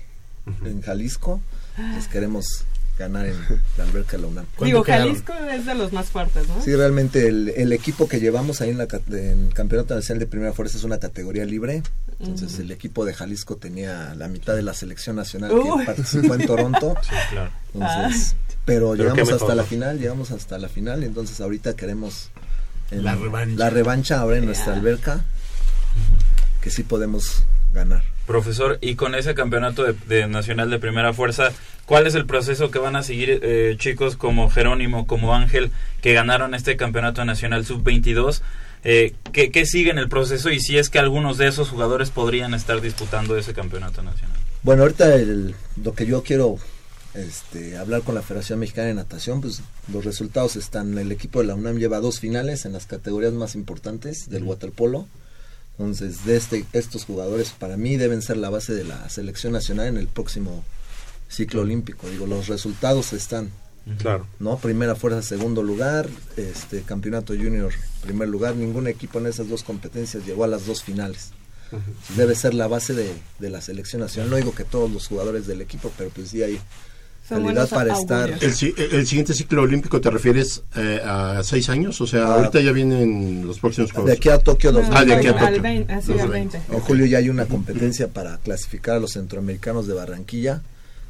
en 0.66 0.82
Jalisco 0.82 1.42
les 1.96 2.08
queremos 2.08 2.66
ganar 3.00 3.26
en 3.26 3.36
la 3.78 3.86
alberca 3.86 4.18
de 4.18 4.20
la 4.20 4.28
UNAM. 4.28 4.46
Digo, 4.62 4.84
Jalisco 4.84 5.34
es 5.34 5.66
de 5.66 5.74
los 5.74 5.94
más 5.94 6.08
fuertes, 6.08 6.48
¿no? 6.48 6.62
Sí, 6.62 6.76
realmente 6.76 7.28
el, 7.28 7.74
equipo 7.74 8.08
que 8.08 8.20
llevamos 8.20 8.62
ahí 8.62 8.70
en, 8.70 8.78
la, 8.78 8.88
en 9.12 9.50
Campeonato 9.50 9.96
Nacional 9.96 10.20
de 10.20 10.28
Primera 10.28 10.54
Fuerza 10.54 10.78
es 10.78 10.84
una 10.84 11.00
categoría 11.00 11.46
libre. 11.46 11.82
Entonces 12.20 12.60
el 12.60 12.70
equipo 12.72 13.06
de 13.06 13.14
Jalisco 13.14 13.56
tenía 13.56 14.14
la 14.16 14.28
mitad 14.28 14.54
de 14.54 14.62
la 14.62 14.74
selección 14.74 15.16
nacional 15.16 15.52
que 15.52 15.86
participó 15.86 16.36
en 16.36 16.46
Toronto. 16.46 16.96
Sí, 17.10 17.16
claro. 17.32 17.52
Entonces, 17.74 18.36
ah. 18.36 18.54
pero, 18.66 18.94
llegamos 18.94 19.32
hasta 19.32 19.56
la 19.56 19.64
final, 19.64 20.00
llegamos 20.00 20.32
hasta 20.32 20.58
la 20.58 20.68
final. 20.68 21.04
Entonces 21.04 21.40
ahorita 21.40 21.76
queremos 21.76 22.30
la 22.92 23.16
revancha. 23.16 23.56
La 23.58 23.70
revancha 23.70 24.20
ahora 24.20 24.38
en 24.38 24.46
nuestra 24.46 24.74
alberca, 24.74 25.24
que 26.62 26.70
sí 26.70 26.84
podemos 26.84 27.44
ganar. 27.74 28.04
Profesor, 28.26 28.78
y 28.82 28.96
con 28.96 29.16
ese 29.16 29.34
campeonato 29.34 29.84
de, 29.84 30.28
nacional 30.28 30.70
de 30.70 30.80
primera 30.80 31.14
fuerza, 31.14 31.52
¿cuál 31.86 32.06
es 32.06 32.16
el 32.16 32.26
proceso 32.26 32.70
que 32.70 32.80
van 32.80 32.96
a 32.96 33.04
seguir 33.04 33.40
eh, 33.42 33.76
chicos 33.80 34.16
como 34.16 34.50
Jerónimo, 34.50 35.08
como 35.08 35.34
Ángel, 35.34 35.72
que 36.02 36.14
ganaron 36.14 36.54
este 36.54 36.78
campeonato 36.78 37.26
nacional 37.26 37.66
sub-22? 37.66 38.42
Eh, 38.84 39.14
¿qué, 39.34 39.52
¿Qué 39.52 39.66
sigue 39.66 39.90
en 39.90 39.98
el 39.98 40.10
proceso 40.10 40.52
y 40.52 40.60
si 40.60 40.78
es 40.78 40.90
que 40.90 41.00
algunos 41.00 41.38
de 41.38 41.48
esos 41.48 41.70
jugadores 41.70 42.12
podrían 42.12 42.54
estar 42.54 42.82
disputando 42.82 43.36
ese 43.36 43.54
campeonato 43.54 44.04
nacional? 44.04 44.38
Bueno, 44.62 44.84
ahorita 44.84 45.16
lo 45.84 45.94
que 45.94 46.06
yo 46.06 46.22
quiero 46.24 46.58
este, 47.14 47.78
hablar 47.78 48.04
con 48.04 48.16
la 48.16 48.22
Federación 48.22 48.60
Mexicana 48.60 48.88
de 48.88 48.94
Natación, 48.94 49.42
pues 49.42 49.62
los 49.92 50.06
resultados 50.06 50.56
están, 50.56 50.98
el 50.98 51.12
equipo 51.12 51.40
de 51.40 51.48
la 51.48 51.56
UNAM 51.56 51.78
lleva 51.78 52.00
dos 52.00 52.20
finales 52.20 52.66
en 52.66 52.74
las 52.74 52.86
categorías 52.86 53.34
más 53.34 53.56
importantes 53.56 54.30
del 54.30 54.44
waterpolo 54.44 55.08
entonces, 55.80 56.26
de 56.26 56.36
este, 56.36 56.66
estos 56.74 57.06
jugadores 57.06 57.52
para 57.52 57.78
mí 57.78 57.96
deben 57.96 58.22
ser 58.22 58.36
la 58.36 58.50
base 58.50 58.74
de 58.74 58.84
la 58.84 59.08
selección 59.08 59.54
nacional 59.54 59.88
en 59.88 59.96
el 59.96 60.08
próximo 60.08 60.66
ciclo 61.30 61.62
olímpico. 61.62 62.10
Digo, 62.10 62.28
los 62.28 62.48
resultados 62.50 63.14
están. 63.14 63.50
Claro. 63.98 64.28
¿No? 64.40 64.58
Primera 64.58 64.96
fuerza, 64.96 65.22
segundo 65.22 65.64
lugar, 65.64 66.10
este 66.36 66.82
campeonato 66.82 67.34
junior, 67.34 67.72
primer 68.02 68.28
lugar. 68.28 68.58
Ningún 68.58 68.88
equipo 68.88 69.20
en 69.20 69.28
esas 69.28 69.48
dos 69.48 69.64
competencias 69.64 70.26
llegó 70.26 70.44
a 70.44 70.48
las 70.48 70.66
dos 70.66 70.84
finales. 70.84 71.32
Debe 72.18 72.36
ser 72.36 72.56
la 72.56 72.68
base 72.68 72.94
de, 72.94 73.14
de 73.40 73.50
la 73.50 73.62
selección 73.62 74.02
nacional. 74.02 74.32
No 74.32 74.36
digo 74.36 74.54
que 74.54 74.66
todos 74.66 74.92
los 74.92 75.08
jugadores 75.08 75.48
del 75.48 75.62
equipo, 75.62 75.94
pero 75.98 76.10
pues 76.10 76.28
sí 76.30 76.44
hay 76.44 76.60
para 77.70 77.94
estar. 77.94 78.30
El, 78.42 78.54
siguiente 79.06 79.34
ciclo 79.34 79.62
olímpico 79.62 80.02
te 80.02 80.10
refieres 80.10 80.64
eh, 80.76 81.02
a 81.04 81.42
seis 81.44 81.70
años, 81.70 82.00
o 82.02 82.08
sea, 82.08 82.26
ah. 82.26 82.36
ahorita 82.36 82.60
ya 82.62 82.72
vienen 82.72 83.46
los 83.46 83.60
próximos 83.60 83.92
juegos. 83.92 84.10
De 84.10 84.18
aquí 84.18 84.30
a 84.30 84.40
Tokio 84.40 84.72
Ah, 84.92 85.06
de 85.06 85.14
aquí 85.14 85.28
a 85.28 85.38
Tokio. 85.38 85.64
En 85.66 86.80
julio 86.82 87.06
ya 87.06 87.20
hay 87.20 87.30
una 87.30 87.46
competencia 87.46 88.08
para 88.08 88.38
clasificar 88.38 88.98
a 88.98 89.00
los 89.00 89.14
centroamericanos 89.14 89.88
de 89.88 89.94
Barranquilla. 89.94 90.62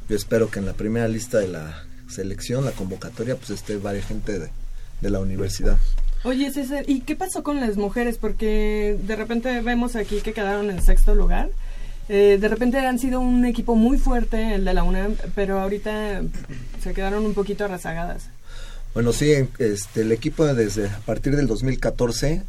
Yo 0.08 0.16
espero 0.16 0.50
que 0.50 0.58
en 0.58 0.66
la 0.66 0.72
primera 0.72 1.08
lista 1.08 1.38
de 1.38 1.48
la 1.48 1.84
selección, 2.08 2.64
la 2.64 2.72
convocatoria, 2.72 3.36
pues 3.36 3.50
esté 3.50 3.76
varias 3.76 4.06
gente 4.06 4.38
de, 4.38 4.48
de 5.00 5.10
la 5.10 5.20
universidad. 5.20 5.78
Oye, 6.22 6.50
César, 6.52 6.84
¿y 6.86 7.00
qué 7.00 7.16
pasó 7.16 7.42
con 7.42 7.60
las 7.60 7.76
mujeres? 7.76 8.18
Porque 8.18 8.98
de 9.02 9.16
repente 9.16 9.60
vemos 9.62 9.96
aquí 9.96 10.20
que 10.20 10.32
quedaron 10.32 10.70
en 10.70 10.82
sexto 10.82 11.14
lugar. 11.14 11.48
Eh, 12.08 12.38
de 12.40 12.48
repente 12.48 12.78
han 12.78 12.98
sido 12.98 13.20
un 13.20 13.44
equipo 13.44 13.76
muy 13.76 13.98
fuerte, 13.98 14.54
el 14.54 14.64
de 14.64 14.74
la 14.74 14.82
UNAM, 14.82 15.16
pero 15.34 15.60
ahorita 15.60 16.22
se 16.82 16.92
quedaron 16.92 17.24
un 17.24 17.34
poquito 17.34 17.68
rezagadas. 17.68 18.28
Bueno, 18.94 19.12
sí, 19.12 19.32
este, 19.58 20.00
el 20.00 20.10
equipo 20.10 20.44
desde 20.46 20.88
a 20.88 20.98
partir 21.00 21.36
del 21.36 21.46
2014 21.46 22.42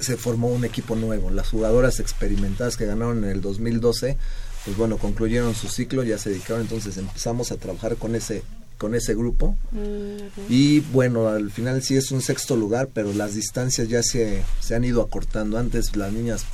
se 0.00 0.16
formó 0.16 0.48
un 0.48 0.64
equipo 0.64 0.96
nuevo. 0.96 1.30
Las 1.30 1.50
jugadoras 1.50 2.00
experimentadas 2.00 2.76
que 2.76 2.86
ganaron 2.86 3.24
en 3.24 3.30
el 3.30 3.40
2012, 3.40 4.16
pues 4.64 4.76
bueno, 4.76 4.98
concluyeron 4.98 5.54
su 5.54 5.68
ciclo, 5.68 6.02
ya 6.02 6.18
se 6.18 6.30
dedicaron, 6.30 6.62
entonces 6.62 6.96
empezamos 6.96 7.52
a 7.52 7.56
trabajar 7.56 7.96
con 7.96 8.14
ese 8.14 8.42
con 8.78 8.94
ese 8.94 9.14
grupo. 9.14 9.56
Mm, 9.72 10.48
y 10.48 10.80
bueno, 10.80 11.28
al 11.28 11.50
final 11.50 11.82
sí 11.82 11.96
es 11.96 12.12
un 12.12 12.22
sexto 12.22 12.56
lugar, 12.56 12.88
pero 12.94 13.12
las 13.12 13.34
distancias 13.34 13.88
ya 13.88 14.02
se, 14.04 14.44
se 14.60 14.74
han 14.76 14.84
ido 14.84 15.02
acortando. 15.02 15.58
Antes 15.58 15.96
las 15.96 16.12
niñas 16.12 16.44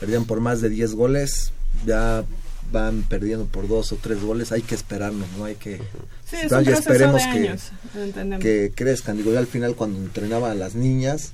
perdían 0.00 0.24
por 0.24 0.40
más 0.40 0.60
de 0.60 0.68
10 0.68 0.94
goles, 0.94 1.52
ya 1.86 2.24
van 2.72 3.02
perdiendo 3.02 3.46
por 3.46 3.66
dos 3.66 3.92
o 3.92 3.96
tres 3.96 4.20
goles, 4.20 4.52
hay 4.52 4.62
que 4.62 4.74
esperarnos, 4.74 5.26
no 5.38 5.44
hay 5.44 5.54
que... 5.54 5.80
Sí, 6.24 6.36
es 6.36 6.52
un 6.52 6.68
esperemos 6.68 7.22
que, 7.26 8.38
que 8.38 8.72
crezcan. 8.74 9.16
Digo, 9.16 9.32
yo 9.32 9.38
al 9.38 9.46
final 9.46 9.74
cuando 9.74 9.98
entrenaba 9.98 10.50
a 10.50 10.54
las 10.54 10.74
niñas, 10.74 11.32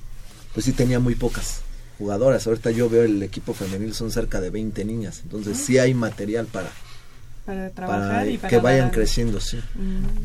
pues 0.53 0.65
sí 0.65 0.71
tenía 0.71 0.99
muy 0.99 1.15
pocas 1.15 1.61
jugadoras. 1.97 2.47
Ahorita 2.47 2.71
yo 2.71 2.89
veo 2.89 3.03
el 3.03 3.21
equipo 3.21 3.53
femenil, 3.53 3.93
son 3.93 4.11
cerca 4.11 4.39
de 4.39 4.49
20 4.49 4.85
niñas. 4.85 5.21
Entonces 5.23 5.57
sí 5.57 5.77
hay 5.77 5.93
material 5.93 6.45
para, 6.45 6.69
para 7.45 7.69
trabajar 7.71 8.29
y 8.29 8.37
para 8.37 8.49
que 8.49 8.57
vayan 8.57 8.89
creciendo, 8.89 9.41
sí. 9.41 9.59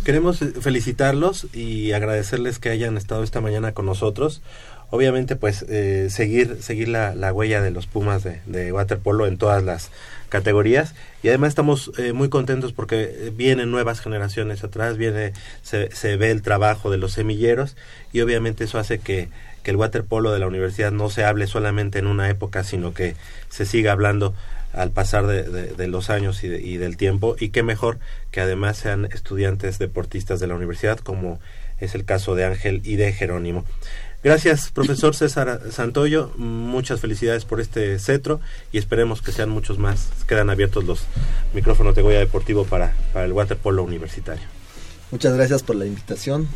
Queremos 0.05 0.38
felicitarlos 0.38 1.49
y 1.53 1.93
agradecerles 1.93 2.59
que 2.61 2.70
hayan 2.70 2.97
estado 2.97 3.24
esta 3.24 3.41
mañana 3.41 3.72
con 3.72 3.86
nosotros 3.86 4.43
obviamente 4.91 5.36
pues 5.36 5.64
eh, 5.68 6.09
seguir 6.11 6.62
seguir 6.62 6.88
la, 6.88 7.14
la, 7.14 7.32
huella 7.32 7.61
de 7.61 7.70
los 7.70 7.86
Pumas 7.86 8.24
de, 8.24 8.72
waterpolo 8.72 9.26
en 9.26 9.38
todas 9.38 9.62
las 9.62 9.91
categorías 10.28 10.95
y 11.22 11.28
además 11.28 11.49
estamos 11.49 11.93
eh, 11.99 12.12
muy 12.12 12.28
contentos 12.28 12.72
porque 12.72 13.32
vienen 13.34 13.70
nuevas 13.70 14.01
generaciones 14.01 14.62
atrás 14.64 14.97
viene 14.97 15.32
se, 15.62 15.91
se 15.95 16.16
ve 16.16 16.30
el 16.30 16.43
trabajo 16.43 16.91
de 16.91 16.99
los 16.99 17.12
semilleros 17.12 17.76
y 18.12 18.20
obviamente 18.20 18.64
eso 18.64 18.78
hace 18.78 18.99
que, 18.99 19.28
que 19.62 19.70
el 19.70 19.76
waterpolo 19.76 20.32
de 20.32 20.38
la 20.38 20.47
universidad 20.47 20.93
no 20.93 21.11
se 21.11 21.24
hable 21.24 21.47
solamente 21.47 21.99
en 21.99 22.07
una 22.07 22.28
época 22.28 22.64
sino 22.64 22.95
que 22.95 23.16
se 23.49 23.66
siga 23.66 23.93
hablando 23.93 24.34
al 24.72 24.91
pasar 24.91 25.26
de, 25.26 25.43
de, 25.43 25.88
los 25.88 26.11
años 26.11 26.45
y, 26.45 26.76
del 26.76 26.97
tiempo 26.97 27.34
y 27.38 27.49
qué 27.49 27.62
mejor 27.62 27.99
que 28.30 28.41
además 28.41 28.76
sean 28.76 29.07
estudiantes 29.07 29.78
deportistas 29.78 30.38
de 30.38 30.47
la 30.47 30.55
universidad 30.55 30.99
como 30.99 31.41
es 31.80 31.95
el 31.95 32.05
caso 32.05 32.34
de 32.34 32.45
Ángel 32.45 32.82
y 32.84 32.97
de 32.97 33.12
Jerónimo. 33.12 33.64
Gracias, 34.23 34.71
profesor 34.71 35.14
César 35.14 35.61
Santoyo. 35.71 36.31
Muchas 36.37 37.01
felicidades 37.01 37.47
por 37.47 37.61
este 37.61 37.99
cetro 37.99 38.41
y 38.71 38.77
esperemos 38.77 39.23
que 39.23 39.33
sean 39.33 39.49
muchos 39.49 39.79
más. 39.79 40.09
Quedan 40.29 40.51
abiertos 40.51 40.85
los 40.85 41.05
micrófonos 41.55 41.95
de 41.95 42.03
Goya 42.03 42.18
Deportivo 42.18 42.64
para, 42.64 42.95
para 43.14 43.25
el 43.25 43.33
waterpolo 43.33 43.83
universitario. 43.83 44.45
Muchas 45.11 45.35
gracias 45.35 45.62
por 45.62 45.77
la 45.77 45.87
invitación. 45.87 46.49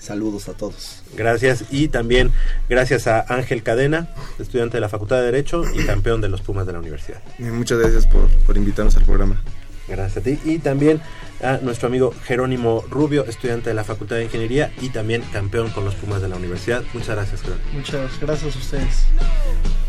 Saludos 0.00 0.48
a 0.48 0.54
todos. 0.54 1.02
Gracias 1.14 1.64
y 1.70 1.88
también 1.88 2.30
gracias 2.68 3.06
a 3.06 3.24
Ángel 3.28 3.62
Cadena, 3.62 4.08
estudiante 4.38 4.78
de 4.78 4.80
la 4.82 4.88
Facultad 4.88 5.16
de 5.16 5.24
Derecho 5.24 5.62
y 5.74 5.84
campeón 5.84 6.20
de 6.20 6.28
los 6.28 6.42
Pumas 6.42 6.66
de 6.66 6.72
la 6.72 6.78
universidad. 6.78 7.22
muchas 7.38 7.78
gracias 7.78 8.06
por, 8.06 8.28
por 8.46 8.56
invitarnos 8.56 8.96
al 8.96 9.04
programa. 9.04 9.42
Gracias 9.88 10.18
a 10.18 10.20
ti. 10.20 10.38
Y 10.44 10.58
también 10.58 11.00
a 11.44 11.58
nuestro 11.58 11.88
amigo 11.88 12.14
Jerónimo 12.24 12.84
Rubio, 12.90 13.24
estudiante 13.26 13.70
de 13.70 13.74
la 13.74 13.84
Facultad 13.84 14.16
de 14.16 14.24
Ingeniería 14.24 14.72
y 14.80 14.88
también 14.88 15.22
campeón 15.32 15.70
con 15.70 15.84
los 15.84 15.94
Pumas 15.94 16.22
de 16.22 16.28
la 16.28 16.36
universidad. 16.36 16.82
Muchas 16.92 17.16
gracias, 17.16 17.42
Jerónimo. 17.42 17.66
Muchas 17.72 18.20
gracias 18.20 18.56
a 18.56 18.58
ustedes. 18.58 19.06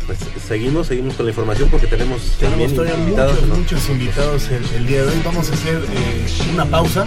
Pues 0.06 0.18
seguimos, 0.46 0.86
seguimos 0.86 1.14
con 1.14 1.26
la 1.26 1.30
información 1.30 1.68
porque 1.68 1.88
tenemos, 1.88 2.36
tenemos 2.38 2.74
también 2.74 3.00
invitados. 3.00 3.42
Muchos, 3.42 3.58
muchos 3.58 3.88
invitados 3.88 4.48
el, 4.50 4.86
día 4.86 5.02
de 5.02 5.08
hoy. 5.08 5.22
Vamos 5.24 5.50
a 5.50 5.54
hacer 5.54 5.76
eh, 5.76 6.26
una 6.52 6.64
pausa. 6.64 7.06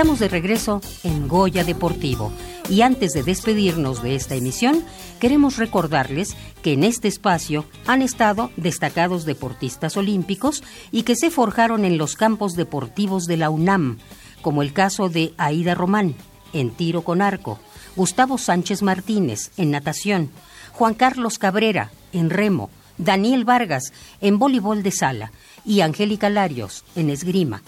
Estamos 0.00 0.18
de 0.18 0.28
regreso 0.28 0.80
en 1.04 1.28
Goya 1.28 1.62
Deportivo 1.62 2.32
y 2.70 2.80
antes 2.80 3.12
de 3.12 3.22
despedirnos 3.22 4.02
de 4.02 4.14
esta 4.14 4.34
emisión, 4.34 4.82
queremos 5.20 5.58
recordarles 5.58 6.38
que 6.62 6.72
en 6.72 6.84
este 6.84 7.06
espacio 7.06 7.66
han 7.86 8.00
estado 8.00 8.50
destacados 8.56 9.26
deportistas 9.26 9.98
olímpicos 9.98 10.64
y 10.90 11.02
que 11.02 11.16
se 11.16 11.28
forjaron 11.30 11.84
en 11.84 11.98
los 11.98 12.16
campos 12.16 12.54
deportivos 12.54 13.26
de 13.26 13.36
la 13.36 13.50
UNAM, 13.50 13.98
como 14.40 14.62
el 14.62 14.72
caso 14.72 15.10
de 15.10 15.34
Aida 15.36 15.74
Román, 15.74 16.14
en 16.54 16.70
tiro 16.70 17.02
con 17.02 17.20
arco, 17.20 17.58
Gustavo 17.94 18.38
Sánchez 18.38 18.80
Martínez, 18.80 19.50
en 19.58 19.70
natación, 19.70 20.30
Juan 20.72 20.94
Carlos 20.94 21.36
Cabrera, 21.36 21.90
en 22.14 22.30
remo, 22.30 22.70
Daniel 22.96 23.44
Vargas, 23.44 23.92
en 24.22 24.38
voleibol 24.38 24.82
de 24.82 24.92
sala, 24.92 25.30
y 25.66 25.82
Angélica 25.82 26.30
Larios, 26.30 26.86
en 26.96 27.10
esgrima. 27.10 27.60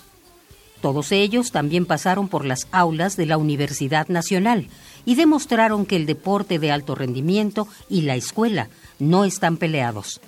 Todos 0.82 1.12
ellos 1.12 1.52
también 1.52 1.86
pasaron 1.86 2.26
por 2.26 2.44
las 2.44 2.66
aulas 2.72 3.16
de 3.16 3.24
la 3.24 3.38
Universidad 3.38 4.08
Nacional 4.08 4.66
y 5.06 5.14
demostraron 5.14 5.86
que 5.86 5.94
el 5.94 6.06
deporte 6.06 6.58
de 6.58 6.72
alto 6.72 6.96
rendimiento 6.96 7.68
y 7.88 8.02
la 8.02 8.16
escuela 8.16 8.68
no 8.98 9.24
están 9.24 9.58
peleados. 9.58 10.20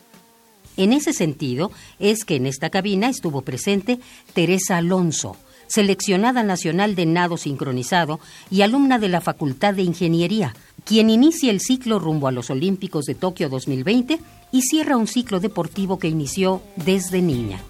En 0.77 0.93
ese 0.93 1.13
sentido 1.13 1.73
es 1.99 2.25
que 2.25 2.37
en 2.37 2.47
esta 2.47 2.71
cabina 2.71 3.09
estuvo 3.09 3.43
presente 3.43 3.99
Teresa 4.33 4.77
Alonso, 4.77 5.37
seleccionada 5.67 6.45
nacional 6.45 6.95
de 6.95 7.07
nado 7.07 7.37
sincronizado 7.37 8.21
y 8.49 8.63
alumna 8.63 9.01
de 9.01 9.09
la 9.09 9.21
Facultad 9.21 9.75
de 9.75 9.83
Ingeniería, 9.83 10.55
quien 10.85 11.11
inicia 11.11 11.51
el 11.51 11.61
ciclo 11.61 11.99
rumbo 11.99 12.29
a 12.29 12.33
los 12.33 12.49
Olímpicos 12.51 13.07
de 13.07 13.17
Tokio 13.17 13.49
2020 13.49 14.21
y 14.53 14.63
cierra 14.63 14.97
un 14.97 15.09
ciclo 15.09 15.41
deportivo 15.41 15.99
que 15.99 16.07
inició 16.07 16.63
desde 16.77 17.23
niña. 17.23 17.61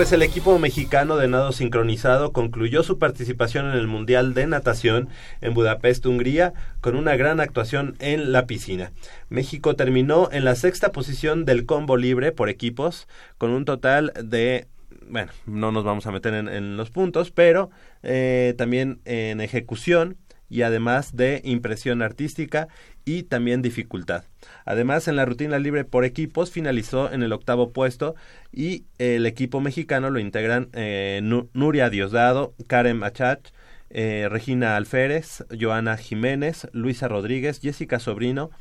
Pues 0.00 0.12
el 0.12 0.22
equipo 0.22 0.58
mexicano 0.58 1.18
de 1.18 1.28
nado 1.28 1.52
sincronizado 1.52 2.32
concluyó 2.32 2.82
su 2.82 2.98
participación 2.98 3.66
en 3.66 3.72
el 3.72 3.86
Mundial 3.86 4.32
de 4.32 4.46
Natación 4.46 5.10
en 5.42 5.52
Budapest, 5.52 6.06
Hungría, 6.06 6.54
con 6.80 6.96
una 6.96 7.16
gran 7.16 7.38
actuación 7.38 7.96
en 7.98 8.32
la 8.32 8.46
piscina. 8.46 8.92
México 9.28 9.76
terminó 9.76 10.30
en 10.32 10.46
la 10.46 10.54
sexta 10.54 10.90
posición 10.90 11.44
del 11.44 11.66
combo 11.66 11.98
libre 11.98 12.32
por 12.32 12.48
equipos, 12.48 13.08
con 13.36 13.50
un 13.50 13.66
total 13.66 14.14
de 14.24 14.68
bueno, 15.06 15.32
no 15.44 15.70
nos 15.70 15.84
vamos 15.84 16.06
a 16.06 16.12
meter 16.12 16.32
en, 16.32 16.78
los 16.78 16.90
puntos, 16.90 17.30
pero 17.30 17.68
eh, 18.02 18.54
también 18.56 19.02
en 19.04 19.42
ejecución 19.42 20.16
y 20.48 20.62
además 20.62 21.14
de 21.14 21.42
impresión 21.44 22.00
artística 22.00 22.68
y 23.10 23.24
también 23.24 23.60
dificultad. 23.60 24.22
Además, 24.64 25.08
en 25.08 25.16
la 25.16 25.24
rutina 25.24 25.58
libre 25.58 25.84
por 25.84 26.04
equipos 26.04 26.52
finalizó 26.52 27.10
en 27.10 27.24
el 27.24 27.32
octavo 27.32 27.72
puesto 27.72 28.14
y 28.52 28.84
el 28.98 29.26
equipo 29.26 29.60
mexicano 29.60 30.10
lo 30.10 30.20
integran 30.20 30.68
eh, 30.74 31.20
Nuria 31.52 31.90
Diosdado, 31.90 32.54
Karen 32.68 32.98
Machat, 32.98 33.48
eh, 33.90 34.28
Regina 34.30 34.76
Alférez, 34.76 35.44
Joana 35.60 35.96
Jiménez, 35.96 36.68
Luisa 36.72 37.08
Rodríguez, 37.08 37.60
Jessica 37.60 37.98
Sobrino, 37.98 38.52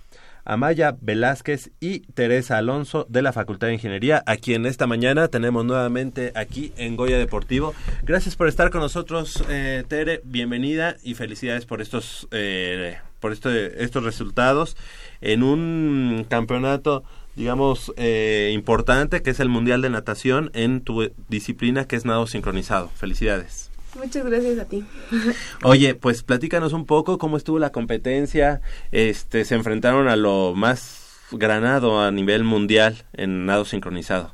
Amaya 0.45 0.97
Velázquez 0.99 1.69
y 1.79 1.99
Teresa 1.99 2.57
Alonso 2.57 3.05
de 3.07 3.21
la 3.21 3.33
Facultad 3.33 3.67
de 3.67 3.73
Ingeniería, 3.73 4.23
a 4.25 4.37
quien 4.37 4.65
esta 4.65 4.87
mañana 4.87 5.27
tenemos 5.27 5.63
nuevamente 5.63 6.31
aquí 6.33 6.73
en 6.75 6.95
Goya 6.95 7.19
Deportivo. 7.19 7.75
Gracias 8.01 8.35
por 8.35 8.47
estar 8.47 8.71
con 8.71 8.81
nosotros, 8.81 9.43
eh, 9.47 9.83
Tere, 9.87 10.21
bienvenida 10.23 10.95
y 11.03 11.13
felicidades 11.13 11.67
por 11.67 11.81
estos, 11.81 12.27
eh, 12.31 12.97
por 13.19 13.31
este, 13.31 13.83
estos 13.83 14.03
resultados 14.03 14.77
en 15.21 15.43
un 15.43 16.25
campeonato 16.29 17.03
digamos, 17.35 17.93
eh, 17.95 18.51
importante, 18.53 19.21
que 19.21 19.29
es 19.29 19.39
el 19.39 19.47
Mundial 19.47 19.81
de 19.81 19.89
Natación 19.89 20.51
en 20.53 20.81
tu 20.81 21.09
disciplina, 21.29 21.85
que 21.85 21.95
es 21.95 22.03
nado 22.03 22.27
sincronizado. 22.27 22.89
Felicidades. 22.89 23.69
Muchas 23.97 24.25
gracias 24.25 24.59
a 24.59 24.65
ti. 24.65 24.83
Oye, 25.63 25.95
pues 25.95 26.21
platícanos 26.21 26.73
un 26.73 26.85
poco 26.85 27.17
cómo 27.17 27.37
estuvo 27.37 27.57
la 27.57 27.71
competencia. 27.71 28.61
Este, 28.91 29.45
se 29.45 29.55
enfrentaron 29.55 30.09
a 30.09 30.17
lo 30.17 30.53
más 30.53 31.07
granado 31.31 32.01
a 32.01 32.11
nivel 32.11 32.43
mundial 32.43 33.05
en 33.13 33.45
nado 33.45 33.63
sincronizado. 33.63 34.31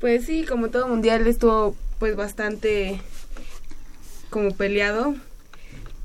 Pues 0.00 0.26
sí, 0.26 0.44
como 0.44 0.70
todo 0.70 0.88
mundial 0.88 1.26
estuvo 1.26 1.76
pues 1.98 2.16
bastante 2.16 3.00
como 4.28 4.50
peleado, 4.50 5.14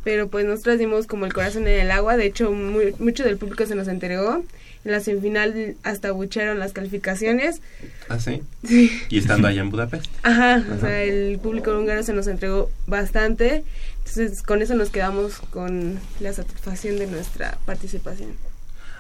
pero 0.10 0.28
pues 0.28 0.44
nosotros 0.44 0.80
dimos 0.80 1.06
como 1.06 1.28
el 1.28 1.34
corazón 1.34 1.68
en 1.68 1.82
el 1.82 1.92
agua, 1.92 2.18
de 2.18 2.26
hecho 2.26 2.52
mucho 2.52 3.24
del 3.24 3.38
público 3.38 3.68
se 3.68 3.76
nos 3.76 3.88
entregó. 3.88 4.44
En 4.84 4.92
la 4.92 5.02
semifinal 5.02 5.76
hasta 5.84 6.12
bucharon 6.12 6.58
las 6.58 6.74
calificaciones. 6.74 7.62
¿Ah, 8.08 8.18
sí? 8.18 8.42
Sí. 8.66 8.92
¿Y 9.10 9.20
estando 9.20 9.48
allá 9.48 9.62
en 9.62 9.70
Budapest? 9.70 10.08
Ajá, 10.24 10.66
o 10.76 10.80
sea, 10.80 11.04
el 11.04 11.38
público 11.38 11.78
húngaro 11.78 12.02
se 12.02 12.14
nos 12.14 12.26
entregó 12.26 12.72
bastante, 12.88 13.64
entonces 14.00 14.42
con 14.42 14.64
eso 14.64 14.74
nos 14.74 14.90
quedamos 14.90 15.36
con 15.52 16.00
la 16.20 16.34
satisfacción 16.34 16.98
de 16.98 17.06
nuestra 17.06 17.60
participación. 17.68 18.32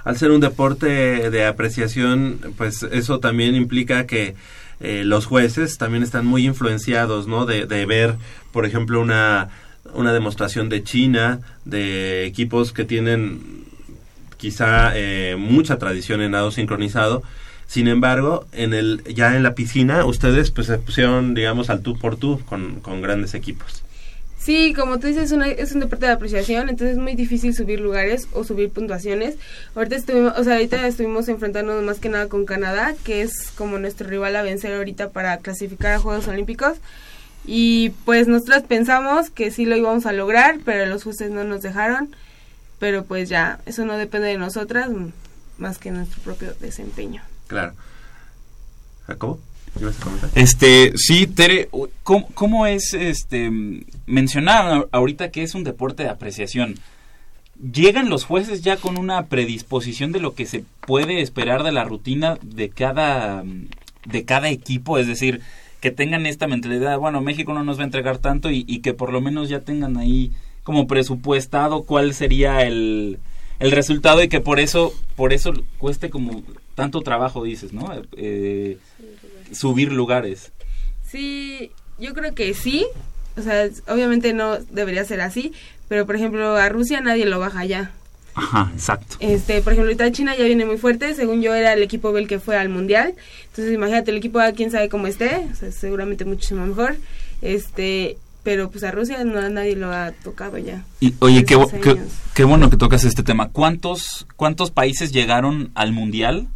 Al 0.03 0.15
ser 0.15 0.29
un 0.29 0.41
deporte 0.41 1.31
de 1.31 1.45
apreciación, 1.47 2.53
pues 2.55 2.83
eso 2.83 3.19
también 3.19 3.55
implica 3.55 4.05
que 4.05 4.35
eh, 4.79 5.01
los 5.05 5.25
jueces 5.25 5.79
también 5.79 6.03
están 6.03 6.27
muy 6.27 6.45
influenciados, 6.45 7.25
¿no? 7.25 7.47
De, 7.47 7.65
de 7.65 7.87
ver, 7.87 8.15
por 8.51 8.67
ejemplo, 8.67 9.01
una, 9.01 9.49
una 9.93 10.13
demostración 10.13 10.69
de 10.69 10.83
China, 10.83 11.39
de 11.65 12.25
equipos 12.25 12.73
que 12.73 12.85
tienen 12.85 13.65
quizá 14.37 14.91
eh, 14.95 15.35
mucha 15.37 15.77
tradición 15.77 16.21
en 16.21 16.31
nado 16.31 16.51
sincronizado. 16.51 17.23
Sin 17.67 17.87
embargo, 17.87 18.45
en 18.51 18.73
el 18.73 19.03
ya 19.03 19.35
en 19.35 19.43
la 19.43 19.53
piscina 19.53 20.05
ustedes 20.05 20.49
pues 20.49 20.67
se 20.67 20.79
pusieron, 20.79 21.35
digamos, 21.35 21.69
al 21.69 21.81
tú 21.81 21.97
por 21.97 22.15
tú 22.15 22.39
con, 22.45 22.79
con 22.79 23.01
grandes 23.01 23.35
equipos. 23.35 23.83
Sí, 24.39 24.73
como 24.73 24.99
tú 24.99 25.07
dices, 25.07 25.33
una, 25.33 25.47
es 25.49 25.73
un 25.73 25.81
deporte 25.81 26.05
de 26.05 26.13
apreciación, 26.13 26.69
entonces 26.69 26.95
es 26.95 27.03
muy 27.03 27.13
difícil 27.13 27.53
subir 27.53 27.81
lugares 27.81 28.29
o 28.31 28.45
subir 28.45 28.69
puntuaciones. 28.69 29.35
Ahorita 29.75 29.97
estuvimos, 29.97 30.33
o 30.39 30.43
sea, 30.45 30.53
ahorita 30.53 30.87
estuvimos 30.87 31.27
enfrentándonos 31.27 31.83
más 31.83 31.99
que 31.99 32.07
nada 32.07 32.29
con 32.29 32.45
Canadá, 32.45 32.95
que 33.03 33.21
es 33.21 33.51
como 33.51 33.77
nuestro 33.77 34.07
rival 34.07 34.37
a 34.37 34.41
vencer 34.41 34.73
ahorita 34.73 35.09
para 35.09 35.37
clasificar 35.39 35.93
a 35.93 35.99
Juegos 35.99 36.27
Olímpicos. 36.29 36.77
Y 37.45 37.91
pues 38.05 38.27
nosotros 38.27 38.63
pensamos 38.63 39.29
que 39.29 39.51
sí 39.51 39.65
lo 39.65 39.75
íbamos 39.75 40.05
a 40.05 40.13
lograr, 40.13 40.59
pero 40.65 40.85
los 40.85 41.03
jueces 41.03 41.31
no 41.31 41.43
nos 41.43 41.61
dejaron. 41.61 42.15
Pero 42.79 43.05
pues 43.05 43.29
ya, 43.29 43.59
eso 43.65 43.85
no 43.85 43.97
depende 43.97 44.27
de 44.27 44.37
nosotras, 44.37 44.89
más 45.57 45.77
que 45.77 45.91
nuestro 45.91 46.21
propio 46.21 46.53
desempeño. 46.59 47.21
Claro. 47.47 47.73
¿Jacobo? 49.07 49.39
Este, 50.35 50.93
sí, 50.97 51.27
Tere, 51.27 51.69
¿cómo, 52.03 52.27
cómo 52.33 52.65
es, 52.65 52.93
este, 52.93 53.51
mencionaban 54.05 54.85
ahorita 54.91 55.31
que 55.31 55.43
es 55.43 55.55
un 55.55 55.63
deporte 55.63 56.03
de 56.03 56.09
apreciación? 56.09 56.75
¿Llegan 57.59 58.09
los 58.09 58.23
jueces 58.23 58.61
ya 58.61 58.77
con 58.77 58.97
una 58.97 59.25
predisposición 59.25 60.11
de 60.11 60.19
lo 60.19 60.33
que 60.33 60.45
se 60.45 60.63
puede 60.85 61.21
esperar 61.21 61.63
de 61.63 61.71
la 61.71 61.83
rutina 61.83 62.37
de 62.41 62.69
cada, 62.69 63.43
de 64.05 64.25
cada 64.25 64.49
equipo? 64.49 64.97
Es 64.97 65.07
decir, 65.07 65.41
que 65.79 65.91
tengan 65.91 66.25
esta 66.25 66.47
mentalidad, 66.47 66.97
bueno, 66.99 67.21
México 67.21 67.53
no 67.53 67.63
nos 67.63 67.77
va 67.77 67.83
a 67.83 67.85
entregar 67.85 68.17
tanto 68.17 68.51
y, 68.51 68.65
y 68.67 68.79
que 68.79 68.93
por 68.93 69.13
lo 69.13 69.21
menos 69.21 69.49
ya 69.49 69.61
tengan 69.61 69.97
ahí 69.97 70.31
como 70.63 70.87
presupuestado 70.87 71.83
cuál 71.83 72.13
sería 72.13 72.61
el, 72.63 73.19
el 73.59 73.71
resultado 73.71 74.21
y 74.23 74.29
que 74.29 74.41
por 74.41 74.59
eso, 74.59 74.93
por 75.15 75.33
eso 75.33 75.53
cueste 75.77 76.09
como 76.09 76.43
tanto 76.75 77.01
trabajo, 77.01 77.43
dices, 77.43 77.73
¿no? 77.73 77.91
Eh, 78.15 78.77
subir 79.51 79.91
lugares. 79.91 80.51
Sí, 81.05 81.71
yo 81.97 82.13
creo 82.13 82.33
que 82.35 82.53
sí. 82.53 82.85
O 83.37 83.41
sea, 83.41 83.69
obviamente 83.87 84.33
no 84.33 84.57
debería 84.57 85.03
ser 85.05 85.21
así, 85.21 85.53
pero 85.87 86.05
por 86.05 86.15
ejemplo 86.15 86.55
a 86.55 86.69
Rusia 86.69 87.01
nadie 87.01 87.25
lo 87.25 87.39
baja 87.39 87.65
ya. 87.65 87.91
Ajá, 88.39 88.71
exacto. 88.73 89.17
Este, 89.19 89.61
por 89.61 89.73
ejemplo, 89.73 89.89
ahorita 89.89 90.11
China 90.13 90.33
ya 90.37 90.45
viene 90.45 90.65
muy 90.65 90.77
fuerte, 90.77 91.13
según 91.13 91.41
yo 91.41 91.53
era 91.53 91.73
el 91.73 91.83
equipo 91.83 92.13
B 92.13 92.21
el 92.21 92.27
que 92.27 92.39
fue 92.39 92.55
al 92.55 92.69
mundial. 92.69 93.15
Entonces, 93.47 93.73
imagínate 93.73 94.11
el 94.11 94.17
equipo 94.17 94.39
A 94.39 94.53
quién 94.53 94.71
sabe 94.71 94.87
cómo 94.87 95.07
esté, 95.07 95.47
o 95.51 95.55
sea, 95.55 95.71
seguramente 95.71 96.23
muchísimo 96.23 96.65
mejor. 96.65 96.95
Este, 97.41 98.17
pero 98.43 98.71
pues 98.71 98.85
a 98.85 98.91
Rusia 98.91 99.23
no 99.25 99.39
a 99.39 99.49
nadie 99.49 99.75
lo 99.75 99.91
ha 99.91 100.13
tocado 100.23 100.57
ya. 100.57 100.85
Y 101.01 101.13
oye, 101.19 101.43
qué, 101.43 101.57
qué, 101.83 101.97
qué, 102.33 102.43
bueno 102.45 102.69
que 102.69 102.77
tocas 102.77 103.03
este 103.03 103.23
tema. 103.23 103.49
¿Cuántos 103.49 104.25
cuántos 104.37 104.71
países 104.71 105.11
llegaron 105.11 105.71
al 105.75 105.91
mundial 105.91 106.47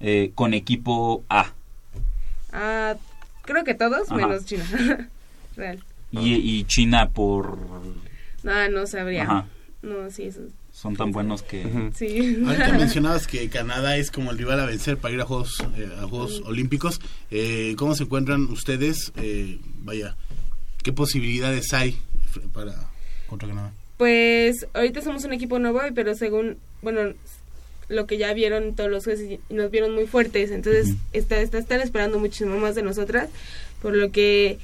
eh, 0.00 0.32
con 0.34 0.52
equipo 0.52 1.24
A? 1.30 1.52
Ah, 2.52 2.96
creo 3.42 3.64
que 3.64 3.74
todos, 3.74 4.10
Ajá. 4.10 4.14
menos 4.14 4.44
China. 4.44 4.64
Real. 5.56 5.82
Y, 6.10 6.34
y, 6.34 6.64
China 6.64 7.08
por... 7.08 7.58
No, 8.42 8.68
no 8.68 8.86
sabría. 8.86 9.22
Ajá. 9.22 9.46
No, 9.80 10.10
sí, 10.10 10.24
eso. 10.24 10.42
Son 10.82 10.96
tan 10.96 11.12
buenos 11.12 11.44
que... 11.44 11.64
Uh 11.64 11.68
-huh. 11.68 11.92
Sí. 11.94 12.42
Ahorita 12.44 12.72
mencionabas 12.78 13.28
que 13.28 13.48
Canadá 13.48 13.96
es 13.96 14.10
como 14.10 14.32
el 14.32 14.38
rival 14.38 14.58
a 14.58 14.66
vencer 14.66 14.96
para 14.96 15.14
ir 15.14 15.20
a 15.20 15.24
Juegos, 15.24 15.62
eh, 15.76 15.88
a 15.96 16.08
Juegos. 16.08 16.42
Olímpicos. 16.44 17.00
Eh, 17.30 17.74
¿Cómo 17.76 17.94
se 17.94 18.02
encuentran 18.02 18.42
ustedes? 18.50 19.12
Eh, 19.14 19.60
vaya, 19.84 20.16
¿qué 20.82 20.92
posibilidades 20.92 21.72
hay 21.72 21.96
para 22.52 22.74
contra 23.28 23.46
Canadá? 23.48 23.72
Pues 23.96 24.66
ahorita 24.74 25.02
somos 25.02 25.22
un 25.22 25.32
equipo 25.32 25.60
nuevo, 25.60 25.78
pero 25.94 26.16
según, 26.16 26.56
bueno, 26.80 27.12
lo 27.88 28.06
que 28.08 28.18
ya 28.18 28.34
vieron 28.34 28.74
todos 28.74 28.90
los 28.90 29.04
jueces 29.04 29.38
nos 29.50 29.70
vieron 29.70 29.94
muy 29.94 30.08
fuertes, 30.08 30.50
entonces 30.50 30.88
uh 30.88 30.90
-huh. 30.94 30.98
está, 31.12 31.40
está, 31.40 31.58
están 31.58 31.80
esperando 31.80 32.18
muchísimo 32.18 32.58
más 32.58 32.74
de 32.74 32.82
nosotras, 32.82 33.28
por 33.80 33.94
lo 33.94 34.10
que 34.10 34.58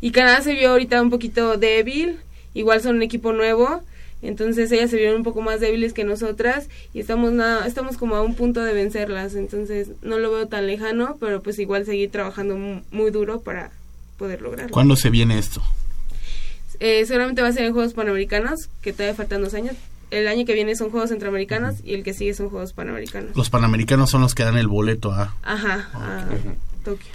y 0.00 0.12
Canadá 0.12 0.40
se 0.42 0.52
vio 0.52 0.70
ahorita 0.70 1.02
un 1.02 1.10
poquito 1.10 1.56
débil, 1.56 2.18
igual 2.52 2.80
son 2.80 2.96
un 2.96 3.02
equipo 3.02 3.32
nuevo, 3.32 3.82
entonces 4.28 4.70
ellas 4.72 4.90
se 4.90 4.96
vieron 4.96 5.16
un 5.16 5.22
poco 5.22 5.42
más 5.42 5.60
débiles 5.60 5.92
que 5.92 6.04
nosotras 6.04 6.68
y 6.92 7.00
estamos 7.00 7.32
nada, 7.32 7.66
estamos 7.66 7.96
como 7.96 8.16
a 8.16 8.22
un 8.22 8.34
punto 8.34 8.62
de 8.62 8.72
vencerlas, 8.72 9.34
entonces 9.34 9.90
no 10.02 10.18
lo 10.18 10.32
veo 10.32 10.46
tan 10.48 10.66
lejano, 10.66 11.16
pero 11.20 11.42
pues 11.42 11.58
igual 11.58 11.84
seguir 11.84 12.10
trabajando 12.10 12.56
muy, 12.56 12.82
muy 12.90 13.10
duro 13.10 13.40
para 13.40 13.70
poder 14.18 14.42
lograrlo. 14.42 14.72
¿Cuándo 14.72 14.96
se 14.96 15.10
viene 15.10 15.38
esto? 15.38 15.62
Eh, 16.80 17.04
seguramente 17.06 17.42
va 17.42 17.48
a 17.48 17.52
ser 17.52 17.64
en 17.64 17.72
Juegos 17.72 17.94
Panamericanos, 17.94 18.68
que 18.82 18.92
todavía 18.92 19.14
faltan 19.14 19.42
dos 19.42 19.54
años, 19.54 19.76
el 20.10 20.28
año 20.28 20.44
que 20.44 20.54
viene 20.54 20.76
son 20.76 20.90
Juegos 20.90 21.10
Centroamericanos 21.10 21.76
y 21.84 21.94
el 21.94 22.04
que 22.04 22.14
sigue 22.14 22.34
son 22.34 22.48
Juegos 22.48 22.72
Panamericanos. 22.72 23.36
Los 23.36 23.50
Panamericanos 23.50 24.10
son 24.10 24.20
los 24.20 24.34
que 24.34 24.44
dan 24.44 24.56
el 24.56 24.68
boleto 24.68 25.12
a... 25.12 25.34
Ajá, 25.42 25.88
a 25.92 26.26
Tokio. 26.84 27.10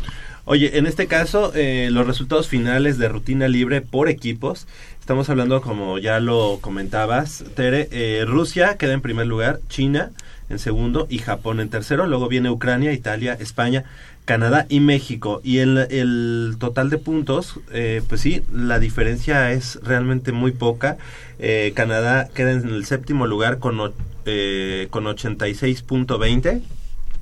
Oye, 0.45 0.79
en 0.79 0.87
este 0.87 1.07
caso, 1.07 1.51
eh, 1.53 1.89
los 1.91 2.07
resultados 2.07 2.47
finales 2.47 2.97
de 2.97 3.07
rutina 3.07 3.47
libre 3.47 3.81
por 3.81 4.09
equipos, 4.09 4.65
estamos 5.09 5.27
hablando, 5.31 5.59
como 5.59 5.97
ya 5.97 6.19
lo 6.19 6.59
comentabas, 6.61 7.43
Tere, 7.55 7.87
eh, 7.91 8.25
Rusia 8.27 8.77
queda 8.77 8.93
en 8.93 9.01
primer 9.01 9.25
lugar, 9.25 9.59
China 9.67 10.11
en 10.49 10.59
segundo 10.59 11.07
y 11.09 11.17
Japón 11.17 11.59
en 11.59 11.69
tercero, 11.69 12.05
luego 12.05 12.27
viene 12.27 12.51
Ucrania, 12.51 12.93
Italia, 12.93 13.35
España, 13.39 13.85
Canadá 14.25 14.67
y 14.69 14.81
México. 14.81 15.41
Y 15.43 15.57
el, 15.57 15.79
el 15.89 16.57
total 16.59 16.91
de 16.91 16.99
puntos, 16.99 17.59
eh, 17.71 18.03
pues 18.07 18.21
sí, 18.21 18.43
la 18.53 18.77
diferencia 18.77 19.51
es 19.51 19.79
realmente 19.81 20.31
muy 20.31 20.51
poca. 20.51 20.97
Eh, 21.39 21.73
Canadá 21.75 22.29
queda 22.31 22.51
en 22.51 22.69
el 22.69 22.85
séptimo 22.85 23.25
lugar 23.25 23.57
con, 23.57 23.79
eh, 24.27 24.89
con 24.91 25.05
86.20. 25.05 26.61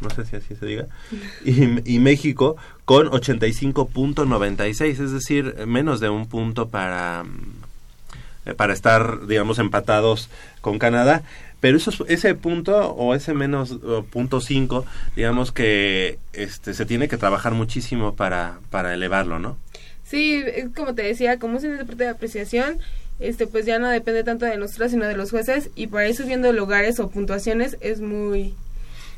No 0.01 0.09
sé 0.09 0.25
si 0.25 0.35
así 0.35 0.55
se 0.55 0.65
diga. 0.65 0.87
Y, 1.45 1.95
y 1.95 1.99
México 1.99 2.57
con 2.83 3.07
85.96. 3.07 4.81
Es 4.81 5.13
decir, 5.13 5.55
menos 5.65 6.01
de 6.01 6.09
un 6.09 6.27
punto 6.27 6.67
para, 6.67 7.23
para 8.55 8.73
estar, 8.73 9.27
digamos, 9.27 9.59
empatados 9.59 10.29
con 10.61 10.79
Canadá. 10.79 11.23
Pero 11.59 11.77
eso, 11.77 11.91
ese 12.07 12.35
punto 12.35 12.91
o 12.91 13.15
ese 13.15 13.33
menos 13.33 13.77
punto 14.11 14.41
5, 14.41 14.85
digamos 15.15 15.51
que 15.51 16.19
este, 16.33 16.73
se 16.73 16.85
tiene 16.85 17.07
que 17.07 17.17
trabajar 17.17 17.53
muchísimo 17.53 18.15
para, 18.15 18.59
para 18.69 18.93
elevarlo, 18.93 19.39
¿no? 19.39 19.57
Sí, 20.03 20.43
es 20.45 20.69
como 20.75 20.93
te 20.93 21.01
decía, 21.01 21.39
como 21.39 21.57
es 21.57 21.63
un 21.63 21.77
deporte 21.77 22.03
de 22.03 22.09
apreciación, 22.11 22.79
este 23.19 23.47
pues 23.47 23.65
ya 23.65 23.79
no 23.79 23.89
depende 23.89 24.23
tanto 24.23 24.45
de 24.45 24.57
nosotros 24.57 24.91
sino 24.91 25.05
de 25.05 25.17
los 25.17 25.31
jueces 25.31 25.69
y 25.75 25.87
para 25.87 26.07
ir 26.07 26.15
subiendo 26.15 26.53
lugares 26.53 26.99
o 26.99 27.09
puntuaciones 27.09 27.77
es 27.81 27.99
muy 27.99 28.53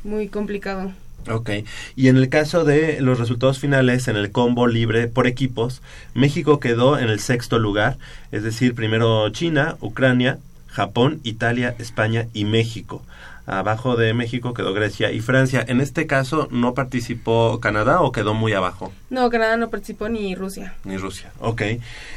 muy 0.02 0.28
complicado. 0.28 0.92
Ok, 1.28 1.50
y 1.96 2.08
en 2.08 2.16
el 2.16 2.28
caso 2.28 2.64
de 2.64 3.00
los 3.00 3.18
resultados 3.18 3.58
finales 3.58 4.08
en 4.08 4.16
el 4.16 4.32
combo 4.32 4.66
libre 4.66 5.06
por 5.06 5.26
equipos, 5.26 5.82
México 6.14 6.60
quedó 6.60 6.98
en 6.98 7.08
el 7.10 7.20
sexto 7.20 7.58
lugar, 7.58 7.98
es 8.32 8.42
decir, 8.42 8.74
primero 8.74 9.28
China, 9.30 9.76
Ucrania, 9.80 10.38
Japón, 10.68 11.20
Italia, 11.22 11.74
España 11.78 12.26
y 12.32 12.44
México. 12.44 13.02
Abajo 13.46 13.96
de 13.96 14.14
México 14.14 14.54
quedó 14.54 14.72
Grecia 14.72 15.10
y 15.10 15.20
Francia. 15.20 15.64
En 15.66 15.80
este 15.80 16.06
caso, 16.06 16.46
¿no 16.52 16.74
participó 16.74 17.58
Canadá 17.60 18.00
o 18.00 18.12
quedó 18.12 18.32
muy 18.32 18.52
abajo? 18.52 18.92
No, 19.08 19.28
Canadá 19.28 19.56
no 19.56 19.70
participó 19.70 20.08
ni 20.08 20.34
Rusia. 20.34 20.74
Ni 20.84 20.96
Rusia, 20.96 21.32
ok. 21.40 21.62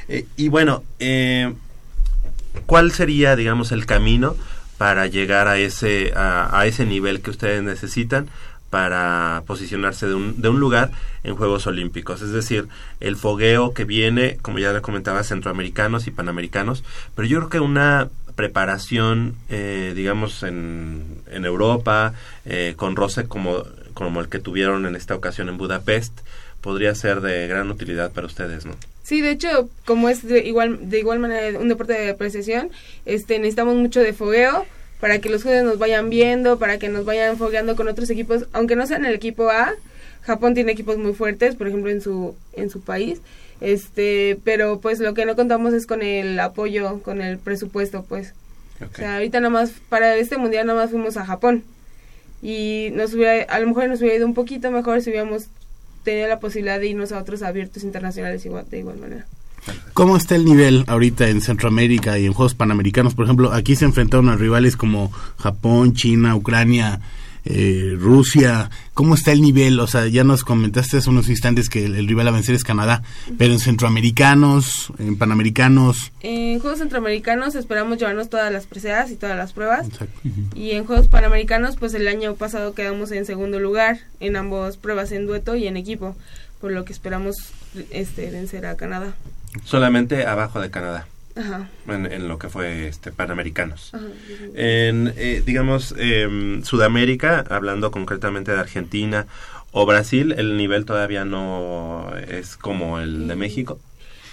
Eh, 0.10 0.26
y 0.38 0.50
bueno, 0.50 0.84
eh, 1.00 1.52
¿cuál 2.68 2.92
sería, 2.92 3.36
digamos, 3.36 3.72
el 3.72 3.88
camino 3.88 4.36
para 4.78 5.08
llegar 5.08 5.48
a 5.48 5.58
ese, 5.58 6.14
a, 6.16 6.60
a 6.60 6.68
ese 6.68 6.86
nivel 6.86 7.22
que 7.22 7.32
ustedes 7.32 7.64
necesitan? 7.64 8.28
Para 8.74 9.44
posicionarse 9.46 10.08
de 10.08 10.16
un, 10.16 10.42
de 10.42 10.50
un 10.50 10.60
lugar 10.60 10.90
en 11.24 11.36
Juegos 11.36 11.68
Olímpicos. 11.68 12.24
Es 12.24 12.32
decir, 12.32 12.70
el 13.02 13.16
fogueo 13.18 13.72
que 13.72 13.84
viene, 13.84 14.38
como 14.42 14.58
ya 14.58 14.74
le 14.74 14.82
comentaba, 14.82 15.24
centroamericanos 15.24 16.08
y 16.08 16.12
panamericanos, 16.12 16.84
pero 17.14 17.28
yo 17.28 17.38
creo 17.38 17.50
que 17.52 17.60
una 17.60 18.10
preparación, 18.34 19.36
eh, 19.50 19.94
digamos, 19.96 20.42
en, 20.42 21.04
en 21.30 21.46
Europa, 21.46 22.16
eh, 22.46 22.74
con 22.76 22.96
roce 22.96 23.28
como, 23.28 23.64
como 23.94 24.22
el 24.22 24.28
que 24.28 24.40
tuvieron 24.40 24.88
en 24.88 24.96
esta 24.96 25.14
ocasión 25.14 25.50
en 25.50 25.60
Budapest, 25.60 26.22
podría 26.60 26.96
ser 26.96 27.22
de 27.22 27.48
gran 27.48 27.70
utilidad 27.70 28.12
para 28.12 28.26
ustedes, 28.26 28.66
¿no? 28.66 28.74
Sí, 29.04 29.22
de 29.22 29.30
hecho, 29.30 29.70
como 29.86 30.10
es 30.10 30.28
de 30.28 30.40
igual 30.40 30.90
de 30.90 30.98
igual 30.98 31.20
manera 31.20 31.60
un 31.60 31.68
deporte 31.68 31.94
de 31.94 32.10
apreciación, 32.10 32.72
este 33.06 33.38
necesitamos 33.38 33.76
mucho 33.76 34.00
de 34.00 34.14
fogueo 34.14 34.66
para 35.04 35.20
que 35.20 35.28
los 35.28 35.44
jugadores 35.44 35.70
nos 35.70 35.80
vayan 35.80 36.10
viendo, 36.10 36.58
para 36.60 36.80
que 36.80 36.88
nos 36.88 37.04
vayan 37.04 37.36
fogueando 37.36 37.76
con 37.76 37.90
otros 37.90 38.10
equipos, 38.10 38.46
aunque 38.54 38.78
no 38.78 38.88
sean 38.88 39.04
el 39.04 39.14
equipo 39.14 39.50
A. 39.50 39.74
Japón 40.22 40.54
tiene 40.54 40.72
equipos 40.72 40.98
muy 40.98 41.14
fuertes, 41.14 41.56
por 41.56 41.68
ejemplo, 41.68 41.92
en 41.92 42.00
su 42.00 42.38
en 42.54 42.70
su 42.70 42.80
país. 42.80 43.20
Este, 43.60 44.40
pero 44.46 44.80
pues 44.80 45.02
lo 45.02 45.14
que 45.14 45.26
no 45.26 45.36
contamos 45.36 45.74
es 45.74 45.88
con 45.88 46.04
el 46.04 46.40
apoyo, 46.40 47.02
con 47.04 47.22
el 47.22 47.38
presupuesto, 47.38 48.06
pues. 48.08 48.34
O 48.80 48.96
sea, 48.96 49.16
ahorita 49.16 49.42
nada 49.42 49.50
más 49.50 49.74
para 49.90 50.16
este 50.16 50.38
mundial 50.38 50.68
nada 50.68 50.80
más 50.80 50.92
fuimos 50.92 51.18
a 51.18 51.26
Japón. 51.26 51.66
Y 52.42 52.92
nos 52.94 53.14
hubiera 53.14 53.44
a 53.54 53.60
lo 53.60 53.68
mejor 53.68 53.90
nos 53.90 54.00
hubiera 54.00 54.16
ido 54.16 54.26
un 54.26 54.34
poquito 54.34 54.72
mejor 54.72 55.02
si 55.02 55.10
hubiéramos 55.10 55.48
tenido 56.06 56.30
la 56.30 56.40
posibilidad 56.40 56.80
de 56.80 56.88
irnos 56.88 57.12
a 57.12 57.20
otros 57.20 57.42
abiertos 57.42 57.84
internacionales 57.84 58.46
igual, 58.46 58.70
de 58.70 58.80
igual 58.80 59.00
manera. 59.00 59.26
¿Cómo 59.94 60.18
está 60.18 60.36
el 60.36 60.46
nivel 60.46 60.84
ahorita 60.88 61.30
en 61.30 61.42
Centroamérica 61.42 62.18
y 62.18 62.26
en 62.26 62.34
Juegos 62.34 62.56
Panamericanos? 62.56 63.14
Por 63.14 63.26
ejemplo, 63.26 63.52
aquí 63.54 63.76
se 63.76 63.86
enfrentaron 63.86 64.30
a 64.30 64.36
rivales 64.36 64.76
como 64.76 65.12
Japón, 65.38 65.94
China, 65.94 66.36
Ucrania, 66.36 67.00
eh, 67.46 67.96
Rusia. 68.00 68.70
¿Cómo 68.94 69.16
está 69.16 69.34
el 69.34 69.42
nivel? 69.42 69.80
O 69.80 69.88
sea, 69.88 70.08
ya 70.08 70.24
nos 70.24 70.44
comentaste 70.44 70.98
hace 70.98 71.10
unos 71.10 71.28
instantes 71.30 71.70
que 71.70 71.86
el, 71.86 72.08
rival 72.08 72.28
a 72.30 72.32
vencer 72.32 72.56
es 72.56 72.64
Canadá, 72.64 73.04
pero 73.38 73.54
en 73.54 73.60
Centroamericanos, 73.60 74.94
en 74.98 75.18
Panamericanos. 75.18 76.12
En 76.22 76.60
Juegos 76.60 76.80
Centroamericanos 76.80 77.56
esperamos 77.56 77.98
llevarnos 77.98 78.30
todas 78.30 78.52
las 78.52 78.66
preseas 78.66 79.12
y 79.12 79.16
todas 79.16 79.38
las 79.38 79.52
pruebas. 79.52 79.88
Y 80.56 80.72
en 80.72 80.86
Juegos 80.86 81.08
Panamericanos, 81.08 81.76
pues 81.76 81.94
el 81.94 82.08
año 82.08 82.36
pasado 82.36 82.74
quedamos 82.74 83.12
en 83.12 83.26
segundo 83.26 83.60
lugar 83.60 84.00
en 84.20 84.38
ambas 84.38 84.78
pruebas, 84.78 85.12
en 85.12 85.28
dueto 85.28 85.56
y 85.56 85.68
en 85.68 85.76
equipo, 85.76 86.16
por 86.62 86.72
lo 86.72 86.86
que 86.86 86.94
esperamos 86.94 87.36
este 87.92 88.30
vencer 88.32 88.66
a 88.66 88.78
Canadá. 88.78 89.16
Solamente 89.64 90.26
abajo 90.26 90.60
de 90.60 90.70
Canadá. 90.70 91.08
Ajá. 91.36 91.70
En, 91.88 92.28
lo 92.28 92.38
que 92.38 92.50
fue 92.50 92.88
este 92.88 93.12
Panamericanos. 93.12 93.92
En, 94.54 95.14
eh, 95.18 95.42
digamos, 95.46 95.96
em, 95.98 96.64
Sudamérica, 96.64 97.44
hablando 97.50 97.92
concretamente 97.92 98.52
de 98.52 98.60
Argentina 98.60 99.26
o 99.72 99.86
Brasil, 99.86 100.34
el 100.38 100.58
nivel 100.58 100.86
todavía 100.86 101.26
no 101.26 102.12
es 102.28 102.56
como 102.56 103.00
el 103.00 103.28
de 103.28 103.36
México. 103.36 103.80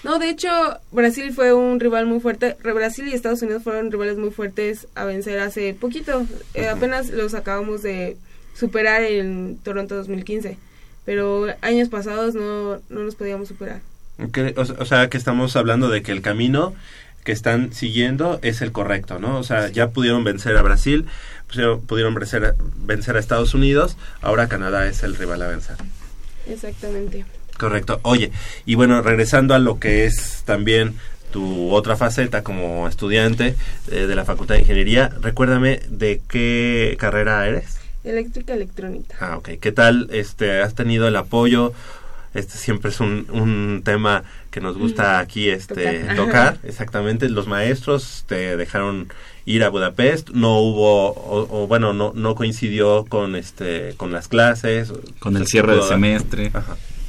No, 0.03 0.19
de 0.19 0.31
hecho, 0.31 0.49
Brasil 0.93 1.33
fue 1.33 1.53
un 1.53 1.81
rival 1.81 2.07
muy 2.07 2.21
fuerte. 2.21 2.57
Brasil 2.63 3.09
y 3.09 3.13
Estados 3.13 3.43
Unidos 3.43 3.63
fueron 3.63 3.91
rivales 3.91 4.17
muy 4.17 4.31
fuertes 4.31 4.87
a 4.95 5.05
vencer 5.05 5.41
hace 5.41 5.75
poquito. 5.75 6.27
Eh, 6.55 6.69
apenas 6.69 7.11
los 7.11 7.35
acabamos 7.35 7.83
de 7.83 8.17
superar 8.55 9.03
en 9.03 9.59
Toronto 9.63 9.97
2015. 9.97 10.59
Pero 11.05 11.47
años 11.63 11.89
pasados 11.89 12.35
no, 12.35 12.77
no 12.89 13.01
los 13.01 13.15
podíamos 13.15 13.49
superar 13.49 13.81
o, 14.57 14.85
sea, 14.85 15.09
que 15.09 15.17
estamos 15.17 15.57
hablando 15.57 15.89
de 15.89 16.03
que 16.03 16.13
el 16.13 16.23
camino 16.23 16.75
que 17.25 17.33
están 17.33 17.73
siguiendo 17.73 18.39
es 18.43 18.63
el 18.63 18.73
correcto, 18.73 19.19
¿no? 19.19 19.39
O 19.39 19.43
sea, 19.43 19.69
ya 19.69 19.91
pudieron 19.91 20.25
vencer 20.25 20.57
a 20.57 20.63
Brasil, 20.63 21.07
pudieron 21.87 22.15
vencer, 22.15 22.55
vencer 22.77 23.17
a 23.17 23.21
Estados 23.21 23.55
Unidos, 23.55 23.97
ahora 24.23 24.49
Canadá 24.49 24.87
es 24.87 25.03
el 25.03 25.17
rival 25.17 25.43
a 25.43 25.49
vencer. 25.49 25.77
Exactamente. 26.47 27.25
Correcto. 27.59 28.01
Oye, 28.03 28.33
y 28.65 28.75
bueno, 28.75 29.03
regresando 29.03 29.55
a 29.55 29.59
lo 29.59 29.79
que 29.79 30.07
es 30.07 30.43
también 30.47 30.95
tu 31.31 31.71
otra 31.73 31.97
faceta 31.97 32.43
como 32.43 32.89
estudiante 32.89 33.55
eh, 33.91 34.07
de 34.07 34.15
la 34.15 34.25
Facultad 34.25 34.55
de 34.55 34.63
Ingeniería, 34.63 35.11
recuérdame 35.21 35.81
de 35.89 36.23
qué 36.27 36.97
carrera 36.99 37.47
eres. 37.47 37.79
Eléctrica 38.03 38.55
electrónica. 38.55 39.15
Ah, 39.21 39.37
ok. 39.37 39.51
¿Qué 39.61 39.73
tal 39.73 40.09
este 40.11 40.63
has 40.63 40.75
tenido 40.75 41.07
el 41.07 41.17
apoyo 41.17 41.75
este 42.35 42.59
siempre 42.59 42.91
es 42.91 43.01
un, 43.01 43.27
un 43.31 43.83
tema 43.85 44.23
que 44.51 44.61
nos 44.61 44.79
gusta 44.79 45.19
aquí 45.19 45.49
este 45.49 46.05
tocar. 46.17 46.59
exactamente. 46.63 47.29
Los 47.29 47.47
maestros 47.47 48.25
te 48.29 48.57
dejaron 48.57 49.09
ir 49.47 49.65
a 49.65 49.69
Budapest 49.69 50.31
no 50.31 50.61
hubo 50.61 51.13
o, 51.13 51.67
bueno 51.67 51.93
no 51.93 52.13
no 52.15 52.35
coincidió 52.35 53.05
con 53.09 53.35
este 53.37 53.95
con 53.97 54.13
las 54.13 54.29
clases 54.29 54.93
con 55.19 55.37
el 55.37 55.47
cierre 55.47 55.75
del 55.75 55.83
semestre. 55.83 56.53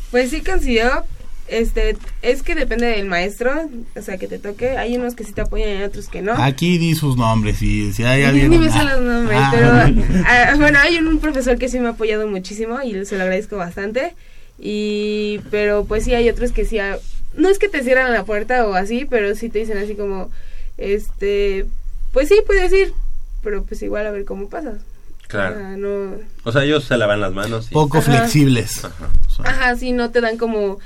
Pues 0.10 0.32
sí 0.32 0.42
coincidió 0.42 1.04
este 1.48 1.98
es 2.22 2.44
que 2.44 2.56
depende 2.56 2.88
del 2.88 3.06
maestro 3.08 3.70
o 3.96 4.02
sea 4.02 4.18
que 4.18 4.28
te 4.28 4.40
toque. 4.40 4.78
Hay 4.78 4.96
unos 4.96 5.16
que 5.16 5.24
sí 5.24 5.34
te 5.34 5.42
apoyan 5.42 5.82
y 5.82 5.84
otros 5.84 6.08
que 6.08 6.22
no. 6.22 6.34
Aquí 6.34 6.78
di 6.78 6.96
sus 6.96 7.18
nombres 7.18 7.62
y 7.62 7.92
si 7.94 8.04
hay 8.04 8.24
alguien 8.26 8.50
ni 8.50 8.58
me 8.58 8.72
sé 8.72 8.84
los 8.84 9.02
nombres 9.02 9.40
ah. 9.40 9.52
pero 9.54 9.68
ah, 10.26 10.54
bueno 10.58 10.80
hay 10.80 10.98
un, 10.98 11.08
un 11.08 11.20
profesor 11.20 11.58
que 11.58 11.70
sí 11.70 11.80
me 11.80 11.88
ha 11.88 11.92
apoyado 11.92 12.28
muchísimo 12.28 12.82
y 12.82 13.06
se 13.06 13.18
lo 13.18 13.24
agradezco 13.24 13.58
bastante 13.58 14.16
y, 14.64 15.40
pero 15.50 15.86
pues 15.86 16.04
sí 16.04 16.14
hay 16.14 16.30
otros 16.30 16.52
que 16.52 16.66
sí, 16.66 16.78
no 17.36 17.50
es 17.50 17.58
que 17.58 17.68
te 17.68 17.84
cierran 17.84 18.14
la 18.14 18.26
puerta 18.26 18.68
o 18.68 18.76
así, 18.76 19.08
pero 19.10 19.34
sí 19.34 19.50
te 19.50 19.58
dicen 19.58 19.80
así 19.80 19.96
como, 19.96 20.30
este, 20.78 21.66
pues 22.14 22.30
sí, 22.30 22.36
puedes 22.46 22.72
ir, 22.72 22.94
pero 23.42 23.64
pues 23.64 23.82
igual 23.82 24.06
a 24.06 24.12
ver 24.12 24.24
cómo 24.24 24.50
pasa. 24.50 24.76
Claro. 25.28 26.20
O 26.44 26.52
sea, 26.52 26.64
ellos 26.64 26.84
se 26.84 26.96
lavan 26.96 27.22
las 27.22 27.34
manos. 27.34 27.70
Poco 27.72 28.02
flexibles. 28.02 28.86
Ajá. 28.86 29.10
Ajá, 29.46 29.76
sí, 29.78 29.94
no 29.94 30.12
te 30.12 30.22
dan 30.22 30.38
como, 30.38 30.78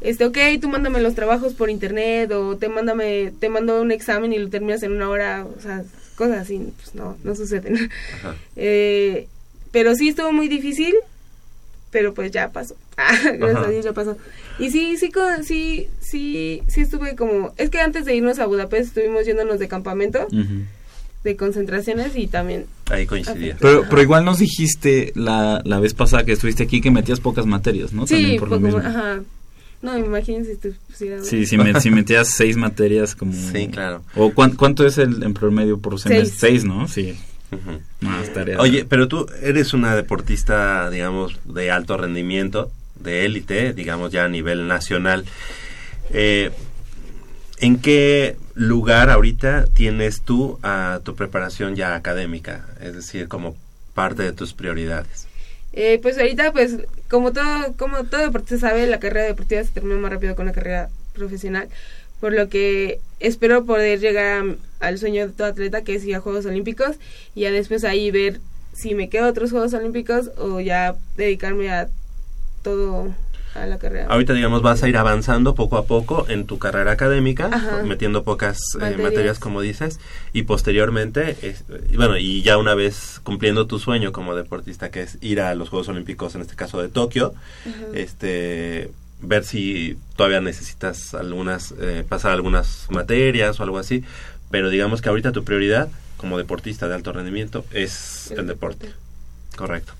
este, 0.00 0.24
ok, 0.24 0.38
tú 0.60 0.68
mándame 0.68 1.00
los 1.00 1.16
trabajos 1.16 1.54
por 1.54 1.68
internet 1.68 2.30
o 2.30 2.56
te 2.56 2.68
mándame, 2.68 3.32
te 3.40 3.48
mando 3.48 3.82
un 3.82 3.90
examen 3.90 4.32
y 4.32 4.38
lo 4.38 4.50
terminas 4.50 4.84
en 4.84 4.92
una 4.92 5.08
hora, 5.08 5.44
o 5.44 5.60
sea, 5.60 5.82
cosas 6.14 6.42
así, 6.42 6.72
pues 6.76 6.94
no, 6.94 7.16
no 7.24 7.34
suceden. 7.34 7.90
Ajá. 8.20 8.36
Eh, 8.54 9.26
pero 9.72 9.94
sí 9.96 10.10
estuvo 10.10 10.32
muy 10.32 10.46
difícil, 10.46 10.94
pero 11.90 12.14
pues 12.14 12.30
ya 12.30 12.50
pasó. 12.50 12.76
Gracias 13.38 13.66
a 13.66 13.70
Dios 13.70 13.84
ya 13.84 13.92
pasó. 13.92 14.16
Y 14.58 14.70
sí, 14.70 14.96
sí, 14.96 15.12
sí, 15.42 15.88
sí, 16.00 16.62
sí 16.66 16.80
estuve 16.80 17.14
como... 17.14 17.52
Es 17.56 17.70
que 17.70 17.80
antes 17.80 18.04
de 18.04 18.16
irnos 18.16 18.38
a 18.38 18.46
Budapest 18.46 18.88
estuvimos 18.88 19.26
yéndonos 19.26 19.58
de 19.58 19.68
campamento, 19.68 20.26
de 21.22 21.36
concentraciones 21.36 22.16
y 22.16 22.26
también... 22.26 22.66
Ahí 22.90 23.06
coincidía. 23.06 23.56
Pero, 23.60 23.84
pero 23.88 24.00
igual 24.00 24.24
nos 24.24 24.38
dijiste 24.38 25.12
la, 25.14 25.60
la 25.64 25.78
vez 25.78 25.92
pasada 25.92 26.24
que 26.24 26.32
estuviste 26.32 26.62
aquí 26.62 26.80
que 26.80 26.90
metías 26.90 27.20
pocas 27.20 27.44
materias, 27.44 27.92
¿no? 27.92 28.06
Sí, 28.06 28.36
por 28.38 28.52
ajá. 28.54 29.20
No, 29.82 29.98
imagínense 29.98 30.54
si 30.54 30.56
tú 30.56 30.74
pusieras... 30.86 31.26
Sí, 31.26 31.44
si, 31.44 31.58
me, 31.58 31.78
si 31.78 31.90
metías 31.90 32.28
seis 32.28 32.56
materias 32.56 33.14
como... 33.14 33.32
Sí, 33.52 33.68
claro. 33.68 34.02
¿O 34.14 34.32
cuánto 34.32 34.86
es 34.86 34.96
el 34.96 35.22
en 35.22 35.34
promedio 35.34 35.78
por 35.78 36.00
semestre? 36.00 36.38
Seis, 36.38 36.64
¿no? 36.64 36.88
Sí. 36.88 37.14
Más 38.00 38.32
tareas. 38.32 38.58
Oye, 38.58 38.86
pero 38.88 39.06
tú 39.06 39.26
eres 39.42 39.74
una 39.74 39.94
deportista, 39.94 40.90
digamos, 40.90 41.38
de 41.44 41.70
alto 41.70 41.96
rendimiento 41.96 42.72
de 43.00 43.24
élite, 43.24 43.72
digamos 43.72 44.12
ya 44.12 44.24
a 44.24 44.28
nivel 44.28 44.68
nacional. 44.68 45.24
Eh, 46.10 46.50
¿En 47.58 47.78
qué 47.80 48.36
lugar 48.54 49.08
ahorita 49.08 49.64
tienes 49.66 50.22
tú 50.22 50.58
a 50.62 51.00
tu 51.04 51.14
preparación 51.14 51.74
ya 51.74 51.94
académica? 51.94 52.66
Es 52.80 52.94
decir, 52.94 53.28
como 53.28 53.56
parte 53.94 54.22
de 54.22 54.32
tus 54.32 54.52
prioridades. 54.52 55.26
Eh, 55.72 55.98
pues 56.00 56.18
ahorita, 56.18 56.52
pues, 56.52 56.76
como 57.08 57.32
todo, 57.32 57.74
como 57.76 58.04
todo 58.04 58.20
deportista 58.20 58.68
sabe, 58.68 58.86
la 58.86 58.98
carrera 58.98 59.26
deportiva 59.26 59.62
se 59.62 59.70
termina 59.72 60.00
más 60.00 60.12
rápido 60.12 60.36
con 60.36 60.46
la 60.46 60.52
carrera 60.52 60.88
profesional, 61.14 61.68
por 62.20 62.32
lo 62.32 62.48
que 62.48 63.00
espero 63.20 63.64
poder 63.64 64.00
llegar 64.00 64.56
al 64.80 64.98
sueño 64.98 65.26
de 65.26 65.32
todo 65.32 65.48
atleta, 65.48 65.82
que 65.82 65.94
es 65.94 66.04
ir 66.04 66.14
a 66.14 66.20
Juegos 66.20 66.46
Olímpicos, 66.46 66.96
y 67.34 67.42
ya 67.42 67.50
después 67.50 67.84
ahí 67.84 68.10
ver 68.10 68.40
si 68.72 68.94
me 68.94 69.08
quedo 69.08 69.26
a 69.26 69.30
otros 69.30 69.50
Juegos 69.50 69.74
Olímpicos 69.74 70.30
o 70.38 70.60
ya 70.60 70.94
dedicarme 71.16 71.70
a 71.70 71.88
todo 72.66 73.14
a 73.54 73.64
la 73.64 73.78
carrera. 73.78 74.08
Ahorita, 74.08 74.32
digamos, 74.32 74.60
vas 74.60 74.82
a 74.82 74.88
ir 74.88 74.96
avanzando 74.96 75.54
poco 75.54 75.76
a 75.76 75.86
poco 75.86 76.26
en 76.28 76.46
tu 76.46 76.58
carrera 76.58 76.90
académica, 76.90 77.48
metiendo 77.86 78.24
pocas 78.24 78.58
eh, 78.80 78.96
materias. 79.00 79.38
como 79.38 79.60
dices, 79.60 80.00
y 80.32 80.42
posteriormente, 80.42 81.36
bueno, 81.94 82.18
y 82.18 82.42
ya 82.42 82.58
una 82.58 82.74
vez 82.74 83.20
cumpliendo 83.22 83.68
tu 83.68 83.78
sueño 83.78 84.10
como 84.10 84.34
deportista, 84.34 84.90
que 84.90 85.02
es 85.02 85.16
ir 85.20 85.40
a 85.40 85.54
los 85.54 85.68
Juegos 85.68 85.88
Olímpicos, 85.88 86.34
en 86.34 86.40
este 86.40 86.56
caso 86.56 86.82
de 86.82 86.88
Tokio, 86.88 87.34
este 87.94 88.90
ver 89.22 89.44
si 89.44 89.96
todavía 90.16 90.40
necesitas 90.40 91.14
algunas, 91.14 91.72
eh, 91.80 92.04
pasar 92.06 92.32
algunas 92.32 92.86
materias 92.90 93.60
o 93.60 93.62
algo 93.62 93.78
así, 93.78 94.04
pero 94.50 94.70
digamos 94.70 95.00
que 95.00 95.08
ahorita 95.08 95.30
tu 95.32 95.44
prioridad 95.44 95.88
como 96.16 96.36
deportista 96.36 96.88
de 96.88 96.96
alto 96.96 97.12
rendimiento 97.12 97.64
es 97.70 98.32
el, 98.36 98.48
deporte. 98.48 98.90
Correcto. 99.56 99.94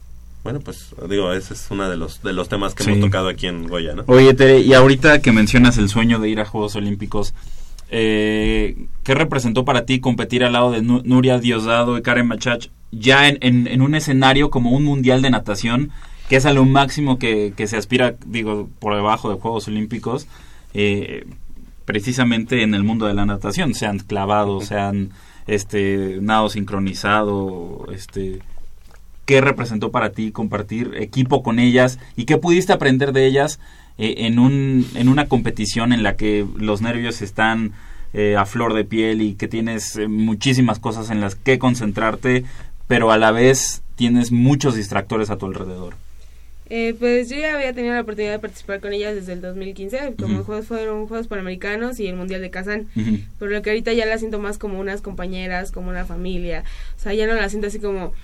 Bueno, 0.46 0.60
pues 0.60 0.94
digo, 1.08 1.32
ese 1.32 1.54
es 1.54 1.66
uno 1.70 1.90
de 1.90 1.96
los, 1.96 2.22
de 2.22 2.32
los 2.32 2.48
temas 2.48 2.72
que 2.72 2.84
hemos 2.84 3.00
tocado 3.00 3.28
aquí 3.28 3.48
en 3.48 3.66
Goya, 3.66 3.94
¿no? 3.94 4.04
Oye, 4.06 4.32
Tere, 4.32 4.60
y 4.60 4.74
ahorita 4.74 5.20
que 5.20 5.32
mencionas 5.32 5.76
el 5.76 5.88
sueño 5.88 6.20
de 6.20 6.28
ir 6.28 6.38
a 6.38 6.44
Juegos 6.44 6.76
Olímpicos, 6.76 7.34
eh, 7.90 8.86
¿qué 9.02 9.14
representó 9.16 9.64
para 9.64 9.86
ti 9.86 9.98
competir 9.98 10.44
al 10.44 10.52
lado 10.52 10.70
de 10.70 10.82
Nuria 10.82 11.40
Diosdado 11.40 11.98
y 11.98 12.02
Karen 12.02 12.28
Machach 12.28 12.68
ya 12.92 13.28
en, 13.28 13.38
en, 13.40 13.82
un 13.82 13.96
escenario 13.96 14.50
como 14.50 14.70
un 14.70 14.84
mundial 14.84 15.20
de 15.20 15.30
natación, 15.30 15.90
que 16.28 16.36
es 16.36 16.46
a 16.46 16.52
lo 16.52 16.64
máximo 16.64 17.18
que, 17.18 17.52
que 17.56 17.66
se 17.66 17.76
aspira, 17.76 18.14
digo, 18.24 18.68
por 18.78 18.94
debajo 18.94 19.30
de 19.30 19.40
Juegos 19.40 19.66
Olímpicos, 19.66 20.28
eh, 20.74 21.26
precisamente 21.84 22.62
en 22.62 22.74
el 22.74 22.84
mundo 22.84 23.06
de 23.06 23.14
la 23.14 23.26
natación, 23.26 23.74
sean 23.74 23.98
clavados, 23.98 24.66
sean 24.66 25.10
este 25.46 26.18
nado 26.20 26.48
sincronizado, 26.48 27.86
este 27.92 28.40
qué 29.26 29.40
representó 29.42 29.90
para 29.90 30.12
ti 30.12 30.32
compartir 30.32 30.92
equipo 30.96 31.42
con 31.42 31.58
ellas 31.58 31.98
y 32.16 32.24
qué 32.24 32.38
pudiste 32.38 32.72
aprender 32.72 33.12
de 33.12 33.26
ellas 33.26 33.60
eh, 33.98 34.14
en, 34.18 34.38
un, 34.38 34.86
en 34.94 35.08
una 35.08 35.28
competición 35.28 35.92
en 35.92 36.02
la 36.02 36.16
que 36.16 36.46
los 36.56 36.80
nervios 36.80 37.20
están 37.20 37.72
eh, 38.18 38.34
a 38.34 38.46
flor 38.46 38.72
de 38.72 38.84
piel 38.84 39.20
y 39.20 39.34
que 39.34 39.46
tienes 39.46 39.96
eh, 39.96 40.08
muchísimas 40.08 40.78
cosas 40.78 41.10
en 41.10 41.20
las 41.20 41.34
que 41.34 41.58
concentrarte, 41.58 42.44
pero 42.86 43.10
a 43.10 43.18
la 43.18 43.30
vez 43.30 43.82
tienes 43.96 44.32
muchos 44.32 44.74
distractores 44.74 45.28
a 45.28 45.36
tu 45.36 45.44
alrededor. 45.44 45.94
Eh, 46.70 46.96
pues 46.98 47.28
yo 47.28 47.36
ya 47.36 47.54
había 47.54 47.74
tenido 47.74 47.94
la 47.94 48.00
oportunidad 48.00 48.32
de 48.32 48.38
participar 48.38 48.80
con 48.80 48.92
ellas 48.92 49.14
desde 49.14 49.34
el 49.34 49.42
2015, 49.42 50.14
como 50.18 50.44
juegos 50.44 50.66
fueron 50.66 51.06
Juegos 51.06 51.28
Panamericanos 51.28 52.00
y 52.00 52.06
el 52.06 52.16
Mundial 52.16 52.40
de 52.40 52.50
Kazán, 52.50 52.88
por 53.38 53.50
lo 53.50 53.60
que 53.60 53.70
ahorita 53.70 53.92
ya 53.92 54.06
la 54.06 54.18
siento 54.18 54.40
más 54.40 54.56
como 54.56 54.80
unas 54.80 55.02
compañeras, 55.02 55.70
como 55.70 55.90
una 55.90 56.04
familia, 56.06 56.64
o 56.96 57.00
sea, 57.00 57.12
ya 57.12 57.26
no 57.26 57.34
la 57.34 57.48
siento 57.50 57.68
así 57.68 57.78
como, 57.80 58.14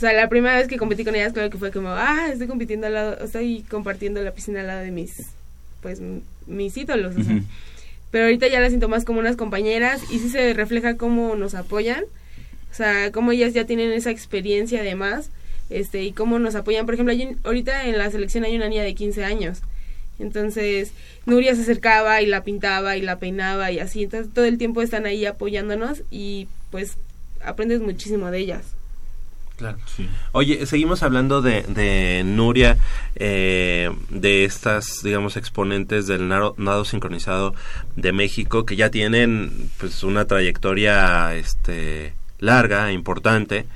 o 0.00 0.02
sea, 0.02 0.14
la 0.14 0.30
primera 0.30 0.56
vez 0.56 0.66
que 0.66 0.78
competí 0.78 1.04
con 1.04 1.14
ellas 1.14 1.34
claro 1.34 1.50
que 1.50 1.58
fue 1.58 1.70
como, 1.70 1.90
ah, 1.90 2.28
estoy 2.32 2.46
compitiendo 2.46 2.86
al 2.86 2.94
lado, 2.94 3.22
estoy 3.22 3.66
compartiendo 3.68 4.22
la 4.22 4.32
piscina 4.32 4.60
al 4.60 4.68
lado 4.68 4.80
de 4.80 4.90
mis, 4.90 5.26
pues, 5.82 6.00
mis 6.46 6.74
ídolos, 6.74 7.16
o 7.18 7.22
sea, 7.22 7.42
pero 8.10 8.24
ahorita 8.24 8.48
ya 8.48 8.60
la 8.60 8.70
siento 8.70 8.88
más 8.88 9.04
como 9.04 9.20
unas 9.20 9.36
compañeras 9.36 10.00
y 10.10 10.20
sí 10.20 10.30
se 10.30 10.54
refleja 10.54 10.96
cómo 10.96 11.36
nos 11.36 11.54
apoyan, 11.54 12.04
o 12.72 12.74
sea, 12.74 13.12
cómo 13.12 13.32
ellas 13.32 13.52
ya 13.52 13.66
tienen 13.66 13.92
esa 13.92 14.10
experiencia 14.10 14.80
además, 14.80 15.28
este 15.68 16.02
y 16.02 16.12
cómo 16.12 16.38
nos 16.38 16.54
apoyan. 16.54 16.86
Por 16.86 16.94
ejemplo, 16.94 17.14
ahorita 17.44 17.86
en 17.86 17.98
la 17.98 18.10
selección 18.10 18.44
hay 18.44 18.56
una 18.56 18.70
niña 18.70 18.84
de 18.84 18.94
15 18.94 19.22
años. 19.22 19.60
Entonces, 20.18 20.92
Nuria 21.26 21.54
se 21.54 21.60
acercaba 21.60 22.22
y 22.22 22.26
la 22.26 22.42
pintaba 22.42 22.96
y 22.96 23.02
la 23.02 23.18
peinaba 23.18 23.70
y 23.70 23.80
así. 23.80 24.04
Entonces, 24.04 24.32
todo 24.32 24.46
el 24.46 24.56
tiempo 24.56 24.80
están 24.80 25.04
ahí 25.04 25.26
apoyándonos 25.26 26.04
y 26.10 26.48
pues 26.70 26.96
aprendes 27.44 27.82
muchísimo 27.82 28.30
de 28.30 28.38
ellas. 28.38 28.79
Claro. 29.60 29.76
Oye, 30.32 30.64
seguimos 30.64 31.02
hablando 31.02 31.42
de, 31.42 31.64
de 31.64 32.22
Nuria, 32.24 32.78
eh, 33.14 33.90
de 34.08 34.46
estas, 34.46 35.02
digamos, 35.04 35.36
exponentes 35.36 36.06
del 36.06 36.28
nado, 36.28 36.54
nado, 36.56 36.86
sincronizado 36.86 37.54
de 37.94 38.12
México 38.12 38.64
que 38.64 38.76
ya 38.76 38.88
tienen, 38.88 39.70
pues, 39.76 40.02
una 40.02 40.24
trayectoria, 40.24 41.34
este, 41.34 42.14
larga, 42.38 42.90
importante 42.90 43.66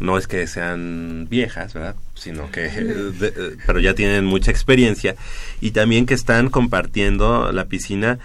no 0.00 0.16
es 0.16 0.26
que 0.26 0.46
sean 0.46 1.26
viejas, 1.28 1.74
¿verdad? 1.74 1.96
Sino 2.14 2.50
que, 2.50 2.70
eh, 2.72 3.56
pero 3.66 3.80
ya 3.80 3.94
tienen 3.94 4.24
mucha 4.24 4.50
experiencia 4.50 5.16
y 5.60 5.72
también 5.72 6.06
que 6.06 6.14
están 6.14 6.48
compartiendo 6.48 7.52
la 7.52 7.66
piscina 7.66 8.18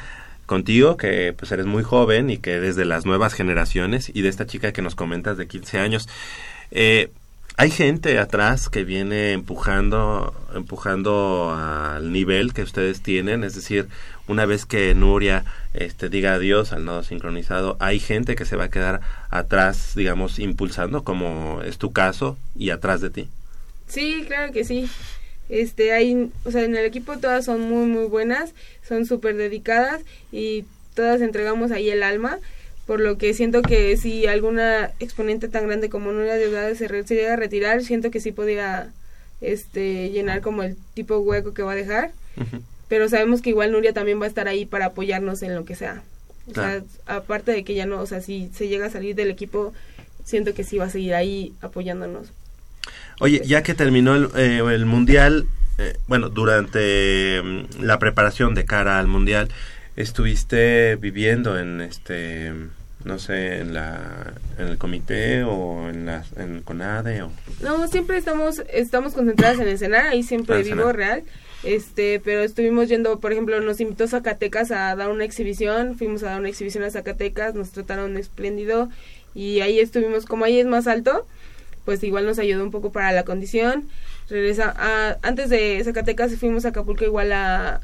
contigo, 0.45 0.97
que 0.97 1.34
pues 1.38 1.51
eres 1.51 1.66
muy 1.66 1.84
joven 1.84 2.30
y 2.30 2.38
que 2.38 2.59
desde 2.59 2.86
las 2.86 3.05
nuevas 3.05 3.34
generaciones 3.34 4.11
y 4.14 4.22
de 4.22 4.30
esta 4.30 4.45
chica 4.45 4.72
que 4.72 4.82
nos 4.82 4.95
comentas 4.95 5.38
de 5.38 5.47
15 5.47 5.80
años. 5.80 6.07
Eh, 6.76 7.11
hay 7.55 7.69
gente 7.69 8.17
atrás 8.17 8.67
que 8.67 8.84
viene 8.84 9.32
empujando, 9.32 10.34
empujando 10.55 11.55
al 11.55 12.11
nivel 12.11 12.51
que 12.51 12.63
ustedes 12.63 13.03
tienen, 13.03 13.43
es 13.43 13.53
decir, 13.53 13.88
una 14.28 14.47
vez 14.47 14.65
que 14.65 14.95
Nuria 14.95 15.45
este, 15.76 16.09
diga 16.09 16.34
adiós 16.34 16.74
al 16.74 16.84
nodo 16.84 17.03
sincronizado, 17.03 17.78
hay 17.80 17.99
gente 17.99 18.36
que 18.36 18.45
se 18.45 18.55
va 18.55 18.65
a 18.65 18.69
quedar 18.71 19.01
atrás, 19.30 19.93
digamos, 19.95 20.39
impulsando, 20.39 21.03
como 21.03 21.61
es 21.61 21.78
tu 21.78 21.93
caso, 21.93 22.38
y 22.57 22.71
atrás 22.71 23.01
de 23.01 23.11
ti. 23.11 23.30
Sí, 23.88 24.24
claro 24.26 24.51
que 24.51 24.63
sí. 24.63 24.89
Este, 25.49 25.93
hay, 25.93 26.32
o 26.43 26.49
sea, 26.49 26.63
en 26.63 26.76
el 26.76 26.86
equipo 26.86 27.19
todas 27.19 27.45
son 27.45 27.61
muy, 27.61 27.86
muy 27.86 28.05
buenas, 28.05 28.55
son 28.88 29.05
súper 29.05 29.36
dedicadas 29.36 30.01
y 30.32 30.65
todas 30.95 31.21
entregamos 31.21 31.71
ahí 31.71 31.91
el 31.91 32.01
alma 32.01 32.39
por 32.86 33.00
lo 33.00 33.18
que 33.18 33.34
siento 33.34 33.62
que 33.62 33.96
si 33.98 34.28
alguna 34.28 34.92
exponente 35.00 35.48
tan 35.48 35.68
grande 35.68 35.90
como 35.90 36.12
Nuria 36.12 36.36
de 36.36 36.76
se, 36.76 36.88
se 37.04 37.16
llega 37.16 37.34
a 37.34 37.38
retirar, 37.38 37.84
siento 37.84 38.12
que 38.12 38.20
sí 38.20 38.32
podría 38.32 38.90
este, 39.42 40.10
llenar 40.10 40.42
como 40.42 40.64
el 40.64 40.76
tipo 40.94 41.18
hueco 41.18 41.54
que 41.54 41.64
va 41.64 41.74
a 41.74 41.76
dejar, 41.76 42.12
pero 42.90 43.08
sabemos 43.10 43.42
que 43.42 43.50
igual 43.50 43.72
Nuria 43.72 43.94
también 43.94 44.20
va 44.20 44.26
a 44.26 44.30
estar 44.30 44.48
ahí 44.48 44.66
para 44.66 44.88
apoyarnos 44.88 45.42
en 45.44 45.56
lo 45.56 45.66
que 45.66 45.76
sea. 45.76 46.02
O 46.50 46.54
sea, 46.54 46.84
aparte 47.06 47.52
de 47.52 47.64
que 47.64 47.74
ya 47.74 47.86
no, 47.86 48.02
o 48.02 48.06
sea, 48.06 48.22
si 48.22 48.50
se 48.54 48.68
llega 48.68 48.88
a 48.88 48.90
salir 48.90 49.16
del 49.16 49.30
equipo, 49.30 49.74
siento 50.26 50.54
que 50.54 50.66
sí 50.66 50.78
va 50.78 50.86
a 50.86 50.90
seguir 50.90 51.14
ahí 51.14 51.54
apoyándonos. 51.62 52.32
Oye, 53.22 53.42
ya 53.46 53.64
que 53.64 53.74
terminó 53.74 54.16
el, 54.16 54.30
eh, 54.36 54.62
el 54.74 54.86
mundial, 54.86 55.48
eh, 55.78 55.98
bueno, 56.08 56.30
durante 56.30 57.42
mm, 57.42 57.82
la 57.82 57.98
preparación 57.98 58.56
de 58.56 58.66
cara 58.66 59.00
al 59.00 59.08
mundial, 59.08 59.50
estuviste 59.96 60.96
viviendo 60.96 61.60
en 61.60 61.82
este 61.82 62.54
no 63.04 63.20
sé 63.20 63.60
en 63.60 63.74
la 63.74 64.34
en 64.58 64.68
el 64.68 64.78
comité 64.78 65.44
o 65.44 65.89
en 65.89 66.06
la 66.06 66.24
en 66.38 66.62
CONADE 66.62 67.24
o 67.24 67.32
no 67.62 67.88
siempre 67.88 68.18
estamos 68.18 68.62
estamos 68.72 69.14
concentradas 69.14 69.60
en 69.60 69.68
escenar 69.68 70.08
ahí 70.08 70.24
siempre 70.24 70.56
ah, 70.56 70.62
vivo 70.62 70.91
real 70.91 71.24
este 71.64 72.22
pero 72.24 72.41
estuvimos 72.41 72.88
yendo 72.88 73.20
por 73.20 73.32
ejemplo 73.32 73.60
nos 73.62 73.82
invitó 73.82 74.08
Zacatecas 74.08 74.72
a 74.72 74.96
dar 74.96 75.10
una 75.10 75.26
exhibición 75.26 75.98
fuimos 75.98 76.24
a 76.24 76.28
dar 76.28 76.39
una 76.39 76.50
exhibición 76.50 76.84
a 76.84 76.91
Zacatecas 76.91 77.56
nos 77.56 77.72
trataron 77.72 78.18
espléndido 78.18 78.89
y 79.36 79.60
ahí 79.62 79.80
estuvimos 79.80 80.26
como 80.26 80.46
ahí 80.46 80.60
es 80.60 80.66
más 80.66 80.88
alto 80.88 81.28
pues 81.86 82.04
igual 82.04 82.26
nos 82.26 82.39
ayudó 82.39 82.64
un 82.64 82.72
poco 82.72 82.91
para 82.91 83.12
la 83.12 83.24
condición. 83.24 83.89
Regresa 84.30 84.74
a, 84.78 85.18
antes 85.22 85.50
de 85.50 85.82
Zacatecas 85.84 86.36
fuimos 86.38 86.66
a 86.66 86.70
Acapulco 86.70 87.04
igual 87.04 87.32
a 87.34 87.82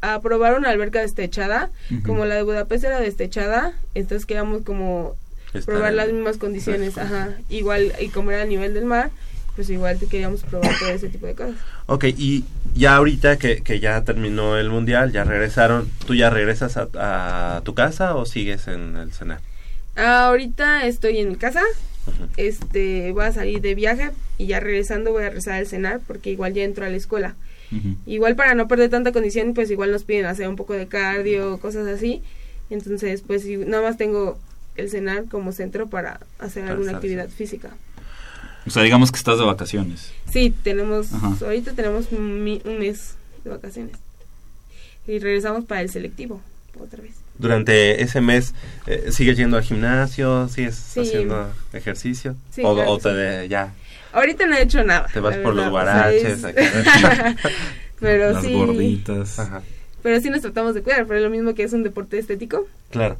a 0.00 0.20
probar 0.20 0.58
una 0.58 0.70
alberca 0.70 1.00
destechada, 1.00 1.70
como 2.06 2.24
la 2.24 2.36
de 2.36 2.42
Budapest 2.42 2.84
era 2.84 3.00
destechada, 3.00 3.74
entonces 3.94 4.26
queríamos 4.26 4.62
como 4.62 5.14
probar 5.66 5.92
las 5.92 6.12
mismas 6.12 6.38
condiciones, 6.38 6.96
ajá, 6.96 7.30
igual, 7.48 7.92
y 8.00 8.08
como 8.08 8.30
era 8.30 8.42
a 8.42 8.46
nivel 8.46 8.72
del 8.72 8.84
mar, 8.84 9.10
pues 9.56 9.68
igual 9.68 9.98
queríamos 9.98 10.42
probar 10.42 10.72
todo 10.78 10.90
ese 10.90 11.08
tipo 11.08 11.26
de 11.26 11.34
cosas. 11.34 11.56
Ok, 11.86 12.04
y 12.16 12.44
ya 12.74 12.96
ahorita 12.96 13.36
que, 13.36 13.62
que 13.62 13.80
ya 13.80 14.02
terminó 14.04 14.56
el 14.56 14.70
mundial, 14.70 15.12
ya 15.12 15.24
regresaron, 15.24 15.90
¿tú 16.06 16.14
ya 16.14 16.30
regresas 16.30 16.76
a, 16.76 17.60
tu 17.64 17.74
casa 17.74 18.14
o 18.14 18.24
sigues 18.26 18.68
en 18.68 18.96
el 18.96 19.12
cenar? 19.12 19.40
ahorita 19.96 20.86
estoy 20.86 21.18
en 21.18 21.28
mi 21.28 21.36
casa, 21.36 21.60
este, 22.38 23.12
voy 23.12 23.24
a 23.24 23.32
salir 23.32 23.60
de 23.60 23.74
viaje 23.74 24.12
y 24.38 24.46
ya 24.46 24.60
regresando 24.60 25.12
voy 25.12 25.24
a 25.24 25.30
rezar 25.30 25.54
al 25.54 25.66
cenar 25.66 26.00
porque 26.06 26.30
igual 26.30 26.54
ya 26.54 26.62
entro 26.62 26.86
a 26.86 26.88
la 26.88 26.96
escuela. 26.96 27.34
Igual 28.06 28.34
para 28.36 28.54
no 28.54 28.66
perder 28.66 28.90
tanta 28.90 29.12
condición, 29.12 29.54
pues 29.54 29.70
igual 29.70 29.92
nos 29.92 30.04
piden 30.04 30.26
hacer 30.26 30.48
un 30.48 30.56
poco 30.56 30.72
de 30.74 30.88
cardio, 30.88 31.58
cosas 31.58 31.86
así. 31.86 32.22
Entonces, 32.68 33.22
pues 33.26 33.44
nada 33.46 33.82
más 33.82 33.96
tengo 33.96 34.38
el 34.76 34.90
cenar 34.90 35.26
como 35.26 35.52
centro 35.52 35.88
para 35.88 36.20
hacer 36.38 36.64
alguna 36.64 36.92
actividad 36.92 37.28
física. 37.28 37.70
O 38.66 38.70
sea, 38.70 38.82
digamos 38.82 39.10
que 39.10 39.18
estás 39.18 39.38
de 39.38 39.44
vacaciones. 39.44 40.12
Sí, 40.30 40.54
tenemos, 40.62 41.12
ahorita 41.42 41.72
tenemos 41.72 42.12
un, 42.12 42.44
mes 42.44 43.14
de 43.44 43.50
vacaciones. 43.50 43.96
Y 45.06 45.18
regresamos 45.18 45.64
para 45.64 45.80
el 45.80 45.90
selectivo, 45.90 46.40
otra 46.78 47.02
vez. 47.02 47.14
Durante 47.38 48.02
ese 48.02 48.20
mes, 48.20 48.54
eh, 48.86 49.10
¿sigues 49.12 49.38
yendo 49.38 49.56
al 49.56 49.62
gimnasio? 49.62 50.48
¿Sigues 50.48 50.96
haciendo 50.98 51.50
ejercicio? 51.72 52.36
Sí, 52.50 52.62
¿O, 52.64 52.98
te 52.98 53.48
ya 53.48 53.72
Ahorita 54.12 54.46
no 54.46 54.56
he 54.56 54.62
hecho 54.62 54.82
nada. 54.84 55.06
Te 55.12 55.20
vas 55.20 55.36
por 55.36 55.54
los 55.54 55.70
guaraches. 55.70 56.40
pero 58.00 58.32
Las 58.32 58.44
sí. 58.44 58.52
gorditas. 58.52 59.40
Pero 60.02 60.20
sí 60.20 60.30
nos 60.30 60.40
tratamos 60.40 60.74
de 60.74 60.82
cuidar, 60.82 61.06
pero 61.06 61.18
es 61.18 61.24
lo 61.24 61.30
mismo 61.30 61.54
que 61.54 61.62
es 61.62 61.72
un 61.72 61.82
deporte 61.82 62.18
estético. 62.18 62.66
Claro. 62.90 63.16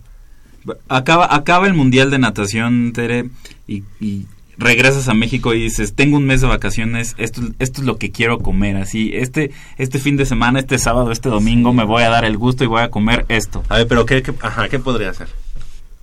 Acaba, 0.88 1.34
acaba 1.34 1.66
el 1.66 1.74
Mundial 1.74 2.11
de 2.11 2.18
Natación, 2.18 2.93
Tere, 2.93 3.30
y, 3.66 3.82
y 4.01 4.26
regresas 4.61 5.09
a 5.09 5.14
México 5.14 5.55
y 5.55 5.62
dices, 5.62 5.95
tengo 5.95 6.18
un 6.18 6.26
mes 6.26 6.43
de 6.43 6.47
vacaciones, 6.47 7.14
esto, 7.18 7.41
esto 7.59 7.80
es 7.80 7.86
lo 7.86 7.97
que 7.97 8.11
quiero 8.11 8.41
comer, 8.41 8.76
así, 8.76 9.11
este, 9.14 9.53
este 9.78 9.99
fin 9.99 10.16
de 10.16 10.26
semana, 10.26 10.61
este 10.61 10.78
sábado, 10.78 11.12
este 11.12 11.30
domingo, 11.30 11.72
me 11.72 11.84
voy 11.84 12.03
a 12.03 12.11
dar 12.11 12.26
el 12.26 12.36
gusto 12.36 12.62
y 12.62 12.66
voy 12.66 12.82
a 12.82 12.91
comer 12.91 13.24
esto. 13.28 13.64
A 13.68 13.78
ver, 13.78 13.88
pero 13.88 14.05
¿qué, 14.05 14.22
ajá, 14.43 14.68
¿qué 14.68 14.78
podría 14.78 15.11
hacer? 15.11 15.28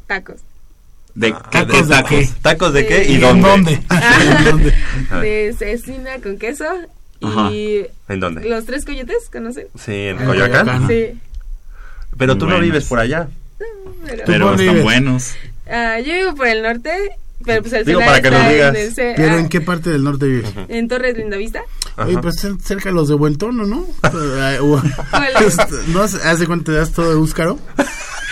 Tacos. 0.07 0.41
¿De 1.17 1.29
ah, 1.29 1.49
tacos 1.49 1.89
de, 1.89 2.03
qué? 2.07 2.29
¿Tacos 2.43 2.73
de 2.73 2.85
qué? 2.85 3.05
¿Y 3.05 3.17
dónde? 3.17 3.49
¿Dónde? 3.49 3.81
Ah, 5.09 5.19
de 5.19 5.55
cecina 5.57 6.17
con 6.21 6.37
queso 6.37 6.65
y... 7.21 7.85
¿En 8.07 8.19
dónde? 8.19 8.47
Los 8.47 8.65
tres 8.65 8.85
coyotes, 8.85 9.27
¿conocen? 9.31 9.65
Sí, 9.83 9.93
en 9.93 10.17
Coyoacán. 10.17 10.87
Sí. 10.87 11.19
Pero 12.17 12.37
tú 12.37 12.45
no 12.45 12.59
vives 12.59 12.85
por 12.85 12.99
allá. 12.99 13.29
pero, 14.27 14.53
están 14.53 14.83
buenos. 14.83 15.33
Ah, 15.67 15.99
yo 15.99 16.13
vivo 16.13 16.35
por 16.35 16.47
el 16.47 16.61
norte, 16.61 16.91
pero 17.43 17.63
pues 17.63 17.73
el 17.73 17.85
Digo, 17.85 17.99
para 17.99 18.21
que 18.21 18.29
nos 18.29 18.49
digas. 18.49 18.75
En 18.75 19.15
¿Pero 19.15 19.37
en 19.39 19.49
qué 19.49 19.61
parte 19.61 19.89
del 19.89 20.03
norte 20.03 20.27
vives? 20.27 20.53
En 20.67 20.87
Torres 20.87 21.17
Lindavista. 21.17 21.63
Oye, 21.97 22.19
pues 22.19 22.47
cerca 22.63 22.89
de 22.89 22.95
los 22.95 23.09
de 23.09 23.15
Buen 23.15 23.39
Tono, 23.39 23.65
¿no? 23.65 23.87
¿No 25.87 26.01
hace 26.03 26.45
cuánto 26.45 26.71
te 26.71 26.77
das 26.77 26.91
todo 26.91 27.09
de 27.09 27.15
Úscaro? 27.15 27.57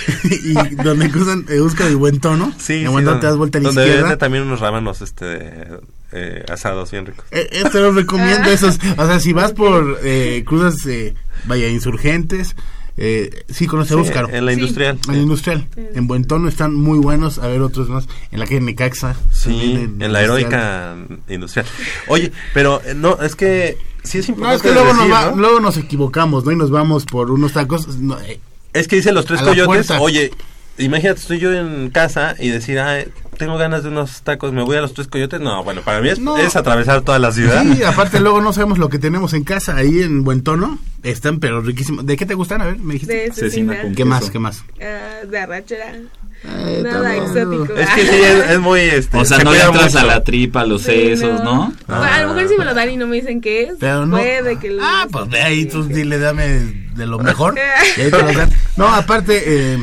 y 0.24 0.53
donde 0.76 1.10
cruzan 1.12 1.45
Euskadi 1.49 1.91
y 1.93 1.95
Buen 1.95 2.20
Tono. 2.20 2.53
Sí, 2.58 2.84
en 2.86 2.89
sí, 2.89 2.95
te 3.20 3.26
das 3.28 3.38
vuelta 3.38 3.58
a 3.58 3.62
la 3.62 3.70
donde 3.70 3.88
izquierda. 3.88 4.18
también 4.18 4.43
unos 4.43 4.60
rábanos 4.60 5.01
este, 5.01 5.68
eh, 6.12 6.45
asados 6.49 6.91
bien 6.91 7.06
ricos. 7.06 7.26
Eh, 7.32 7.47
este 7.51 7.80
los 7.80 7.95
recomiendo 7.95 8.49
esos. 8.49 8.80
O 8.97 9.06
sea, 9.08 9.20
si 9.20 9.34
vas 9.34 9.53
por 9.53 9.99
eh, 10.03 10.43
cruzas, 10.45 10.86
eh, 10.86 11.16
vaya, 11.45 11.68
insurgentes, 11.70 12.56
Eh, 12.97 13.43
sí, 13.49 13.68
conoce 13.68 13.93
Sí, 13.93 13.99
Óscar. 13.99 14.34
en 14.34 14.45
la 14.45 14.53
Sí. 14.53 14.60
industrial. 14.60 14.97
En 15.10 15.14
la 15.16 15.20
industrial. 15.22 15.68
En 15.76 16.08
Buen 16.08 16.24
Tono 16.24 16.47
están 16.47 16.74
muy 16.76 16.97
buenos. 16.97 17.39
A 17.39 17.47
ver, 17.47 17.60
otros 17.62 17.89
más. 17.89 18.08
En 18.32 18.39
la 18.39 18.45
calle 18.45 18.62
Necaxa. 18.62 19.18
Sí, 19.34 19.74
en 19.99 20.14
la 20.14 20.22
heroica 20.22 20.95
industrial. 21.28 21.66
Oye, 22.08 22.32
pero 22.53 22.82
eh, 22.86 22.93
no, 22.95 23.22
es 23.22 23.36
que 23.36 23.78
sí 24.06 24.20
es 24.20 24.30
No, 24.30 24.36
importante 24.36 24.56
es 24.56 24.62
que 24.62 24.72
luego, 24.80 24.93
decir, 24.93 25.10
nos 25.10 25.12
va- 25.12 25.32
¿no? 25.32 25.36
luego 25.41 25.60
nos 25.60 25.76
equivocamos, 25.76 26.45
¿no? 26.45 26.53
Y 26.53 26.56
nos 26.56 26.72
vamos 26.72 27.03
por 27.06 27.32
unos 27.32 27.51
tacos. 27.51 27.86
no, 27.97 28.18
eh, 28.22 28.39
Es 28.76 28.88
que 28.88 28.98
dicen 28.98 29.16
los 29.16 29.26
tres 29.26 29.42
coyotes, 29.42 29.90
oye, 29.92 30.32
imagínate, 30.78 31.20
estoy 31.20 31.40
yo 31.40 31.54
en 31.54 31.90
casa 31.90 32.36
y 32.38 32.50
decir, 32.50 32.78
ah, 32.80 33.00
tengo 33.38 33.58
ganas 33.58 33.84
de 33.84 33.90
unos 33.90 34.22
tacos, 34.22 34.52
me 34.54 34.62
voy 34.64 34.78
a 34.78 34.82
los 34.82 34.94
tres 34.94 35.08
coyotes. 35.08 35.40
No, 35.42 35.64
bueno, 35.64 35.82
para 35.82 36.02
mí 36.02 36.10
es, 36.10 36.20
No. 36.20 36.38
es 36.38 36.56
atravesar 36.56 37.02
toda 37.02 37.20
la 37.20 37.32
ciudad. 37.32 37.64
Sí, 37.64 37.84
aparte 37.84 38.20
luego 38.20 38.42
no 38.42 38.54
sabemos 38.54 38.78
lo 38.78 38.90
que 38.90 39.00
tenemos 39.00 39.34
en 39.34 39.44
casa 39.44 39.76
ahí 39.78 40.02
en 40.02 40.24
Buen 40.24 40.44
Tono. 40.44 40.78
Están 41.04 41.40
pero 41.40 41.62
riquísimos. 41.62 42.06
¿De 42.06 42.18
qué 42.18 42.26
te 42.26 42.34
gustan? 42.34 42.62
A 42.62 42.66
ver, 42.66 42.78
me 42.80 42.94
dijiste. 42.94 43.14
De 43.16 43.32
cecina. 43.34 43.82
con 43.82 43.90
¿Qué 43.92 43.96
queso. 43.98 44.10
más? 44.10 44.30
¿Qué 44.32 44.40
más? 44.40 44.64
Ah, 44.82 45.26
de 45.28 45.38
arrachera. 45.40 45.94
Eh, 46.48 46.82
Nada 46.84 47.16
exótico. 47.16 47.74
Es 47.76 47.90
que 47.92 48.02
sí, 48.02 48.16
es, 48.22 48.52
es 48.52 48.60
muy... 48.60 48.80
Este, 48.82 49.18
O 49.18 49.26
sea, 49.26 49.38
se 49.40 49.44
no 49.46 49.52
le 49.52 49.62
entras 49.62 49.86
mucho. 49.94 50.00
a 50.00 50.04
la 50.04 50.24
tripa, 50.24 50.62
a 50.62 50.66
los 50.66 50.82
Sí, 50.84 50.92
sesos, 50.92 51.42
¿no? 51.44 51.74
Bueno, 51.88 52.04
a 52.04 52.22
lo 52.22 52.34
mejor 52.34 52.50
si 52.50 52.58
me 52.58 52.66
lo 52.66 52.74
dan 52.76 52.90
y 52.92 52.98
no 52.98 53.08
me 53.08 53.16
dicen 53.16 53.42
qué 53.42 53.64
es. 53.64 53.74
Pero 53.80 54.06
no. 54.06 54.18
Puede 54.18 54.60
que 54.60 54.70
lo 54.72 54.84
Ah, 54.84 55.08
pues 55.12 55.30
de 55.32 55.42
ahí 55.42 55.66
tú 55.66 55.84
dile, 55.86 56.20
dame 56.20 56.48
de 56.96 57.06
lo 57.08 57.18
mejor. 57.24 57.56
y 57.98 58.02
ahí 58.02 58.12
te 58.12 58.22
lo 58.22 58.32
dan. 58.32 58.50
No, 58.78 58.88
aparte, 58.88 59.44
eh, 59.74 59.78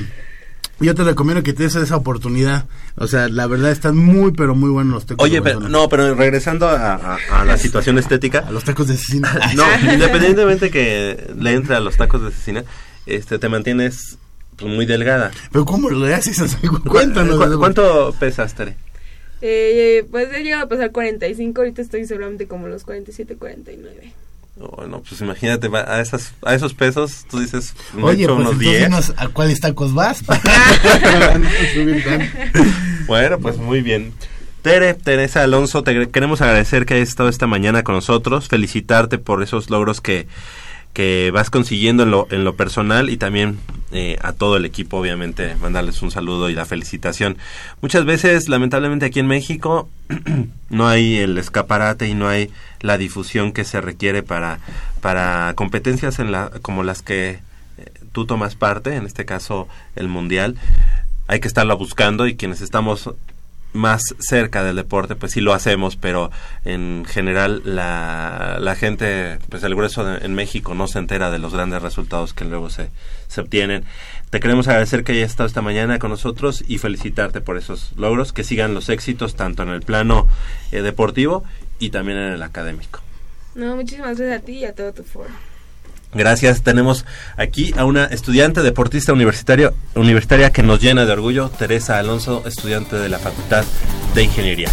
yo 0.80 0.95
te 0.95 1.05
recomiendo 1.05 1.43
que 1.43 1.53
te 1.53 1.62
des 1.64 1.74
esa 1.76 1.97
oportunidad. 1.97 2.66
O 2.97 3.07
sea, 3.07 3.28
la 3.28 3.47
verdad 3.47 3.70
están 3.70 3.97
muy, 3.97 4.32
pero 4.32 4.55
muy 4.55 4.68
buenos 4.70 4.93
los 4.95 5.07
tacos. 5.07 5.24
Oye, 5.24 5.36
de 5.36 5.43
pero, 5.43 5.61
no, 5.61 5.88
pero 5.88 6.14
regresando 6.14 6.68
a, 6.68 6.95
a- 6.95 7.18
a 7.40 7.45
la 7.45 7.57
situación 7.57 7.99
estética. 7.99 8.40
A 8.40 8.51
los 8.51 8.64
tacos 8.64 8.88
de 8.88 8.97
cecina. 8.97 9.32
No, 9.55 9.64
independientemente 9.93 10.70
que 10.70 11.32
le 11.38 11.53
entre 11.55 11.76
a 11.76 11.80
los 11.80 11.97
tacos 11.97 12.22
de 12.22 12.30
cecina, 12.32 12.64
este, 13.07 13.38
te 13.38 13.49
mantienes 13.49 14.18
pues, 14.57 14.70
muy 14.74 14.84
delgada. 14.84 15.30
Pero 15.51 15.64
¿cómo 15.64 15.88
lo 15.88 16.05
haces? 16.14 16.36
Cuéntanos. 16.86 17.43
¿Cu- 17.49 17.59
¿Cuánto 17.59 18.14
pesas, 18.20 18.55
Tere? 18.55 18.76
Eh, 19.40 20.07
pues 20.11 20.28
he 20.34 20.43
llegado 20.45 20.64
a 20.64 20.68
pasar 20.68 20.93
45, 20.93 21.61
ahorita 21.62 21.82
estoy 21.82 22.05
seguramente 22.07 22.47
como 22.47 22.68
los 22.68 22.84
47, 22.84 23.36
49. 23.36 24.12
Oh, 24.61 24.86
no, 24.86 25.00
pues 25.00 25.20
imagínate, 25.22 25.68
a, 25.74 26.00
esas, 26.00 26.34
a 26.42 26.55
esos 26.55 26.74
pesos 26.74 27.24
tú 27.30 27.40
dices, 27.40 27.74
me 27.94 28.05
Oye, 28.05 28.24
echo 28.24 28.36
pues 28.36 28.46
unos 28.48 28.53
entonces 28.53 28.78
10. 28.78 28.84
dinos 28.84 29.12
a 29.16 29.28
cuáles 29.28 29.61
tacos 29.61 29.94
vas. 29.94 30.22
Bueno, 33.07 33.38
pues 33.38 33.57
muy 33.59 33.82
bien. 33.82 34.12
Tere, 34.62 34.94
Teresa 34.94 35.42
Alonso, 35.42 35.82
te 35.82 36.09
queremos 36.11 36.40
agradecer 36.40 36.86
que 36.86 36.94
hayas 36.94 37.09
estado 37.09 37.28
esta 37.28 37.46
mañana 37.48 37.82
con 37.82 37.96
nosotros, 37.96 38.48
felicitarte 38.48 39.18
por 39.18 39.42
esos 39.42 39.70
logros 39.70 40.00
que, 40.00 40.28
que 40.93 41.30
vas 41.32 41.51
consiguiendo 41.51 42.03
en 42.03 42.11
lo, 42.11 42.26
en 42.30 42.45
lo 42.45 42.55
personal 42.55 43.09
y 43.09 43.16
también 43.16 43.59
eh, 43.93 44.18
a 44.22 44.32
todo 44.32 44.57
el 44.57 44.64
equipo, 44.64 44.99
obviamente, 44.99 45.55
mandarles 45.57 46.03
un 46.03 46.11
saludo 46.11 46.51
y 46.51 46.55
la 46.55 46.66
felicitación. 46.66 47.36
Muchas 47.80 48.05
veces, 48.05 48.49
lamentablemente, 48.49 49.07
aquí 49.07 49.20
en 49.20 49.26
México 49.26 49.88
no 50.70 50.88
hay 50.88 51.18
el 51.18 51.36
escaparate 51.38 52.09
y 52.09 52.14
no 52.14 52.28
hay 52.28 52.51
la 52.80 52.99
difusión 52.99 53.53
que 53.53 53.64
se 53.64 53.80
requiere 53.80 54.22
para, 54.22 54.61
para 55.01 55.53
competencias 55.55 56.18
en 56.18 56.32
la, 56.32 56.51
como 56.62 56.82
las 56.82 57.03
que 57.03 57.30
eh, 57.30 57.40
tú 58.12 58.26
tomas 58.26 58.55
parte, 58.55 58.97
en 58.97 59.07
este 59.07 59.24
caso 59.24 59.68
el 59.97 60.09
Mundial. 60.09 60.57
Hay 61.26 61.40
que 61.40 61.49
estarla 61.49 61.74
buscando 61.74 62.26
y 62.26 62.36
quienes 62.36 62.61
estamos 62.61 63.11
más 63.72 64.02
cerca 64.18 64.62
del 64.62 64.76
deporte, 64.76 65.16
pues 65.16 65.32
sí 65.32 65.40
lo 65.40 65.54
hacemos, 65.54 65.96
pero 65.96 66.30
en 66.64 67.04
general 67.08 67.62
la, 67.64 68.58
la 68.60 68.74
gente, 68.76 69.38
pues 69.48 69.62
el 69.62 69.74
grueso 69.74 70.04
de- 70.04 70.24
en 70.26 70.34
México 70.34 70.74
no 70.74 70.86
se 70.88 70.98
entera 70.98 71.30
de 71.30 71.38
los 71.38 71.54
grandes 71.54 71.80
resultados 71.82 72.34
que 72.34 72.44
luego 72.44 72.68
se, 72.70 72.90
se 73.28 73.40
obtienen. 73.40 73.84
Te 74.30 74.40
queremos 74.40 74.68
agradecer 74.68 75.04
que 75.04 75.12
hayas 75.12 75.30
estado 75.30 75.46
esta 75.46 75.62
mañana 75.62 75.98
con 75.98 76.10
nosotros 76.10 76.64
y 76.66 76.78
felicitarte 76.78 77.40
por 77.40 77.56
esos 77.56 77.92
logros, 77.96 78.32
que 78.32 78.44
sigan 78.44 78.74
los 78.74 78.88
éxitos 78.88 79.34
tanto 79.36 79.62
en 79.62 79.70
el 79.70 79.82
plano 79.82 80.26
eh, 80.70 80.82
deportivo 80.82 81.44
y 81.78 81.90
también 81.90 82.18
en 82.18 82.32
el 82.32 82.42
académico. 82.42 83.00
No, 83.54 83.76
muchísimas 83.76 84.18
gracias 84.18 84.42
a 84.42 84.44
ti 84.44 84.52
y 84.58 84.64
a 84.64 84.74
todo 84.74 84.92
tu 84.92 85.02
foro. 85.02 85.30
Gracias. 86.14 86.62
Tenemos 86.62 87.04
aquí 87.36 87.72
a 87.76 87.84
una 87.84 88.04
estudiante 88.04 88.62
deportista 88.62 89.12
universitario, 89.12 89.74
universitaria 89.94 90.50
que 90.50 90.62
nos 90.62 90.80
llena 90.80 91.06
de 91.06 91.12
orgullo, 91.12 91.48
Teresa 91.48 91.98
Alonso, 91.98 92.42
estudiante 92.46 92.96
de 92.96 93.08
la 93.08 93.18
Facultad 93.18 93.64
de 94.14 94.24
Ingeniería. 94.24 94.70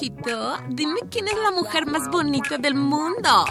Espejito, 0.00 0.56
dime 0.68 1.00
quién 1.10 1.26
es 1.26 1.34
la 1.42 1.50
mujer 1.50 1.86
más 1.86 2.08
bonita 2.08 2.56
del 2.56 2.76
mundo. 2.76 3.44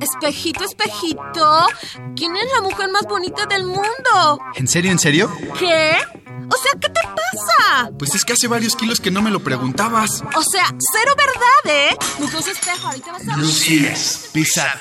Espejito, 0.00 0.64
espejito, 0.64 1.68
¿quién 2.16 2.34
es 2.34 2.52
la 2.52 2.62
mujer 2.62 2.90
más 2.90 3.04
bonita 3.04 3.46
del 3.46 3.66
mundo? 3.66 4.40
¿En 4.56 4.66
serio, 4.66 4.90
en 4.90 4.98
serio? 4.98 5.30
¿Qué? 5.56 5.92
O 6.26 6.56
sea, 6.56 6.72
¿qué 6.80 6.88
te 6.88 7.00
pasa? 7.02 7.92
Pues 8.00 8.16
es 8.16 8.24
que 8.24 8.32
hace 8.32 8.48
varios 8.48 8.74
kilos 8.74 8.98
que 8.98 9.12
no 9.12 9.22
me 9.22 9.30
lo 9.30 9.38
preguntabas. 9.44 10.24
O 10.34 10.42
sea, 10.42 10.64
cero 10.92 11.14
verdad, 11.16 11.92
¿eh? 11.92 11.96
Entonces, 12.18 12.58
espejo, 12.58 12.88
ahorita 12.88 13.12
vas 13.12 13.28
a... 13.28 13.36
Lucías, 13.36 14.30
pesada. 14.32 14.80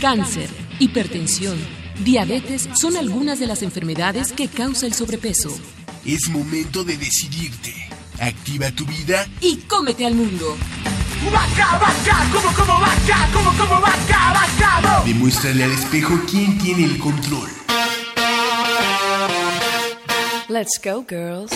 Cáncer, 0.00 0.50
hipertensión, 0.78 1.58
diabetes 2.02 2.68
son 2.80 2.96
algunas 2.96 3.38
de 3.38 3.46
las 3.46 3.62
enfermedades 3.62 4.32
que 4.32 4.48
causa 4.48 4.86
el 4.86 4.94
sobrepeso. 4.94 5.56
Es 6.04 6.28
momento 6.28 6.84
de 6.84 6.96
decidirte. 6.96 7.72
Activa 8.20 8.70
tu 8.70 8.84
vida 8.86 9.26
Y 9.40 9.56
cómete 9.68 10.06
al 10.06 10.14
mundo. 10.14 10.56
¡Vaca, 11.32 11.78
vaca! 11.78 12.28
¿Cómo, 12.32 12.54
cómo 12.54 12.80
vaca? 12.80 13.28
¿Cómo, 13.32 13.50
cómo 13.56 13.80
vaca? 13.80 14.32
¡Vaca! 14.32 15.02
Demuéstrale 15.04 15.64
al 15.64 15.72
espejo 15.72 16.20
quién 16.30 16.58
tiene 16.58 16.84
el 16.84 16.98
control. 16.98 17.48
Let's 20.48 20.80
go, 20.82 21.04
girls. 21.08 21.52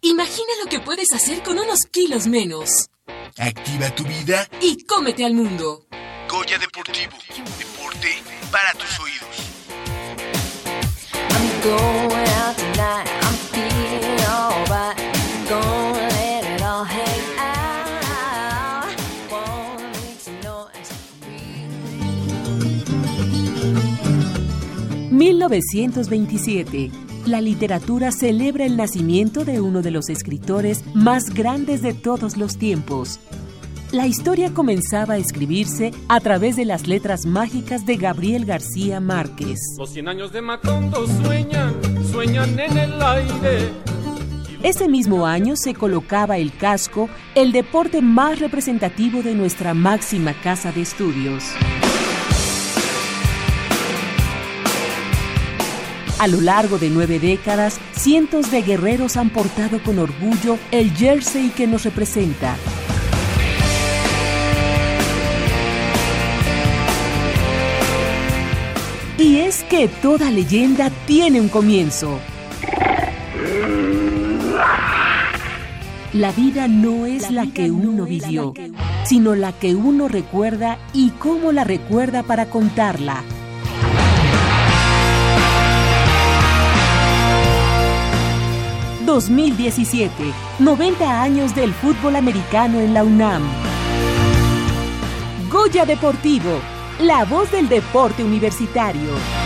Imagina 0.00 0.48
lo 0.62 0.70
que 0.70 0.80
puedes 0.80 1.12
hacer 1.12 1.42
con 1.42 1.58
unos 1.58 1.80
kilos 1.90 2.26
menos. 2.26 2.88
Activa 3.36 3.90
tu 3.94 4.04
vida 4.04 4.48
Y 4.60 4.84
cómete 4.84 5.24
al 5.24 5.34
mundo. 5.34 5.86
Goya 6.28 6.58
Deportivo. 6.58 7.16
Deporte 7.58 8.22
para 8.50 8.72
tus 8.72 9.00
oídos. 9.00 9.13
1927. 25.54 26.90
La 27.26 27.40
literatura 27.40 28.12
celebra 28.12 28.66
el 28.66 28.76
nacimiento 28.76 29.44
de 29.44 29.60
uno 29.60 29.82
de 29.82 29.90
los 29.90 30.08
escritores 30.08 30.84
más 30.94 31.32
grandes 31.32 31.80
de 31.82 31.94
todos 31.94 32.36
los 32.36 32.58
tiempos. 32.58 33.18
La 33.94 34.08
historia 34.08 34.52
comenzaba 34.52 35.14
a 35.14 35.18
escribirse 35.18 35.92
a 36.08 36.18
través 36.18 36.56
de 36.56 36.64
las 36.64 36.88
letras 36.88 37.26
mágicas 37.26 37.86
de 37.86 37.96
Gabriel 37.96 38.44
García 38.44 38.98
Márquez. 38.98 39.60
Los 39.78 39.90
100 39.90 40.08
años 40.08 40.32
de 40.32 40.42
Macondo 40.42 41.06
sueñan, 41.06 41.74
sueñan 42.10 42.58
en 42.58 42.76
el 42.76 43.00
aire. 43.00 43.72
Ese 44.64 44.88
mismo 44.88 45.26
año 45.26 45.54
se 45.54 45.74
colocaba 45.74 46.38
el 46.38 46.56
casco, 46.56 47.08
el 47.36 47.52
deporte 47.52 48.02
más 48.02 48.40
representativo 48.40 49.22
de 49.22 49.34
nuestra 49.34 49.74
máxima 49.74 50.32
casa 50.42 50.72
de 50.72 50.82
estudios. 50.82 51.44
A 56.18 56.26
lo 56.26 56.40
largo 56.40 56.78
de 56.78 56.90
nueve 56.90 57.20
décadas, 57.20 57.78
cientos 57.92 58.50
de 58.50 58.62
guerreros 58.62 59.16
han 59.16 59.30
portado 59.30 59.80
con 59.84 60.00
orgullo 60.00 60.58
el 60.72 60.90
jersey 60.92 61.50
que 61.50 61.68
nos 61.68 61.84
representa. 61.84 62.56
Es 69.44 69.62
que 69.64 69.88
toda 69.88 70.30
leyenda 70.30 70.90
tiene 71.06 71.38
un 71.38 71.50
comienzo. 71.50 72.18
La 76.14 76.32
vida 76.32 76.66
no 76.66 77.04
es 77.04 77.30
la, 77.30 77.46
que 77.46 77.70
uno 77.70 78.06
vivió, 78.06 78.54
sino 79.04 79.34
la 79.34 79.52
que 79.52 79.74
uno 79.74 80.08
recuerda 80.08 80.78
y 80.94 81.10
cómo 81.10 81.52
la 81.52 81.64
recuerda 81.64 82.22
para 82.22 82.46
contarla. 82.46 83.22
...2017... 89.06 90.10
...90 90.58 91.02
años 91.02 91.54
del 91.54 91.72
fútbol 91.74 92.16
americano 92.16 92.80
en 92.80 92.94
la 92.94 93.04
UNAM. 93.04 93.42
Goya 95.50 95.84
Deportivo... 95.84 96.73
...la 97.00 97.24
voz 97.24 97.50
del 97.50 97.68
deporte 97.68 98.22
universitario. 98.22 99.43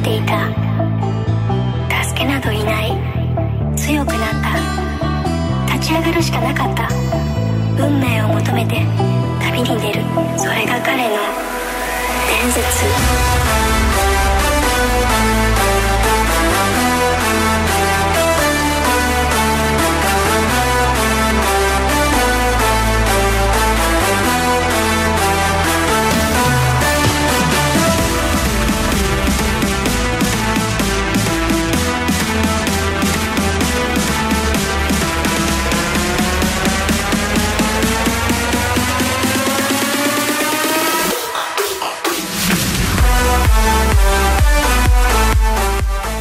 Data. 0.00 0.87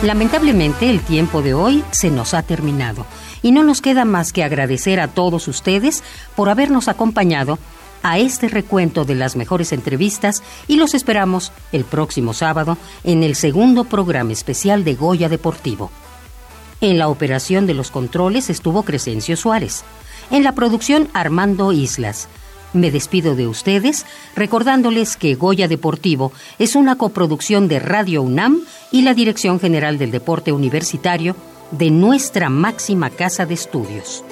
Lamentablemente 0.03 0.91
el 0.91 1.01
tiempo 1.01 1.41
de 1.41 1.55
hoy 1.55 1.83
se 1.89 2.11
nos 2.11 2.35
ha 2.35 2.43
terminado 2.43 3.05
y 3.41 3.51
no 3.51 3.63
nos 3.63 3.81
queda 3.81 4.05
más 4.05 4.31
que 4.31 4.43
agradecer 4.43 4.99
a 4.99 5.07
todos 5.07 5.47
ustedes 5.47 6.03
por 6.35 6.49
habernos 6.49 6.87
acompañado 6.87 7.57
a 8.03 8.19
este 8.19 8.47
recuento 8.47 9.05
de 9.05 9.15
las 9.15 9.35
mejores 9.35 9.73
entrevistas 9.73 10.43
y 10.67 10.75
los 10.75 10.93
esperamos 10.93 11.51
el 11.71 11.83
próximo 11.83 12.33
sábado 12.33 12.77
en 13.03 13.23
el 13.23 13.35
segundo 13.35 13.85
programa 13.85 14.33
especial 14.33 14.83
de 14.83 14.93
Goya 14.93 15.29
Deportivo. 15.29 15.89
En 16.79 16.99
la 16.99 17.07
operación 17.07 17.65
de 17.65 17.73
los 17.73 17.89
controles 17.89 18.51
estuvo 18.51 18.83
Crescencio 18.83 19.35
Suárez. 19.35 19.83
En 20.29 20.43
la 20.43 20.51
producción 20.51 21.09
Armando 21.13 21.71
Islas. 21.71 22.27
Me 22.73 22.91
despido 22.91 23.35
de 23.35 23.47
ustedes 23.47 24.05
recordándoles 24.35 25.15
que 25.15 25.35
Goya 25.35 25.67
Deportivo 25.67 26.31
es 26.59 26.75
una 26.75 26.97
coproducción 26.97 27.67
de 27.67 27.79
Radio 27.79 28.21
UNAM 28.21 28.59
y 28.91 29.03
la 29.03 29.13
Dirección 29.13 29.59
General 29.59 29.97
del 29.97 30.11
Deporte 30.11 30.51
Universitario 30.51 31.35
de 31.71 31.91
nuestra 31.91 32.49
máxima 32.49 33.09
casa 33.09 33.45
de 33.45 33.53
estudios. 33.53 34.23